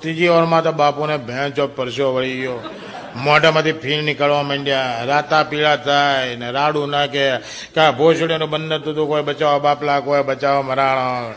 ત્રીજી 0.00 0.28
વારમાં 0.28 0.62
તો 0.62 0.72
બાપુને 0.72 1.16
ભેંચો 1.16 1.66
પરસ્યો 1.66 2.14
વળી 2.14 2.40
ગયો. 2.40 2.70
મોઢામાંથી 3.16 3.72
ફીણ 3.72 4.02
નીકળવા 4.02 4.42
માંડ્યા. 4.42 5.04
રાતા 5.04 5.42
પીળા 5.42 5.76
થાય 5.76 6.36
ને 6.36 6.50
રાડું 6.50 6.90
નાખે. 6.90 7.36
કા 7.74 7.90
ભોસડીનું 7.90 8.50
બંધ 8.50 8.72
નતું 8.72 9.08
કોઈ 9.08 9.22
બચાવો, 9.22 9.60
બાપલા 9.60 10.00
કોઈ 10.00 10.22
બચાવો, 10.22 10.62
મરાણા. 10.62 11.34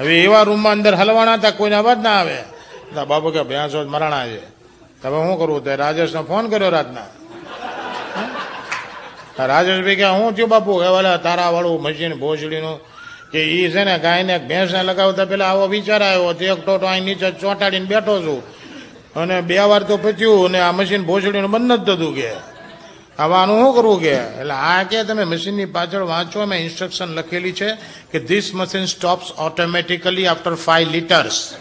હવે 0.00 0.20
એવા 0.20 0.42
રૂમમાં 0.42 0.72
અંદર 0.72 0.94
હલવાના 0.94 1.34
હતા, 1.34 1.50
કોઈને 1.50 1.76
અવાજ 1.76 1.98
ના 2.02 2.10
આવે. 2.10 2.38
બાપુ 3.08 3.30
કે 3.30 3.42
ભેંસો 3.42 3.84
મરાણા 3.84 4.26
છે. 4.26 4.53
તો 5.04 5.10
હવે 5.10 5.28
શું 5.28 5.38
કરવું 5.38 5.64
તે 5.64 5.76
રાજેશને 5.76 6.22
ફોન 6.22 6.48
કર્યો 6.48 6.68
રાતના. 6.68 7.00
રાજેશ 9.38 9.48
રાજેશભાઈ 9.48 9.96
કે, 9.96 10.04
હું 10.04 10.34
થયું 10.36 10.48
બાપુ? 10.48 10.78
કે 10.78 10.86
વાલા 10.86 11.16
તારા 11.16 11.50
વાળું 11.50 11.82
મશીન 11.82 12.14
ભોસડીનું 12.14 12.80
કે 13.32 13.40
એ 13.44 13.70
છે 13.70 13.84
ને 13.84 13.98
ગાયને 13.98 14.38
ભેંસને 14.38 14.82
લગાવતા 14.82 15.24
પેલા 15.24 15.44
આવો 15.44 15.66
વિચાર 15.66 16.02
આવ્યો 16.02 16.32
તો 16.32 16.44
એક 16.44 16.64
ટોટો 16.64 16.86
અહીં 16.86 17.04
નીચે 17.04 17.30
ચોંટાડીને 17.30 17.86
બેઠો 17.86 18.22
છું. 18.22 18.40
અને 19.16 19.40
બે 19.40 19.58
વાર 19.58 19.82
તો 19.82 19.96
પચ્યું 19.96 20.46
અને 20.46 20.60
આ 20.60 20.72
મશીન 20.72 21.02
ભોસડીનું 21.04 21.50
બંધ 21.50 21.72
જ 21.72 21.82
થતું 21.84 22.14
કે. 22.14 22.30
હવે 23.18 23.34
આનું 23.34 23.60
શું 23.62 23.74
કરવું 23.74 24.00
કે? 24.00 24.14
એટલે 24.40 24.54
આ 24.54 24.82
કે 24.82 25.04
તમે 25.04 25.24
મશીનની 25.24 25.64
પાછળ 25.64 26.02
વાંચો, 26.02 26.46
મેં 26.46 26.58
ઇન્સ્ટ્રક્શન 26.60 27.08
લખેલી 27.14 27.52
છે 27.52 27.74
કે 28.12 28.18
this 28.18 28.54
machine 28.54 28.86
stops 28.86 29.32
automatically 29.38 30.26
after 30.26 30.54
five 30.54 30.90
litres 30.90 31.54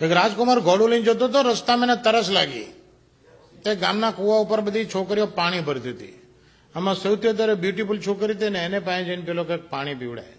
એક 0.00 0.10
રાજકુમાર 0.12 0.60
ઘોડું 0.60 0.88
લઈને 0.88 1.04
જતો 1.04 1.24
હતો 1.28 1.42
રસ્તામાં 1.42 1.88
એને 1.88 1.96
તરસ 2.02 2.30
લાગી. 2.30 2.68
તે 3.64 3.74
ગામના 3.74 4.10
કુવા 4.10 4.36
ઉપર 4.36 4.60
બધી 4.60 4.84
છોકરીઓ 4.84 5.26
પાણી 5.26 5.60
ભરતી 5.60 5.90
હતી. 5.90 6.14
આમાં 6.74 6.94
સૌથી 6.94 7.28
વધારે 7.28 7.54
બ્યુટીફુલ 7.54 8.00
છોકરી 8.06 8.34
હતી 8.34 8.50
ને 8.50 8.64
એને 8.64 8.78
પાસે 8.78 9.04
જઈને 9.04 9.22
પેલો 9.22 9.44
કંઈક 9.44 9.68
પાણી 9.70 9.94
પીવડાય. 9.94 10.36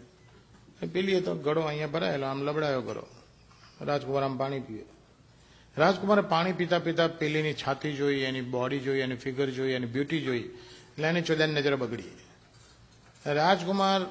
પેલી 0.93 1.21
તો 1.21 1.35
ગળો 1.35 1.61
અહીંયા 1.61 1.87
ભરાયેલો, 1.87 2.25
આમ 2.25 2.43
લબડાયો 2.43 2.81
કરો 2.81 3.07
રાજકુમાર 3.81 4.23
આમ 4.23 4.37
પાણી 4.37 4.59
પીવે 4.59 4.85
રાજકુમારે 5.77 6.21
પાણી 6.21 6.51
પીતા 6.51 6.79
પીતા 6.79 7.07
પેલીની 7.07 7.53
છાતી 7.53 7.93
જોઈ, 7.93 8.19
એની 8.19 8.41
બોડી 8.41 8.79
જોઈ, 8.79 8.99
એની 8.99 9.15
ફિગર 9.15 9.49
જોઈ, 9.49 9.71
એની 9.71 9.85
બ્યુટી 9.85 10.21
જોઈ, 10.21 10.39
એટલે 10.39 11.07
એની 11.07 11.21
ચોદાની 11.21 11.53
નજર 11.53 11.75
બગડી. 11.75 12.13
રાજકુમાર 13.25 14.01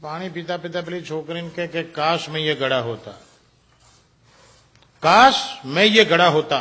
પાણી 0.00 0.28
પીતા 0.28 0.56
પીતા 0.56 0.80
પેલી 0.80 1.02
છોકરીને 1.02 1.66
કે 1.66 1.82
કાશ 1.82 2.28
મૈયે 2.28 2.54
ગળા 2.54 2.80
હોતા. 2.80 3.18
काश 5.02 5.36
मैं 5.66 5.84
ये 5.84 6.04
गड़ा 6.04 6.26
होता 6.26 6.58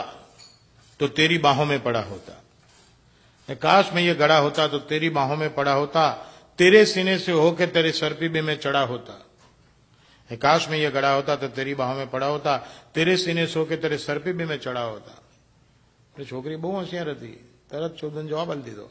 तो 0.99 1.07
तेरी 1.07 1.37
बाहों 1.37 1.65
में 1.65 1.79
पड़ा 1.83 2.01
होता। 2.01 3.55
काश 3.55 3.91
मैं 3.93 4.01
ये 4.01 4.13
गड़ा 4.15 4.37
होता 4.37 4.67
तो 4.67 4.79
तेरी 4.79 5.09
बाहों 5.09 5.35
में 5.35 5.53
पड़ा 5.55 5.73
होता। 5.73 6.09
तेरे 6.59 6.85
सीने 6.85 7.17
से 7.19 7.31
होके 7.31 7.67
तेरे 7.67 7.91
सरपीबे 7.91 8.41
में 8.41 8.55
चढ़ा 8.59 8.81
होता। 8.81 9.13
काश 10.29 10.67
में 10.69 10.77
ये 10.77 10.89
गड़ा 10.91 11.13
होता 11.13 11.35
तो 11.35 11.47
तेरी 11.47 11.75
बाहों 11.75 11.95
में 11.95 12.09
पड़ा 12.09 12.27
होता। 12.27 12.57
तेरे 12.95 13.17
सीने 13.17 13.45
से 13.47 13.59
होके 13.59 13.75
तेरे 13.75 13.97
सर 13.97 14.19
पे 14.19 14.33
भी 14.33 14.45
मैं 14.45 14.57
चढ़ा 14.59 14.81
होता। 14.81 15.21
तो 16.15 16.23
छोकरी 16.25 16.55
बहु 16.55 16.71
होशियार 16.71 17.13
थी 17.13 17.31
तरत 17.71 17.95
चौदन 17.99 18.27
जवाब 18.27 18.53
दे। 18.55 18.71
दो 18.71 18.89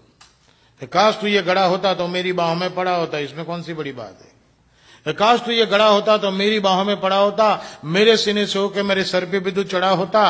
काश 0.82 1.18
तू 1.20 1.26
ये 1.26 1.42
गड़ा 1.42 1.64
होता 1.64 1.94
तो 1.94 2.06
मेरी 2.08 2.32
बाहों 2.32 2.54
में 2.54 2.74
पड़ा 2.74 2.96
होता। 2.96 3.18
इसमें 3.18 3.44
कौन 3.44 3.62
सी 3.62 3.74
बड़ी 3.74 3.92
बात 3.92 4.18
है? 4.22 4.35
काश 5.05 5.39
तू 5.41 5.51
ये 5.51 5.65
गड़ा 5.67 5.87
होता 5.87 6.17
तो 6.17 6.31
मेरी 6.33 6.59
बाहों 6.61 6.85
में 6.85 6.99
पड़ा 6.99 7.17
होता 7.17 7.45
मेरे 7.87 8.15
सीने 8.17 8.45
से 8.45 8.59
होकर 8.59 8.83
मेरे 8.83 9.03
सर 9.05 9.25
पे 9.27 9.39
भी 9.39 9.51
तू 9.51 9.63
चढ़ा 9.65 9.89
होता 9.95 10.23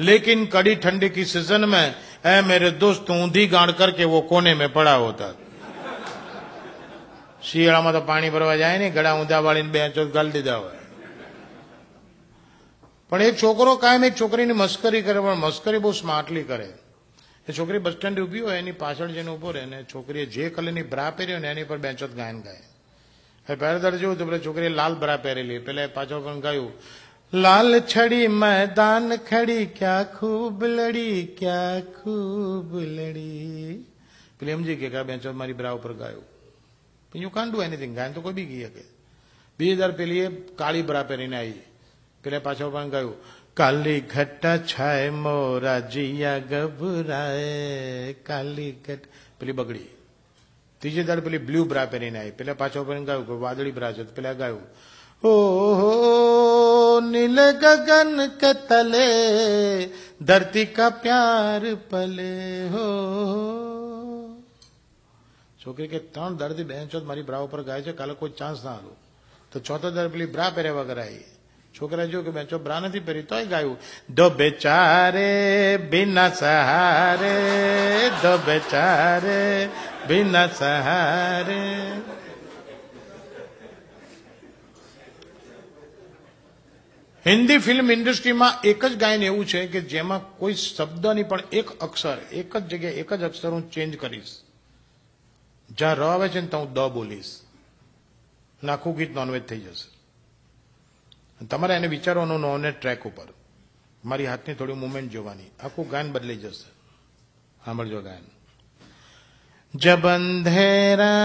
लेकिन 0.00 0.46
कड़ी 0.48 0.74
ठंडी 0.78 1.08
की 1.10 1.24
सीजन 1.26 1.68
में 1.68 1.94
ऐ 2.26 2.40
मेरे 2.42 2.70
दोस्त 2.78 3.04
तू 3.06 3.14
ऊंधी 3.22 3.46
गाड़ 3.48 3.70
करके 3.72 4.04
वो 4.06 4.20
कोने 4.24 4.54
में 4.54 4.68
पड़ा 4.72 4.94
होता 4.96 5.32
શિયાળામાં 7.42 7.92
તો 7.92 8.00
પાણી 8.02 8.30
ભરવા 8.30 8.56
જાય 8.56 8.78
ને 8.78 8.86
ગળા 8.90 9.14
ઊંધા 9.14 9.40
વાળીને 9.40 9.72
બે 9.72 9.80
ચોથ 9.90 10.12
ગાલી 10.12 10.34
દીધા 10.36 10.58
હોય 10.58 10.80
પણ 13.12 13.22
એક 13.22 13.36
છોકરો 13.36 13.74
કાયમ 13.78 14.04
એક 14.04 14.14
છોકરીની 14.16 14.56
મસ્કરી 14.56 15.02
કરે 15.02 15.20
પણ 15.20 15.42
મસ્કરી 15.42 15.80
બહુ 15.80 15.92
સ્માર્ટલી 15.94 16.44
કરે 16.44 16.68
એ 17.46 17.50
છોકરી 17.52 17.80
બસ 17.80 17.96
સ્ટેન્ડે 17.96 18.20
ઉભી 18.20 18.44
હોય 18.46 18.56
એની 18.58 18.78
પાછળ 18.78 19.10
જઈને 19.10 19.30
ઉભો 19.30 19.52
રહે 19.52 19.64
ને 19.66 19.80
છોકરીએ 19.86 20.24
જે 20.28 20.48
કલરની 20.50 20.86
બ્રા 20.88 21.10
પહેરી 21.12 21.34
હોય 21.34 21.44
ને 21.44 21.50
એની 21.50 21.64
પર 21.64 21.78
બેંચોત 21.78 22.16
ગાયન 22.16 22.40
ગાય 22.42 22.64
પહેલા 23.55 23.77
દાડે 23.77 23.97
જોયું 23.97 24.17
તો 24.17 24.25
પેલા 24.25 24.37
છોકરીએ 24.37 24.69
લાલ 24.69 24.95
બરા 24.95 25.17
પહેરેલી. 25.17 25.59
પેલે 25.59 25.87
પાછળ 25.87 26.19
પણ 26.19 26.39
ગાયું 26.39 26.71
લાલ 27.33 27.79
છડી 27.79 28.27
મેદાન 28.27 29.15
ખડી, 29.15 29.65
ક્યાં 29.65 30.19
ખૂબ 30.19 30.63
લડી, 30.63 31.25
ક્યાં 31.37 31.81
ખૂબ 31.81 32.75
લડી. 32.75 33.85
પેલી 34.39 34.53
સમજી 34.53 34.75
કે 34.75 34.95
આ 34.95 35.03
બેંચો 35.03 35.31
મારી 35.31 35.53
બ્રા 35.53 35.71
ઉપર 35.71 35.93
ગાયું. 35.93 36.23
યુ 37.15 37.29
કાન 37.29 37.51
ડુ 37.51 37.61
એનીથિંગ 37.61 37.95
ગાયન 37.95 38.11
તો 38.11 38.21
કોઈ 38.21 38.33
બી 38.33 38.45
ગઈ 38.45 38.63
શકે. 38.63 38.83
બીજી 39.59 39.75
દર 39.75 39.91
પેલી 39.91 40.27
કાળી 40.55 40.81
બ્રા 40.81 41.03
પહેરીને 41.03 41.37
આવી 41.37 41.53
પેલા 42.23 42.39
પાછળ 42.39 42.69
પણ 42.69 42.89
ગાયું 42.89 43.15
કાલી 43.53 43.99
ઘટા 43.99 44.57
છાય 44.57 45.09
મોરા 45.09 45.79
જીયા 45.79 46.37
ગભરાય, 46.37 48.13
કાલી 48.13 48.71
ઘટ 48.71 48.99
પેલી 49.39 49.51
બગડી. 49.51 49.98
ત્રીજી 50.81 51.03
દાડ 51.03 51.19
પેલી 51.19 51.37
બ્લુ 51.37 51.65
બ્રા 51.65 51.85
પહેરીને 51.85 52.19
આવી. 52.19 52.31
પેલા 52.31 52.53
પાછો 52.53 52.83
પણ 52.83 53.05
ગાયું 53.05 53.25
કે 53.25 53.33
વાદળી 53.33 53.71
બ્રા 53.71 53.91
છે 53.91 54.03
તો 54.03 54.13
પેલા 54.15 54.33
ગાયું. 54.33 54.61
ઓહો, 55.27 56.99
નીલ 56.99 57.51
ગગન 57.51 58.27
કે 58.27 58.53
તલે 58.53 59.89
ધરતી 60.21 60.65
કા 60.65 60.89
પ્યાર 60.89 61.75
પલે, 61.75 62.67
હો. 62.67 62.83
છોકરી 65.65 65.87
કે 65.87 65.99
ત્રણ 65.99 66.35
દર્દી 66.35 66.63
બેન 66.63 66.87
ચોથ 66.87 67.03
મારી 67.03 67.21
બ્રા 67.21 67.37
ઉપર 67.37 67.63
ગાય 67.63 67.81
છે, 67.81 67.91
કાલે 67.91 68.13
કોઈ 68.13 68.29
ચાન્સ 68.29 68.65
ના 68.65 68.71
આલો. 68.71 68.95
તો 69.51 69.59
ચોથો 69.59 69.91
દર 69.91 70.07
પેલી 70.07 70.25
બ્રા 70.25 70.51
પહેર્યા 70.55 70.73
વગર 70.73 70.99
આવી. 70.99 71.23
છોકરા 71.81 72.05
જો 72.05 72.21
કે 72.21 72.31
બેચો 72.31 72.57
બ્રા 72.57 72.79
નથી 72.79 72.99
પહેરી, 72.99 73.21
તોય 73.21 73.45
ગાયું. 73.45 73.77
દો 74.15 74.29
બેચારે, 74.29 75.77
બિના 75.77 76.29
સહારે, 76.29 77.37
દો 78.09 78.37
બેચારે 78.37 79.69
બિના 80.07 80.47
સહારે 80.47 81.91
હિન્દી 87.25 87.57
ફિલ્મ 87.57 87.91
ઇન્ડસ્ટ્રીમાં 87.91 88.53
એક 88.63 88.85
જ 88.85 88.97
ગાયન 88.97 89.23
એવું 89.23 89.45
છે 89.45 89.67
કે 89.67 89.81
જેમાં 89.81 90.37
કોઈ 90.37 90.53
શબ્દની 90.53 91.23
પણ 91.23 91.39
એક 91.51 91.79
અક્ષર 91.79 92.17
એક 92.31 92.57
જ 92.57 92.67
જગ્યાએ 92.67 92.93
એક 92.93 93.13
જ 93.13 93.23
અક્ષર 93.23 93.49
હું 93.49 93.71
ચેન્જ 93.71 93.97
કરીશ 93.97 94.41
જ્યાં 95.71 95.95
ર 95.95 96.03
આવે 96.03 96.29
છે 96.29 96.41
ને 96.41 96.47
ત્યાં 96.47 96.63
હું 96.63 96.73
દ 96.73 96.79
બોલીશ 96.79 97.39
અને 98.63 98.71
આખું 98.71 98.97
ગીત 98.97 99.15
નોનવેજ 99.15 99.43
થઈ 99.43 99.59
જશે 99.59 99.99
તમારે 101.45 101.75
એને 101.75 101.87
વિચારવાનું 101.87 102.39
નોનવેજ 102.39 102.73
ટ્રેક 102.81 103.07
ઉપર. 103.07 103.27
મારી 104.05 104.27
હાથની 104.27 104.55
થોડી 104.55 104.73
મુવમેન્ટ 104.73 105.11
જોવાની. 105.11 105.45
આખું 105.63 105.89
ગાયન 105.89 106.11
બદલાઈ 106.11 106.35
જશે. 106.35 106.69
સાંભળજો 107.65 108.01
ગાયન. 108.01 108.38
जब 109.75 110.05
अंधेरा 110.05 111.15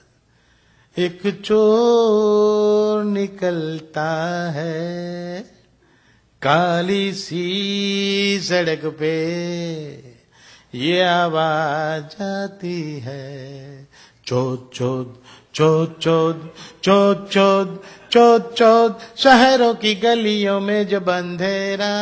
एक 0.99 1.41
चोर 1.45 3.03
निकलता 3.03 4.09
है, 4.51 5.39
काली 6.41 7.13
सी 7.13 8.39
सड़क 8.43 8.85
पे। 8.99 9.15
ये 10.75 11.01
आवाज़ 11.03 12.23
आती 12.23 12.99
है 12.99 13.87
चो 14.25 14.71
चो 14.73 15.21
चोद 15.55 15.95
चोद 16.01 16.39
चोद 16.83 17.27
चोद 17.31 17.69
चोद 18.11 18.41
चोद, 18.57 18.91
शहरों 19.17 19.73
की 19.75 19.93
गलियों 19.95 20.59
में 20.59 20.87
जब 20.87 21.09
अंधेरा 21.09 21.95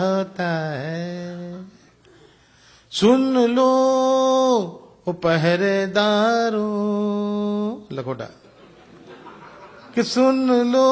होता 0.00 0.48
है। 0.74 1.64
सुन 2.92 3.22
लो 3.46 3.72
ओ 5.08 5.12
पहरेदारों 5.12 6.60
लखोटा, 7.92 8.28
कि 9.94 10.02
सुन 10.02 10.38
लो 10.72 10.90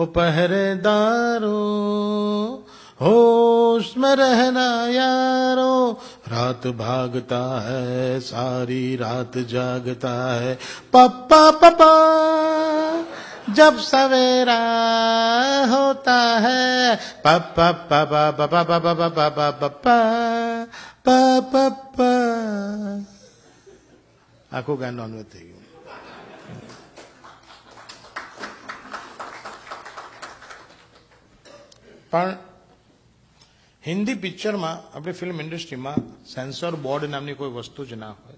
ओ 0.00 0.04
पहरेदारों 0.14 1.64
होश 3.00 3.86
में 3.98 4.14
रहना 4.16 4.68
यारो 4.88 5.33
रात 6.28 6.66
भागता 6.66 7.60
है, 7.60 8.20
सारी 8.20 8.96
रात 8.96 9.38
जागता 9.38 10.40
है। 10.40 10.54
पप्पा 10.92 11.50
पप्पा, 11.50 11.92
जब 13.52 13.78
सवेरा 13.78 14.60
होता 15.66 16.16
है, 16.38 16.96
पप्पा 16.96 17.72
पप्पा 17.72 18.30
पप्पा 18.30 18.62
पप्पा 18.62 18.94
पप्पा 18.94 19.50
पप्पा 19.50 21.40
पप्पा 21.40 22.10
आँखों 24.56 24.76
का 24.76 24.90
नॉन 24.90 25.12
वेज 25.12 25.26
ही 25.34 25.54
પણ 32.12 32.53
હિન્દી 33.86 34.14
પિક્ચરમાં 34.14 34.96
આપણી 34.96 35.12
ફિલ્મ 35.12 35.40
ઇન્ડસ્ટ્રીમાં 35.40 35.96
સેન્સર 36.24 36.76
બોર્ડ 36.76 37.04
નામની 37.04 37.34
કોઈ 37.34 37.50
વસ્તુ 37.50 37.84
જ 37.86 37.92
ના 37.92 38.10
હોય. 38.10 38.36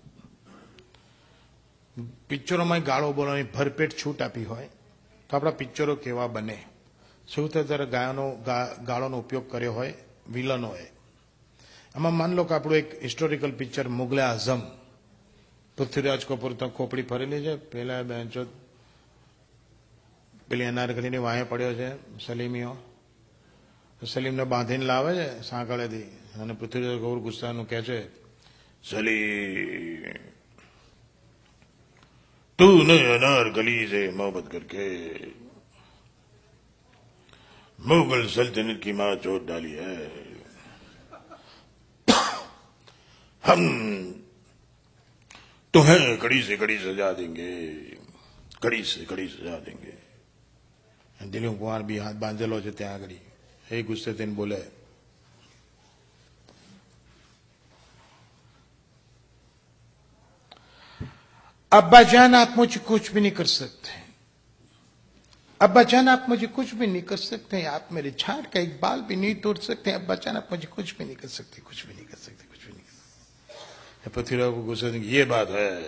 પિક્ચરોમાં 2.28 2.80
ગાળો 2.80 3.12
બોલવાની 3.12 3.42
ભરપેટ 3.42 3.92
છૂટ 3.92 4.22
આપી 4.22 4.44
હોય, 4.44 4.68
તો 5.30 5.36
આપણા 5.36 5.50
પિક્ચરો 5.50 5.94
કેવા 5.96 6.26
બને? 6.26 6.58
સૌથી 7.34 7.62
ત્યારે 7.62 7.86
ગાયનો 7.86 8.26
ગાળોનો 8.86 9.18
ઉપયોગ 9.18 9.50
કર્યો 9.50 9.72
હોય? 9.72 9.94
વિલનોએ 10.32 10.86
આમાં 11.94 12.14
માન 12.14 12.32
લો 12.32 12.44
કે 12.44 12.54
આપણું 12.54 12.78
એક 12.78 13.02
હિસ્ટોરિકલ 13.02 13.52
પિક્ચર 13.52 13.88
મુગલે 13.88 14.22
આઝમ. 14.22 14.60
પૃથ્વીરાજ 15.78 16.26
કપૂર 16.26 16.52
તો 16.52 16.68
ખોપડી 16.68 17.02
ફરેલી 17.02 17.42
છે 17.42 17.56
પેલા 17.56 18.02
બેન્ચો 18.02 18.44
પેલી 20.48 20.64
અનારકલીની 20.64 21.18
વાહે 21.18 21.42
પડ્યો 21.42 21.72
છે, 21.74 21.90
સલીમીઓ. 22.26 22.76
સલીમને 24.01 24.45
બાંધીને 24.45 24.85
લાવે 24.85 25.11
છે 25.13 25.27
સાંકળેથી 25.43 26.09
અને 26.37 26.53
પૃથ્વીરાજ 26.55 26.99
કપૂર 26.99 27.19
ગુસ્સાનું 27.19 27.67
કહે 27.67 27.81
છે 27.81 27.99
સલીમ 28.83 30.29
तूने 32.59 32.97
अनारकली 33.07 33.77
से 33.87 34.01
मोहब्बत 34.11 34.47
करके 34.47 34.83
मुगल 37.79 38.27
सल्तनत 38.27 38.79
की 38.83 38.93
मां 38.93 39.15
चोट 39.17 39.47
डाली 39.47 39.71
है 39.73 39.95
हम 43.43 43.61
तुम्हें 45.73 46.17
कड़ी 46.17 46.41
से 46.41 46.57
कड़ी 46.57 46.77
सजा 46.79 47.11
देंगे 47.13 47.51
कड़ी 48.61 48.83
से 48.85 49.05
कड़ी 49.05 49.27
सजा 49.29 49.57
देंगे 49.59 49.97
દિલીપ 51.25 51.57
કુમાર 51.57 51.83
બી 51.83 51.99
હાથ 51.99 52.17
બાંધેલો 52.17 52.61
છે 52.61 52.71
ત્યાં 52.73 52.95
આગળ 52.95 53.24
एक 53.72 53.86
गुस्से 53.86 54.12
दिन 54.12 54.34
बोले। 54.34 54.56
अब्बा 61.72 62.02
जान, 62.02 62.34
आप 62.34 62.54
मुझे 62.56 62.80
कुछ 62.80 63.12
भी 63.12 63.20
नहीं 63.20 63.32
कर 63.32 63.44
सकते। 63.44 64.06
अब्बा 65.60 65.82
जान, 65.82 66.08
आप 66.08 66.26
मुझे 66.28 66.46
कुछ 66.46 66.74
भी 66.74 66.86
नहीं 66.86 67.02
कर 67.02 67.16
सकते। 67.16 67.64
आप 67.64 67.88
मेरे 67.92 68.14
झाड़ 68.20 68.46
का 68.46 68.60
एक 68.60 68.80
बाल 68.80 69.00
भी 69.00 69.16
नहीं 69.16 69.34
तोड़ 69.34 69.58
सकते। 69.58 69.90
अब्बा 69.90 70.14
जान, 70.14 70.36
आप 70.36 70.48
मुझे 70.52 70.66
कुछ 70.66 70.98
भी 70.98 71.04
नहीं 71.04 71.16
कर 71.16 71.28
सकते, 71.28 71.60
कुछ 71.60 71.86
भी 71.86 71.94
नहीं 71.94 72.04
कर 72.04 72.16
सकते, 72.16 72.44
कुछ 72.44 72.66
भी 72.66 72.72
नहीं 72.72 72.82
कर 72.82 72.92
सकते। 72.92 74.10
पृथ्वीराज 74.10 74.54
को 74.54 74.62
गुस्सा 74.62 74.86
ये 74.86 75.24
बात 75.24 75.50
है। 75.50 75.82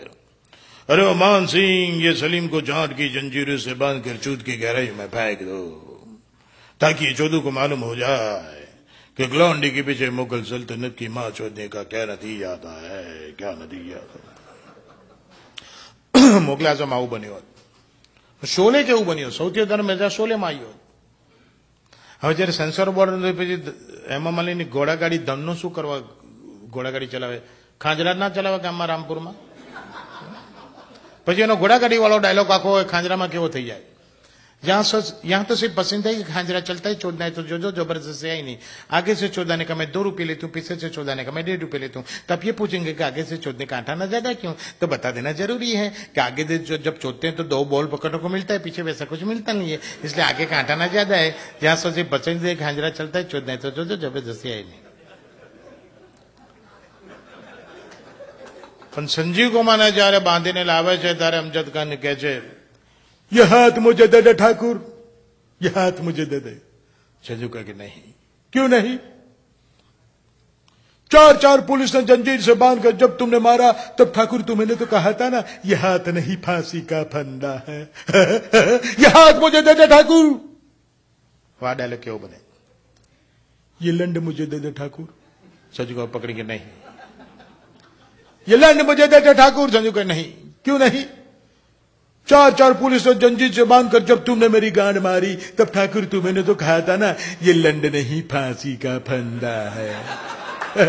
अरे 0.91 1.15
मान 1.15 1.47
सिंह, 1.47 2.05
ये 2.05 2.15
सलीम 2.15 2.49
को 2.49 2.61
झाट 2.61 2.93
की 2.93 3.09
जंजीरों 3.09 3.59
से 3.59 3.75
बाँध 3.75 4.05
कर 4.05 4.17
चूत 4.17 4.43
की 4.43 4.57
गहराई 4.57 4.91
में 4.91 5.09
फेंक 5.09 5.43
दो। 5.43 5.95
ताकि 6.82 7.14
चौधू 7.14 7.40
को 7.40 7.52
मालूम 7.52 7.82
हो 7.82 7.96
जाए 7.96 8.62
कि 9.18 9.24
ग्लौंडी 9.28 9.70
के 9.72 9.82
पीछे 9.84 10.10
मुगल 10.12 10.42
सल्तनत 10.44 10.96
की 10.96 11.08
मां 11.10 11.30
चौधने 11.32 11.68
का 11.70 11.84
क्या 11.86 12.06
नतीजा 12.08 12.52
आता 12.52 12.72
है 12.82 13.04
क्या 13.34 13.52
नतीजा 13.54 13.98
आता 13.98 14.18
है 14.20 14.34
મોકલાસમાં 16.42 16.94
આવું 16.94 17.10
બન્યું 17.10 17.34
હોત 17.34 17.46
શોલે 18.44 18.80
કેવું 18.84 19.06
બન્યું 19.06 19.32
સૌથી 19.32 19.62
વધારે 19.62 19.84
મજા 19.84 20.10
શોલેમાં 20.10 20.50
આવી 20.50 20.66
હોત 20.66 20.80
હવે 22.22 22.34
જયારે 22.34 22.54
સેન્સર 22.54 22.88
બોર્ડ 22.92 23.14
હતું 23.14 23.34
પછી 23.34 23.58
હેમા 24.10 24.32
માલિની 24.32 24.68
ઘોડાગાડી 24.68 25.22
ધનનું 25.22 25.58
શું 25.58 25.72
કરવા 25.72 26.00
ઘોડાગાડી 26.74 27.12
ચલાવે 27.14 27.40
ખાંજરા 27.82 28.16
ના 28.16 28.32
ચલાવે 28.32 28.60
ગામમાં 28.60 28.90
રામપુરમાં 28.90 29.36
પછી 31.28 31.46
એનો 31.48 31.56
ઘોડાગાડી 31.56 32.00
વાળો 32.00 32.20
ડાયલોગ 32.20 32.50
આખો 32.50 32.70
હોય 32.70 32.86
ખાંજરામાં 32.86 33.30
કેવો 33.30 33.50
થઈ 33.50 33.66
જાય 33.66 33.84
जहां 34.64 34.84
सच 34.84 35.26
यहां 35.26 35.44
तो 35.44 35.56
सिर्फ 35.56 35.76
पसंद 35.76 36.08
है 36.08 36.14
कि 36.16 36.24
खांजरा 36.24 36.60
चलता 36.62 36.90
है 36.90 36.96
चोदना 36.96 37.26
है 37.26 37.32
तो 37.32 37.44
जो 37.44 37.58
जो 37.60 37.72
जबरदस्ती 37.74 38.28
है 38.28 38.36
ही 38.36 38.44
नहीं 38.44 38.58
आगे 38.92 39.16
से 39.16 39.28
चोदाने 39.30 39.66
का 39.66 39.76
मैं 39.76 39.92
दो 39.92 40.02
रुपये 40.04 40.26
लेता 40.26 40.48
हूँ 40.48 40.54
पीछे 40.54 40.76
से 40.78 40.90
चोदाने 40.90 41.24
का 41.24 41.32
मैं 41.32 41.44
डेढ़ 41.46 41.60
रुपये 41.62 41.80
लेता 41.82 42.00
हूँ 42.00 42.08
तो 42.28 42.34
आप 42.34 42.46
ये 42.46 42.52
पूछेंगे 42.54 42.94
कि 42.94 43.04
आगे 43.04 43.24
से 43.26 43.38
चोदने 43.38 43.66
का 43.66 43.78
आटा 43.78 43.96
ना 43.96 44.06
ज्यादा 44.08 44.34
क्यों 44.36 44.54
तो 44.80 44.88
बता 44.88 45.12
देना 45.12 45.32
जरूरी 45.34 45.72
है 45.74 45.90
कि 46.16 46.22
आगे 46.22 46.48
से 46.48 46.58
जो 46.62 46.78
जब 46.80 47.00
चोदते 47.00 47.28
हैं 47.28 47.36
तो 47.36 47.44
दो 47.46 47.64
बॉल 47.68 47.88
पकड़ने 47.90 48.18
को 48.20 48.30
मिलता 48.30 48.54
है 48.54 48.60
पीछे 48.62 48.82
वैसा 48.84 49.06
कुछ 49.06 49.24
मिलता 49.26 49.54
नहीं 49.54 49.72
है 49.72 49.80
इसलिए 50.06 50.26
आगे 50.26 50.46
का 50.46 50.58
आटा 50.60 50.76
ना 50.78 50.88
ज्यादा 50.90 51.16
है 51.18 51.36
जहां 51.62 51.76
सच 51.76 51.94
सिर्फ 51.96 52.10
पसंद 52.12 52.46
है 52.46 52.56
खांजरा 52.56 52.90
चलता 52.94 53.20
है 53.20 53.28
चोदना 53.28 53.52
है 53.52 53.58
तो 53.60 53.72
जो 53.74 53.86
जो 53.86 53.98
जबरदस्ती 54.00 54.50
है 54.50 54.58
ही 54.58 54.64
नहीं 54.64 54.82
પણ 58.94 59.08
સંજીવ 59.10 59.48
કુમારને 59.52 59.86
જયારે 59.92 60.20
બાંધીને 60.22 60.64
લાવે 60.64 60.94
છે 60.98 61.14
ત્યારે 61.16 61.38
અમજદ 61.38 61.70
ખાન 61.74 61.96
કહે 61.98 62.12
છે 62.16 62.34
ये 63.33 63.43
हाथ 63.45 63.79
मुझे 63.79 64.07
दे 64.09 64.23
दे 64.23 64.35
ठाकुर। 64.35 65.05
ये 65.63 65.69
हाथ 65.69 65.93
मुझे 66.01 66.25
दे 66.27 66.41
दे। 66.41 66.63
संजू 67.23 67.49
कहा 67.49 67.63
कि 67.63 67.73
नहीं। 67.73 68.15
क्यों 68.53 68.69
नहीं? 68.69 68.99
चार 71.13 71.37
चार 71.37 71.61
पुलिस 71.61 71.95
ने 71.95 72.03
जंजीर 72.03 72.41
से 72.41 72.55
बाँध 72.55 72.83
कर 72.83 72.93
जब 72.93 73.19
तुमने 73.19 73.39
मारा 73.39 73.73
तब 73.73 74.13
ठाकुर 74.17 74.43
तुम्हें 74.43 74.77
तो 74.77 74.87
कहा 74.87 75.13
था 75.13 75.29
ना 75.29 75.45
ये 75.67 75.75
हाथ 75.75 76.09
नहीं 76.09 76.37
फांसी 76.37 76.81
का 76.81 77.03
फंदा 77.05 77.63
है। 77.69 77.93
ये 79.01 79.09
हाथ 79.09 79.35
मुझे 79.35 79.63
दे 79.63 79.75
दे 79.75 79.87
ठाकुर। 79.87 80.27
वहाँ 81.63 81.77
डायलॉग 81.77 82.03
क्यों 82.03 82.21
बने? 82.21 82.39
ये 83.83 83.93
लंड 83.93 84.19
मुझे 84.19 84.47
दे 84.47 84.59
दे 84.59 84.71
ठाकुर। 84.71 85.15
संजू 85.73 85.95
को 85.95 86.07
पकड़ेंगे 86.07 86.43
नहीं। 86.43 86.61
ये 88.49 88.57
लंड 88.57 88.83
मुझे 88.83 89.07
दे 89.07 89.21
दे 89.21 89.35
ठाकुर। 89.35 89.71
संजू 89.71 89.93
का 89.93 90.03
नहीं। 90.03 90.33
क्यों 90.65 90.79
नहीं? 90.79 91.05
चार 92.28 92.52
चार 92.54 92.74
पुलिस 92.76 93.06
ने 93.08 93.14
जंजीर 93.16 93.52
से 93.54 93.64
बांधकर 93.66 94.04
जब 94.06 94.24
तुमने 94.26 94.48
मेरी 94.50 94.70
गांड 94.74 94.98
मारी 95.00 95.36
तब 95.58 95.72
ठाकुर 95.74 96.06
तुम्हें 96.08 96.44
तो 96.46 96.56
कहा 96.56 96.80
था 96.88 96.96
ना 96.98 97.10
ये 97.44 97.54
लंड 97.56 97.86
नहीं 97.96 98.22
फांसी 98.32 98.76
का 98.78 98.98
फंदा 99.08 99.56
है 99.72 99.90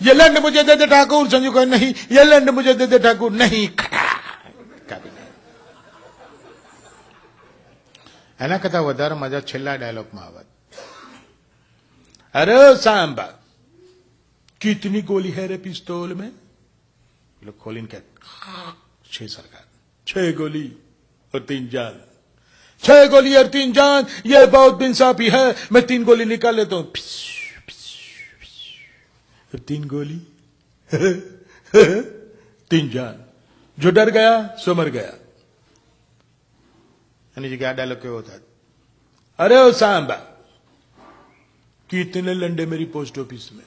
ये 0.00 0.12
लंड 0.14 0.38
मुझे 0.38 0.62
दे 0.62 0.74
दे 0.76 0.86
ठाकुर 0.86 1.28
संजू 1.30 1.50
का 1.52 1.64
नहीं 1.66 1.92
ये 2.12 2.24
लंड 2.24 2.50
मुझे 2.52 2.74
दे 2.74 2.86
दे 2.86 2.98
ठाकुर 3.00 3.32
नहीं 3.34 3.66
कभी 4.90 5.10
नहीं 5.10 5.24
એના 8.40 8.56
કરતા 8.58 8.80
વધારે 8.82 9.14
મજા 9.16 9.40
છેલ્લા 9.50 9.74
ડાયલોગમાં 9.76 10.24
આવત 10.28 10.48
અરે 12.34 12.56
સાંબા 12.78 13.26
कितनी 14.60 15.00
गोली 15.02 15.30
है 15.32 15.46
रे 15.46 15.56
पिस्तौल 15.58 16.10
में 16.14 16.28
लोग 17.43 17.57
खोलिन 17.57 17.85
के 17.85 17.97
छह 19.11 19.27
सरकार। 19.27 19.65
छह 20.07 20.31
गोली 20.37 20.67
और 21.33 21.39
तीन 21.49 21.67
जान। 21.69 21.99
छह 22.83 23.05
गोली 23.07 23.35
और 23.35 23.47
तीन 23.47 23.73
जान 23.73 24.05
ये 24.25 24.45
बहुत 24.47 24.81
इंसाफी 24.81 25.29
है 25.29 25.55
मैं 25.71 25.85
तीन 25.87 26.03
गोली 26.03 26.25
निकाल 26.25 26.55
लेता 26.55 26.75
हूँ। 26.75 26.91
और 29.53 29.59
तीन 29.59 29.87
गोली 29.87 30.19
तीन 32.71 32.89
जान। 32.89 33.25
जो 33.77 33.91
डर 33.91 34.09
गया 34.09 34.31
सो 34.63 34.75
मर 34.75 34.89
गया। 34.89 35.01
यानी 37.35 37.57
क्या 37.57 37.71
डायलॉग 37.73 38.01
क्यों 38.01 38.13
होता 38.13 38.33
है? 38.33 38.41
अरे 39.39 39.57
ओ 39.57 39.71
सांबा 39.71 40.15
कितने 41.89 42.33
लंडे 42.33 42.65
मेरी 42.65 42.85
पोस्ट 42.95 43.17
ऑफ़िस 43.19 43.51
में। 43.53 43.65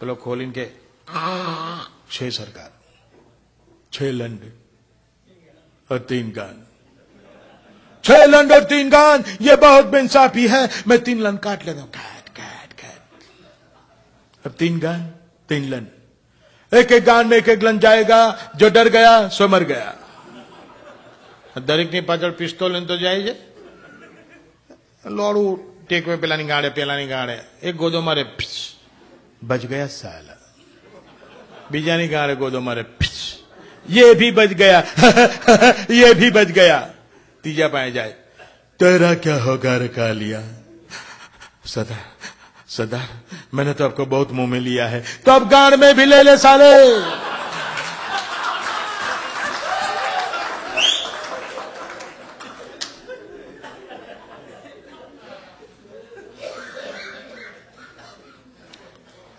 तो 0.00 0.06
लोग 0.06 0.18
खोलिन 0.20 0.52
के 0.52 0.64
छह 2.11 2.29
सरकार 2.29 2.71
छह 3.93 4.11
लंड 4.11 4.51
और 5.89 5.99
तीन 6.09 6.31
गान 6.31 6.65
छह 8.03 8.25
लंड 8.25 8.51
और 8.51 8.63
तीन 8.63 8.89
गान 8.89 9.23
ये 9.41 9.55
बहुत 9.55 9.85
बेइंसाफी 9.85 10.47
है 10.47 10.69
मैं 10.87 10.99
तीन 11.03 11.21
लन 11.21 11.37
काट 11.37 11.65
लेता 11.65 11.81
हूं 11.81 11.87
काट 11.87 12.29
काट 12.29 12.73
काट 12.73 14.45
अब 14.45 14.51
तीन 14.59 14.79
गान 14.79 15.07
तीन 15.49 15.69
लन 15.69 15.87
एक 16.71 16.91
एक 16.91 17.03
गान 17.03 17.27
में 17.27 17.37
एक 17.37 17.49
एक 17.49 17.63
लन 17.63 17.79
जाएगा 17.79 18.21
जो 18.55 18.69
डर 18.69 18.89
गया 18.89 19.27
सो 19.29 19.47
मर 19.47 19.63
गया 19.63 19.95
દરેક 21.55 21.91
ની 21.91 22.01
પાછળ 22.01 22.31
પિસ્તોલ 22.31 22.85
તો 22.85 22.97
જાય 22.97 23.23
છે 23.23 23.35
લોડું 25.11 25.59
ટેકવે 25.85 26.15
પેલાની 26.15 26.43
ગાડે 26.43 26.69
પેલાની 26.69 27.07
ગાડે 27.07 27.35
એક 27.61 27.75
ગોદો 27.75 28.01
મારે 28.01 28.23
ફીસ, 28.23 28.57
બચ 29.43 29.65
ગયા 29.65 29.87
સાલા 29.87 30.37
बीजानी 31.72 32.08
गा 32.08 32.26
रहे 32.26 32.36
गोदो 32.36 32.60
मारे 32.60 32.84
ये 33.90 34.14
भी 34.14 34.30
बच 34.32 34.48
गया। 34.48 34.78
ये 35.90 36.14
भी 36.14 36.30
बच 36.30 36.46
गया। 36.46 36.90
तीजा 37.44 37.68
पाया 37.68 37.90
जाए। 37.90 38.14
तेरा 38.80 39.14
क्या 39.14 39.34
होगा 39.34 39.76
रखा 39.76 40.12
लिया 40.12 40.42
सदा 41.66 41.98
सदा, 42.68 43.08
मैंने 43.54 43.72
तो 43.72 43.84
आपको 43.84 44.06
बहुत 44.06 44.32
मुँह 44.32 44.48
में 44.48 44.60
लिया 44.60 44.88
है। 44.88 45.04
तो 45.26 45.32
अब 45.32 45.48
गाड़ 45.48 45.76
में 45.76 45.96
भी 45.96 46.04
ले 46.04 46.22
ले 46.22 46.36
साले। 46.36 47.00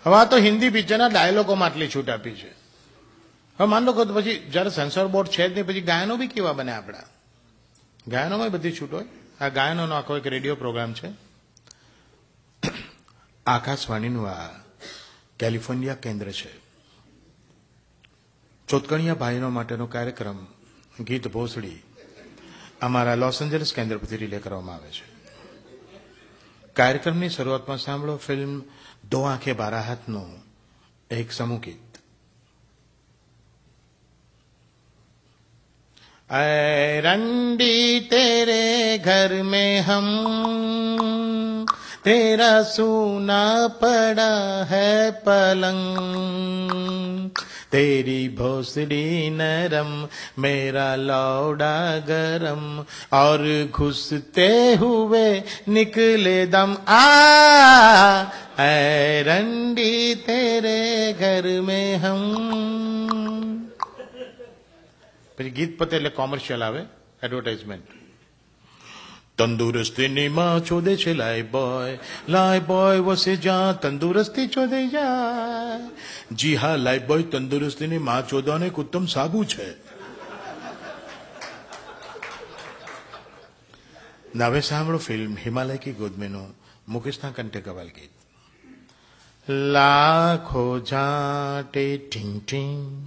હવે 0.06 0.14
આ 0.14 0.24
તો 0.24 0.36
હિન્દી 0.36 0.70
પિક્ચરના 0.70 1.08
ડાયલોગોમાં 1.08 1.68
આટલી 1.68 1.88
છૂટ 1.88 2.08
આપી 2.08 2.30
છે. 2.30 2.50
હવે 3.58 3.64
માન 3.64 3.84
લો 3.84 3.92
કે 3.92 4.12
પછી 4.12 4.38
જયારે 4.38 4.70
સેન્સર 4.70 5.06
બોર્ડ 5.06 5.28
છે 5.28 5.48
જ 5.48 5.52
નહીં, 5.52 5.66
પછી 5.66 5.80
ગાયનો 5.80 6.16
બી 6.16 6.26
કેવા 6.26 6.52
બને 6.52 6.72
આપણા? 6.72 7.02
ગાયનોમાં 8.08 8.50
બધી 8.50 8.72
છૂટ 8.72 8.92
હોય? 8.92 9.04
આ 9.40 9.48
ગાયનોનો 9.48 9.94
આખો 9.94 10.16
એક 10.16 10.26
રેડિયો 10.26 10.54
પ્રોગ્રામ 10.54 10.92
છે. 10.92 11.26
આકાશવાણીનું 13.46 14.28
આ 14.28 14.48
કેલિફોર્નિયા 15.38 15.94
કેન્દ્ર 15.94 16.30
છે. 16.30 16.66
ચોતકણિયા 18.68 19.14
ભાઈનો 19.14 19.48
માટેનો 19.48 19.86
કાર્યક્રમ 19.86 20.46
ગીત 21.00 21.28
ભોસડી 21.28 21.82
અમારા 22.80 23.14
લોસ 23.14 23.42
એન્જલસ 23.42 23.74
કેન્દ્ર 23.74 23.98
પરથી 23.98 24.16
રિલે 24.16 24.38
કરવામાં 24.38 24.74
આવે 24.74 24.90
છે. 24.90 25.15
કાર્યક્રમની 26.75 27.29
શરૂઆતમાં 27.29 27.79
સાંભળો 27.79 28.17
ફિલ્મ 28.17 28.53
દો 29.11 29.21
આંખે 29.25 29.53
બારાહાતનું 29.53 30.29
એક 31.11 31.31
સમૂહ 31.31 31.61
ગીત 31.61 31.91
ऐ 36.29 37.01
रंडी 37.01 37.99
तेरे 38.01 38.97
घर 38.99 39.31
में 39.43 39.81
हम 39.81 40.05
तेरा 42.03 42.51
सूना 42.65 43.41
पड़ा 43.81 44.31
है 44.65 45.11
पलंग 45.25 46.71
तेरी 47.76 48.28
भोसड़ी 48.28 49.30
नरम, 49.30 50.08
मेरा 50.42 50.96
लौड़ा 50.96 51.98
गरम, 51.98 52.84
और 53.12 53.68
घुसते 53.72 54.74
हुए 54.74 55.42
निकले 55.68 56.46
दम। 56.46 56.76
आ 56.88 58.22
रंडी 59.22 60.14
तेरे 60.14 61.12
घर 61.12 61.60
में 61.60 61.96
हम। 61.96 62.22
फिर 65.38 65.52
गीत 65.52 65.76
पते 65.80 65.98
ले 65.98 66.08
कॉमर्शियल 66.08 66.62
आवे 66.62 66.82
एडवर्टाइजमेंट 67.24 67.84
તંદુરસ્તીની 69.38 70.28
માં 70.28 70.60
છોદે 70.60 70.96
છે, 70.96 71.12
લાય 71.12 71.42
બોય 71.42 71.98
લાય 72.28 72.60
બોય 72.60 72.98
વસે 72.98 73.36
જા 73.36 73.72
તંદુરસ્તી 73.72 74.48
છોદે 74.48 74.88
જા 74.88 75.90
જી 76.32 76.54
હા, 76.54 76.76
લાય 76.76 76.98
બોય 76.98 77.22
તંદુરસ્તીની 77.22 77.98
માં 77.98 78.28
ચોદવાનું 78.28 78.66
એક 78.66 78.74
ઉત્તમ 78.74 79.06
સાબુ 79.06 79.44
છે. 79.44 79.96
નાવે 84.34 84.60
સાંભળો 84.60 84.98
ફિલ્મ 84.98 85.36
હિમાલય 85.44 85.76
કી 85.76 85.92
ગોદમેનું 85.92 86.54
મુકેશના 86.88 87.30
કંઠે 87.30 87.60
કવાલ 87.60 87.86
ગીત. 87.86 88.10
લાખો 89.50 90.78
જાટે 90.78 91.98
ઠીંગ 91.98 92.40
ઠીંગ 92.46 93.06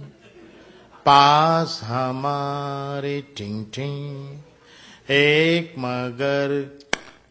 પાસ 1.04 1.84
હમારે 1.84 3.20
ઠીંગ 3.20 3.70
ઠીંગ 3.70 4.42
एक 5.09 5.73
मगर 5.77 6.51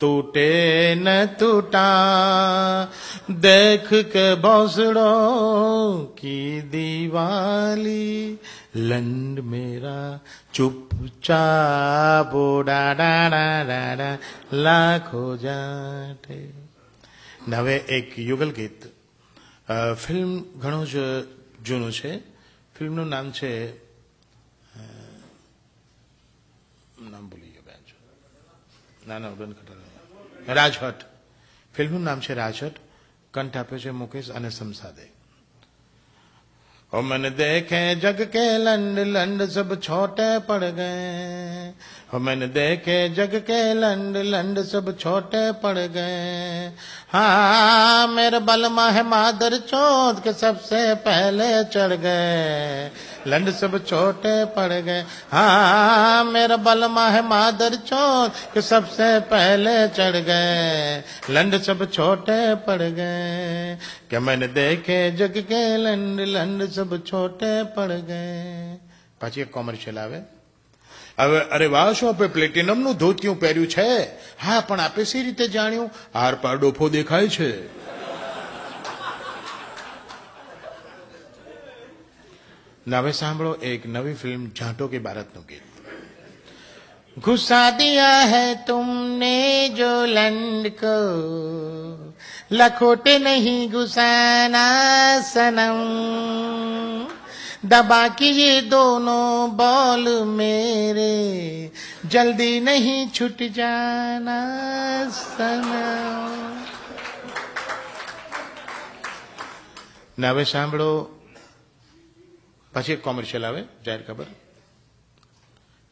टूटे 0.00 0.50
न 0.94 1.06
टूटा 1.40 1.88
देख 3.30 3.88
के 4.12 4.34
भौसड़ों 4.34 6.04
की 6.18 6.60
दीवाली 6.70 8.38
लंड 8.90 9.40
मेरा 9.44 9.98
चुपचाप 10.54 12.32
ડા 12.64 12.94
ડા 12.94 13.28
ડા 13.28 13.64
ડા 13.64 13.94
ડા 13.94 14.12
લાખો 14.58 15.22
જાટે 15.36 16.38
ને 17.48 17.56
હવે 17.56 17.76
એક 17.88 18.18
યુગલ 18.20 18.50
ગીત 18.50 18.80
અ, 19.68 19.94
ફિલ્મ 19.94 20.30
ઘણું 20.58 20.84
જ 20.86 20.94
જૂનું 21.64 21.92
છે 21.92 22.12
ફિલ્મનું 22.76 23.08
નામ 23.08 23.30
છે 23.30 23.52
ના 29.08 29.18
ના 29.18 29.28
ઉડન 29.30 29.52
ખટારા 29.54 30.54
રાજહટ 30.54 31.00
ફિલ્મનું 31.74 32.02
નામ 32.02 32.18
છે 32.20 32.32
રાજહટ 32.34 32.76
કંઠ 33.34 33.56
આપ્યો 33.56 33.78
છે 33.78 33.90
મુકેશ 33.94 34.30
અને 34.32 34.50
સમસાદે 34.50 35.06
ओ 36.92 37.00
मैंने 37.02 37.30
देखे 37.32 37.78
जग 37.96 38.20
के 38.32 38.42
लंड 38.58 38.98
लंड 39.06 39.42
सब 39.48 39.70
छोटे 39.80 40.26
पड़ 40.48 40.64
गए 40.76 41.72
ओ 42.14 42.18
मैंने 42.18 42.46
देखे 42.48 42.98
जग 43.08 43.34
के 43.48 43.56
लंड 43.74 44.16
लंड 44.26 44.60
सब 44.64 44.90
छोटे 44.98 45.40
पड़ 45.62 45.78
गए 45.96 46.68
हाँ 47.08 48.06
मेरे 48.08 48.38
बलमा 48.40 48.86
है 48.90 49.02
मादर 49.08 49.58
चौथ 49.62 50.22
के 50.24 50.32
सबसे 50.34 50.82
पहले 51.04 51.48
चढ़ 51.66 51.92
गए 51.96 52.90
लंड 53.26 53.50
सब 53.52 53.76
छोटे 53.84 54.34
पड़ 54.54 54.72
गए 54.82 55.00
हाँ 55.32 56.24
मेरा 56.26 56.56
बलमा 56.60 57.06
है 57.08 57.22
मादर 57.26 57.74
चौथ 57.84 58.40
के 58.54 58.62
सबसे 58.62 59.08
पहले 59.30 59.76
चढ़ 59.90 60.16
गए 60.24 61.02
लंड 61.30 61.60
सब 61.62 61.84
छोटे 61.90 62.38
पड़ 62.66 62.82
गए 62.82 63.78
क्या 64.10 64.20
मैंने 64.20 64.48
देखे 64.54 65.00
जग 65.16 65.38
के 65.48 65.62
लंड 65.78 66.20
लंड 66.30 66.68
सब 66.70 66.96
छोटे 67.04 67.52
पड़ 67.76 67.92
गए 68.04 68.78
પાછી 69.20 69.40
એક 69.40 69.50
કોમર્શિયલ 69.50 69.98
આવે 69.98 70.18
હવે 71.18 71.40
અરે 71.50 71.68
વાહ 71.68 71.86
શું 71.92 72.08
આપણે 72.08 72.28
પ્લેટિનમનું 72.28 72.96
ધોતિયું 72.96 73.38
પહેર્યું 73.38 73.68
છે 73.68 73.86
હા 74.44 74.60
પણ 74.62 74.80
આપે 74.80 75.02
સી 75.04 75.22
રીતે 75.22 75.46
જાણ્યું 75.48 75.88
હાર 76.14 76.34
પાર 76.44 76.54
ડોફો 76.58 76.90
દેખાય 76.90 77.28
છે 77.28 77.50
ને 82.88 82.96
હવે 82.96 83.12
સાંભળો 83.14 83.52
એક 83.68 83.86
નવી 83.88 84.16
ફિલ્મ 84.16 84.42
ઝાંટો 84.52 84.88
કે 84.88 84.98
ભારતનું 85.00 85.46
ગીત 85.48 85.74
घुसा 87.16 87.70
दिया 87.70 88.08
है 88.26 88.54
तुमने 88.66 89.68
जो 89.70 89.90
लंड 90.06 90.68
को 90.78 90.94
लखोटे 92.52 93.18
नहीं 93.18 93.68
घुसाना 93.70 94.64
सनम 95.22 95.78
दबा 97.68 98.06
के 98.18 98.30
ये 98.32 98.60
दोनों 98.68 99.56
बॉल 99.56 100.08
मेरे 100.32 101.12
जल्दी 102.06 102.60
नहीं 102.62 103.08
छूट 103.10 103.42
जाना 103.52 104.38
सनम 105.14 105.70
ને 110.18 110.28
હવે 110.28 110.44
સાંભળો 110.46 110.90
પછી 112.73 112.93
એક 112.93 113.01
કોમર્શિયલ 113.01 113.45
આવે, 113.45 113.63
જાહેર 113.85 114.01
ખબર. 114.01 114.25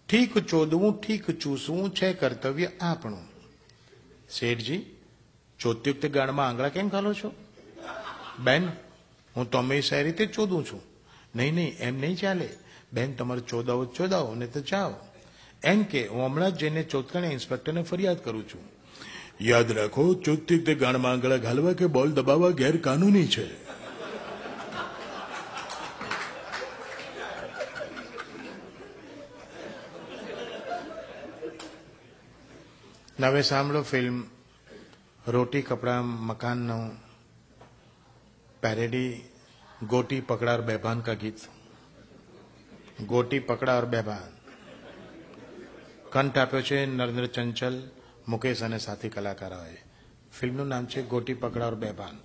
ઠીક 0.09 0.39
ચોદવું, 0.39 1.01
ઠીક 1.01 1.32
ચૂસવું, 1.32 1.95
છે 1.95 2.13
કર્તવ્ય 2.13 2.69
આપણું. 2.82 3.19
શેઠજી 4.30 4.86
ચોત્યુક્ત 5.59 6.05
ગાળમાં 6.05 6.47
આંગળા 6.47 6.69
કેમ 6.69 6.89
ખાલો 6.89 7.13
છો? 7.13 7.34
બેન, 8.39 8.67
હું 9.36 9.51
તમે 9.51 9.82
સારી 9.82 10.03
રીતે 10.03 10.25
ચોદું 10.25 10.65
છું. 10.65 10.82
નહીં 11.36 11.55
નહીં, 11.55 11.78
એમ 11.78 11.99
નહીં 11.99 12.15
ચાલે. 12.15 12.49
બેન, 12.93 13.15
તમારે 13.15 13.41
ચોદાવો 13.41 13.86
ચોદાવો 13.86 14.36
ને 14.36 14.47
તો 14.47 14.61
ચાવો. 14.61 14.95
એમ 15.63 15.84
કે, 15.84 16.07
હું 16.07 16.25
હમણાં 16.25 16.51
જ 16.51 16.55
જઈને 16.55 16.84
ચોથકણે 16.84 17.28
ઇન્સ્પેક્ટરને 17.28 17.82
ફરિયાદ 17.84 18.23
કરું 18.23 18.49
છું. 18.49 18.61
યાદ 19.41 19.71
રાખો 19.71 20.13
ચોત્યુક્ત 20.13 20.69
ગાળમાં 20.69 21.11
આંગળા 21.11 21.38
ઘાલવા 21.38 21.73
કે 21.73 21.86
બોલ 21.86 22.11
દબાવવા 22.11 22.49
ગેરકાનૂની 22.49 23.28
છે. 23.28 23.66
હવે 33.18 33.42
સાંભળો 33.42 33.82
ફિલ્મ 33.84 34.16
રોટી 35.26 35.62
કપડા 35.62 36.00
મકાનનો 36.28 36.78
પેરેડી 38.62 39.12
गोटी 39.84 40.20
पकड़ा 40.22 40.52
और 40.52 40.62
बेभान 40.62 41.00
का 41.00 41.14
गीत 41.14 41.40
ગોટી 43.06 43.38
પકડા 43.40 43.72
और 43.74 43.86
બેભાન 43.86 44.28
કંઠ 46.12 46.38
આપ્યો 46.38 46.62
છે 46.62 46.78
નરેન્દ્ર 46.88 47.26
ચંચલ 47.28 47.76
મુકેશ 48.26 48.62
અને 48.62 48.78
સાથી 48.78 49.08
કલાકારોએ 49.08 49.74
ફિલ્મનું 50.32 50.68
નામ 50.68 50.86
છે 50.86 51.02
ગોટી 51.04 51.36
પકડા 51.36 51.66
और 51.66 51.76
બેભાન 51.76 52.16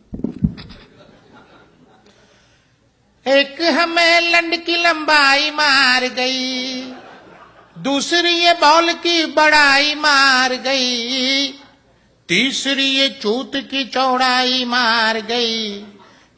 एक 3.26 3.58
हमें 3.72 4.30
लंड 4.32 4.54
की 4.66 4.76
लंबाई 4.84 5.50
मार 5.54 6.08
गई 6.14 6.44
दूसरी 7.77 8.33
ये 8.33 8.53
बॉल 8.53 8.93
की 8.93 9.25
बड़ाई 9.27 9.95
मार 9.95 10.55
गई। 10.55 11.49
तीसरी 12.29 12.85
ये 12.85 13.09
चूत 13.09 13.53
की 13.57 13.85
चौड़ाई 13.85 14.65
मार 14.65 15.21
गई। 15.21 15.85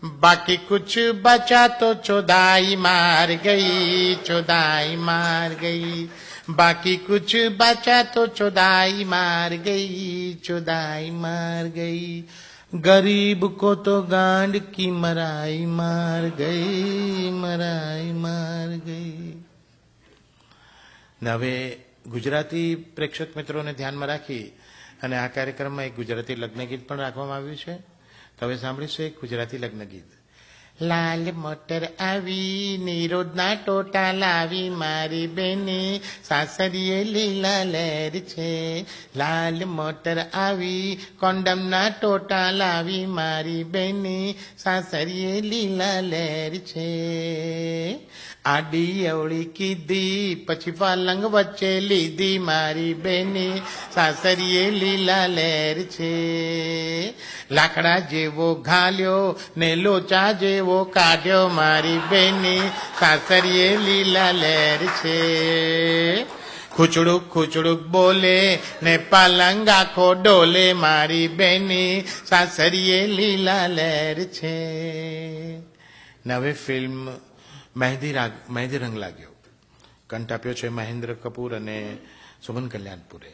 बाकी 0.02 0.56
कुछ 0.56 0.98
बचा 0.98 1.66
तो 1.68 1.94
चौदाई 1.94 2.76
मार 2.76 3.32
गई, 3.44 4.14
चौदाई 4.14 4.96
मार 4.96 5.54
गई। 5.54 6.08
बाकी 6.50 6.96
कुछ 6.96 7.36
बचा 7.36 8.02
तो 8.02 8.26
चौदाई 8.26 9.04
मार 9.04 9.54
गई, 9.54 10.34
चौदाई 10.34 11.10
मार 11.10 11.64
गई। 11.64 12.24
गरीब 12.74 13.56
को 13.60 13.74
तो 13.74 14.00
गांड 14.02 14.58
की 14.58 14.90
मराई 14.90 15.66
मार 15.66 16.22
गई, 16.38 17.30
मराई 17.30 18.12
मार 18.12 18.68
गई। 18.86 19.33
ને 21.24 21.30
હવે 21.30 21.76
ગુજરાતી 22.06 22.74
પ્રેક્ષક 22.74 23.36
મિત્રોને 23.36 23.72
ધ્યાનમાં 23.72 24.08
રાખી 24.08 24.52
અને 25.02 25.16
આ 25.16 25.28
કાર્યક્રમમાં 25.28 25.84
એક 25.84 25.96
ગુજરાતી 25.96 26.34
લગ્ન 26.34 26.64
ગીત 26.64 26.88
પણ 26.88 26.96
રાખવામાં 26.96 27.36
આવ્યું 27.36 27.56
છે. 27.56 27.76
તો 28.38 28.46
હવે 28.46 28.56
સાંભળીશું 28.56 29.06
એક 29.06 29.20
ગુજરાતી 29.20 29.58
લગ્ન 29.58 29.84
ગીત 29.84 30.04
લાલ 30.82 31.32
મટર 31.32 31.84
આવી 31.84 32.80
નિરોધના 32.84 33.54
ટોટા 33.54 34.12
લાવી 34.12 34.70
મારી 34.70 35.26
બેને, 35.26 36.00
સાસરીએ 36.24 37.04
લીલા 37.04 37.64
લહેર 37.64 38.10
છે. 38.10 38.80
લાલ 39.16 39.64
મટર 39.64 40.18
આવી 40.18 40.98
કોન્ડમના 41.20 41.88
ટોટા 41.88 42.50
લાવી 42.50 43.06
મારી 43.06 43.64
બેને, 43.64 44.34
સાસરીએ 44.58 45.40
લીલા 45.40 46.00
લહેર 46.00 46.58
છે. 46.58 46.90
આડી 48.44 49.06
અવળી 49.06 49.44
કીધી, 49.44 50.34
પછી 50.48 50.70
પાલંગ 50.70 51.24
વચ્ચે 51.24 51.80
લીધી 51.80 52.38
મારી 52.38 52.94
બેની. 52.94 53.62
સાસરીએ 53.94 54.70
લીલા 54.70 55.26
લહેર 55.26 55.82
છે. 55.82 57.08
લાકડા 57.50 57.98
જેવો 57.98 58.54
ઘાલ્યો 58.54 59.38
ને 59.56 59.76
લોચા 59.76 60.32
જેવો 60.32 60.84
કાઢ્યો 60.84 61.48
મારી 61.48 62.00
બેની. 62.10 62.60
સાસરીએ 63.00 63.76
લીલા 63.76 64.32
લહેર 64.32 64.78
છે. 64.78 66.24
ખૂચડુક 66.70 67.22
ખૂચડુક 67.22 67.86
બોલે 67.86 68.58
ને 68.82 68.96
પાલંગ 68.96 69.68
આખો 69.68 70.12
ડોલે 70.12 70.72
મારી 70.72 71.28
બેની. 71.28 72.04
સાસરીએ 72.26 73.06
લીલા 73.06 73.66
લહેર 73.66 74.24
છે. 74.24 74.76
નવી 76.26 76.52
ફિલ્મ 76.52 77.08
મહેંદી 77.74 78.12
રાગ 78.12 78.32
મહેંદી 78.48 78.78
રંગ 78.78 78.96
લાગ્યો 78.96 79.34
કંઠ 80.10 80.32
આપ્યો 80.32 80.54
છે 80.54 80.68
મહેન્દ્ર 80.70 81.10
કપૂર 81.16 81.52
અને 81.54 81.78
સુમન 82.40 82.66
કલ્યાણપુરે 82.68 83.32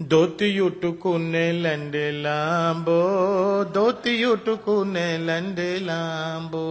ધોતિયું 0.00 0.74
ટૂંકુને 0.74 1.44
લંડે 1.54 2.04
લાંબો 2.24 2.98
ધોતિયું 3.74 4.38
ટૂંકુને 4.38 5.06
લંડે 5.18 5.70
લાંબો 5.80 6.62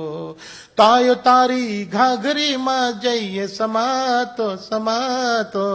તાયો 0.75 1.15
તારી 1.17 1.79
ઘાઘરીમાં 1.87 3.01
જઈએ 3.01 3.47
સમાતો 3.47 4.47
સમાતો 4.59 5.65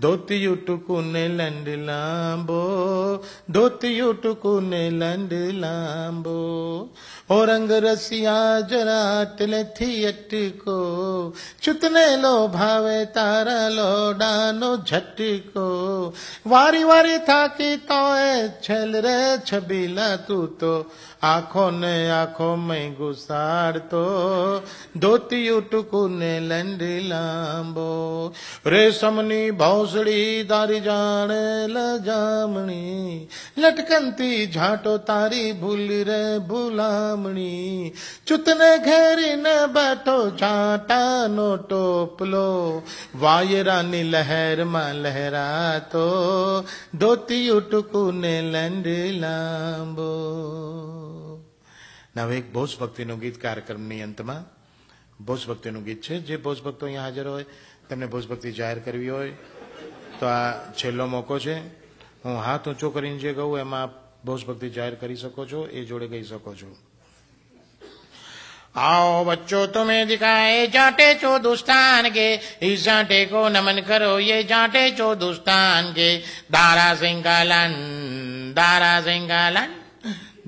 ધોતિયું 0.00 0.58
ટૂંકુને 0.60 1.22
લંડ 1.28 1.68
લાંબો 1.84 2.60
ધોતિયું 3.48 4.16
ટૂંકુને 4.16 4.82
લંડ 4.90 5.34
લાંબો 5.58 6.36
ઓ 7.30 7.36
રંગ 7.40 7.72
રસિયા 7.82 8.62
જરા 8.64 9.02
અટલેથી 9.16 9.98
અટકો 10.06 10.72
ચૂતને 11.62 12.06
લો 12.16 12.32
ભાવે 12.48 12.96
તારા 13.14 13.66
લોડાનો 13.72 14.70
ઝટકો 14.84 15.66
વારી 16.46 16.82
વારી 16.84 17.20
થાકી 17.24 17.76
તોય 17.86 18.34
છેલ 18.60 18.98
રે 19.00 19.14
છબીલા 19.44 20.16
તું 20.26 20.56
તો 20.56 20.72
આંખો 21.22 21.70
ને 21.70 22.10
આંખો 22.10 22.56
મેં 22.56 22.94
ગુસાડતો 22.94 24.04
ધોતી 24.96 25.48
ટૂંકું 25.70 26.18
ને 26.18 26.40
લંડી 26.40 27.00
લાંબો. 27.00 28.32
રેશમની 28.66 29.50
ભોસડી 29.50 30.44
તારી 30.44 30.80
જાણે 30.80 31.66
લજામણી 31.66 33.28
લટકનતી 33.58 34.46
ઝાટો 34.46 34.96
તારી 34.96 35.52
ભૂલી 35.52 36.04
રે 36.04 36.38
ભૂલામણી. 36.38 37.92
ચૂતને 38.26 38.78
ઘેરીને 38.78 39.66
બેઠો 39.66 40.30
ઝાંટાનો 40.30 41.56
ટોપલો, 41.56 42.82
વાયરાની 43.20 44.02
લહેરમાં 44.02 44.94
લહેરાતો, 44.94 46.08
ધોતી 46.94 47.48
ટૂંકું 47.70 48.14
ને 48.14 48.42
લંડી 48.42 49.12
લાંબો. 49.12 50.12
હવે 52.17 52.37
એક 52.37 52.47
ભોજ 52.51 52.77
ભક્તિનું 52.77 53.19
ગીત 53.19 53.37
કાર્યક્રમની 53.37 54.03
અંતમાં 54.03 54.43
ભોજ 55.19 55.41
ભક્તિનું 55.45 55.83
ગીત 55.83 56.01
છે 56.01 56.15
જે 56.21 56.37
ભોજ 56.39 56.61
ભક્તો 56.61 56.85
અહીંયા 56.85 57.07
હાજર 57.07 57.27
હોય 57.27 57.45
તેમને 57.87 58.07
ભોજ 58.07 58.25
ભક્તિ 58.27 58.51
જાહેર 58.53 58.79
કરવી 58.81 59.09
હોય 59.09 59.33
તો 60.19 60.25
આ 60.27 60.73
છેલ્લો 60.73 61.05
મોકો 61.07 61.35
છે 61.39 61.55
હું 62.23 62.35
હાથ 62.39 62.67
ઊંચો 62.67 62.91
કરીને 62.91 63.19
જે 63.19 63.31
કહું 63.33 63.59
એમાં 63.59 63.81
આપ 63.81 63.93
ભોજ 64.23 64.41
ભક્તિ 64.45 64.69
જાહેર 64.71 64.95
કરી 64.95 65.17
શકો 65.17 65.41
છો 65.45 65.61
એ 65.69 65.85
જોડે 65.85 66.07
ગઈ 66.07 66.25
શકો 66.25 66.51
છો 66.55 66.69
आओ 68.77 69.23
बच्चों 69.23 69.67
तुम्हें 69.67 70.07
दिखाए 70.07 70.67
जाटे 70.67 71.13
चौदुस्तान 71.15 72.09
के 72.09 72.27
इस 72.63 72.83
जाटे 72.83 73.25
को 73.25 73.47
नमन 73.49 73.79
करो 73.81 74.19
ये 74.21 74.43
जाटे 74.43 74.89
चौदुस्तान 74.91 75.91
के 75.93 76.09
दारा 76.51 76.93
सिंगालन 76.95 77.73
दारा 78.53 78.99
सिंगालन 79.01 79.69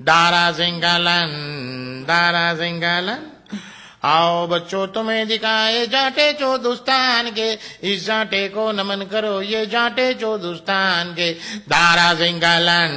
दारा 0.03 0.51
सिंगलन 0.51 1.29
दारा 2.07 2.53
सिंगलन 2.55 3.29
आओ 4.03 4.47
बच्चों, 4.47 4.87
तुम्हें 4.87 5.27
दिखाए 5.27 5.85
जाटे 5.87 6.33
चौदुस्तान 6.33 7.29
के। 7.29 7.51
इस 7.83 8.05
जाटे 8.05 8.47
को 8.47 8.71
नमन 8.71 9.05
करो, 9.11 9.41
ये 9.41 9.65
जाटे 9.65 10.13
चौदुस्तान 10.13 11.13
के। 11.13 11.31
दारा 11.69 12.13
सिंगलन 12.13 12.91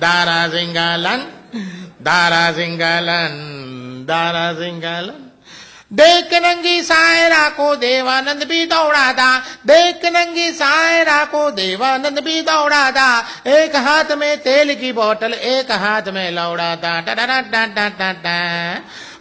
दारा 0.00 0.48
सिंगलन 0.48 1.22
दारा 2.02 2.52
सिंगलन 2.52 3.36
दारा 4.08 4.52
सिंगालन 4.52 5.23
देख 5.92 6.32
नंगी 6.34 6.82
सायरा 6.82 7.48
को 7.48 7.76
देवानंद 7.76 8.44
भी 8.44 8.66
दौड़ा 8.66 9.12
था 9.12 9.38
देख 9.66 10.04
नंगी 10.04 10.50
सायरा 10.52 11.24
को 11.24 11.50
देवानंद 11.50 12.18
भी 12.18 12.40
दौड़ा 12.42 12.90
था 12.90 13.18
एक 13.46 13.76
हाथ 13.76 14.16
में 14.16 14.36
तेल 14.38 14.74
की 14.74 14.92
बोतल, 14.92 15.32
एक 15.32 15.72
हाथ 15.72 16.08
में 16.08 16.30
लौड़ा 16.30 16.76
था 16.76 17.00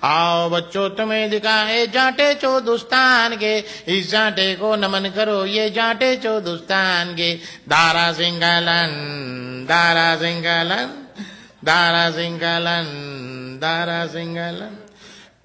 आओ 0.03 0.49
बच्चों 0.49 0.89
तुम्हें 0.89 1.29
दिखाए 1.29 1.87
जाटे 1.87 2.33
चो 2.33 2.59
दुस्तान 2.59 3.35
के 3.35 3.57
इस 3.87 4.11
जाटे 4.11 4.55
को 4.55 4.75
नमन 4.75 5.09
करो 5.15 5.45
ये 5.45 5.69
जाटे 5.69 6.15
चो 6.15 6.39
दुस्तान 6.39 7.13
के 7.13 7.33
दारा 7.67 8.11
सिंगालन 8.13 8.95
दारा 9.69 10.15
सिंगालन 10.15 10.89
दारा 11.63 12.09
सिंगालन 12.11 12.89
दारा 13.61 14.05
सिंगालन 14.07 14.82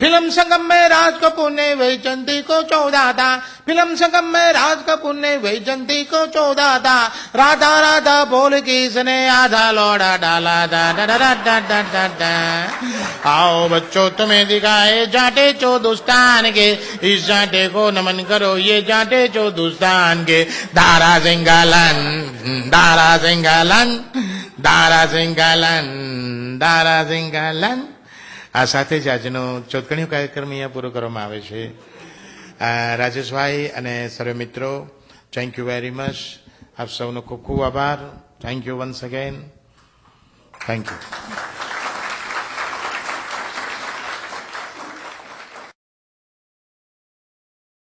फ़िल्म 0.00 0.28
संगम 0.30 0.62
में 0.62 0.88
राज 0.88 1.14
कपूर 1.22 1.50
ने 1.50 1.74
वैजंती 1.74 2.40
को 2.42 2.60
चौदह 2.62 3.12
था 3.12 3.36
फ़िल्म 3.66 3.94
संगम 3.94 4.24
में 4.24 4.52
राज 4.52 4.84
कपूर 4.88 5.14
ने 5.14 5.36
वैजंती 5.36 6.02
को 6.04 6.26
चौदह 6.26 6.78
था 6.78 7.06
राधा 7.36 7.70
राधा 7.80 8.24
बोल 8.24 8.58
के 8.60 8.76
इसने 8.84 9.16
आधा 9.28 9.70
लौड़ा 9.70 10.16
डाला 10.16 10.66
था 10.66 10.84
आओ 13.26 13.68
बच्चों, 13.68 14.08
तुम्हें 14.10 14.46
दिखाए 14.48 15.04
जाटे 15.06 15.52
चो 15.52 15.78
दुस्तान 15.78 16.50
के। 16.50 16.70
इस 17.04 17.26
जाटे 17.26 17.66
को 17.68 17.90
नमन 17.90 18.24
करो, 18.28 18.56
ये 18.56 18.80
जाटे 18.82 19.26
चो 19.28 19.50
दुस्तान 19.50 20.24
के। 20.24 20.42
दारा 20.74 21.18
सिंगालन 21.18 21.96
दारा 22.70 23.16
सिंगालन 23.18 23.94
दारा 24.60 25.04
सिंगालन 25.06 25.84
दारा 26.60 27.02
सिंगालन। 27.04 27.82
આ 28.58 28.64
સાથે 28.64 28.96
જ 29.00 29.08
આજનો 29.08 29.42
ચોથકણીયો 29.70 30.10
કાર્યક્રમ 30.12 30.50
અહીંયા 30.50 30.74
પૂરો 30.74 30.90
કરવામાં 30.90 31.24
આવે 31.24 31.40
છે. 31.40 31.60
રાજેશભાઈ 33.00 33.68
અને 33.78 33.94
સર્વે 34.08 34.34
મિત્રો 34.42 34.70
થેન્ક 35.32 35.58
યુ 35.58 35.66
વેરી 35.66 35.90
મચ 35.90 36.16
આપ 36.78 36.88
સૌનો 36.88 37.20
ખૂબ 37.20 37.40
ખૂબ 37.46 37.60
આભાર. 37.62 37.98
Thank 38.42 38.66
you 38.66 38.76
once 38.80 39.04
again 39.04 39.34
thank 40.66 40.86
you 40.86 40.98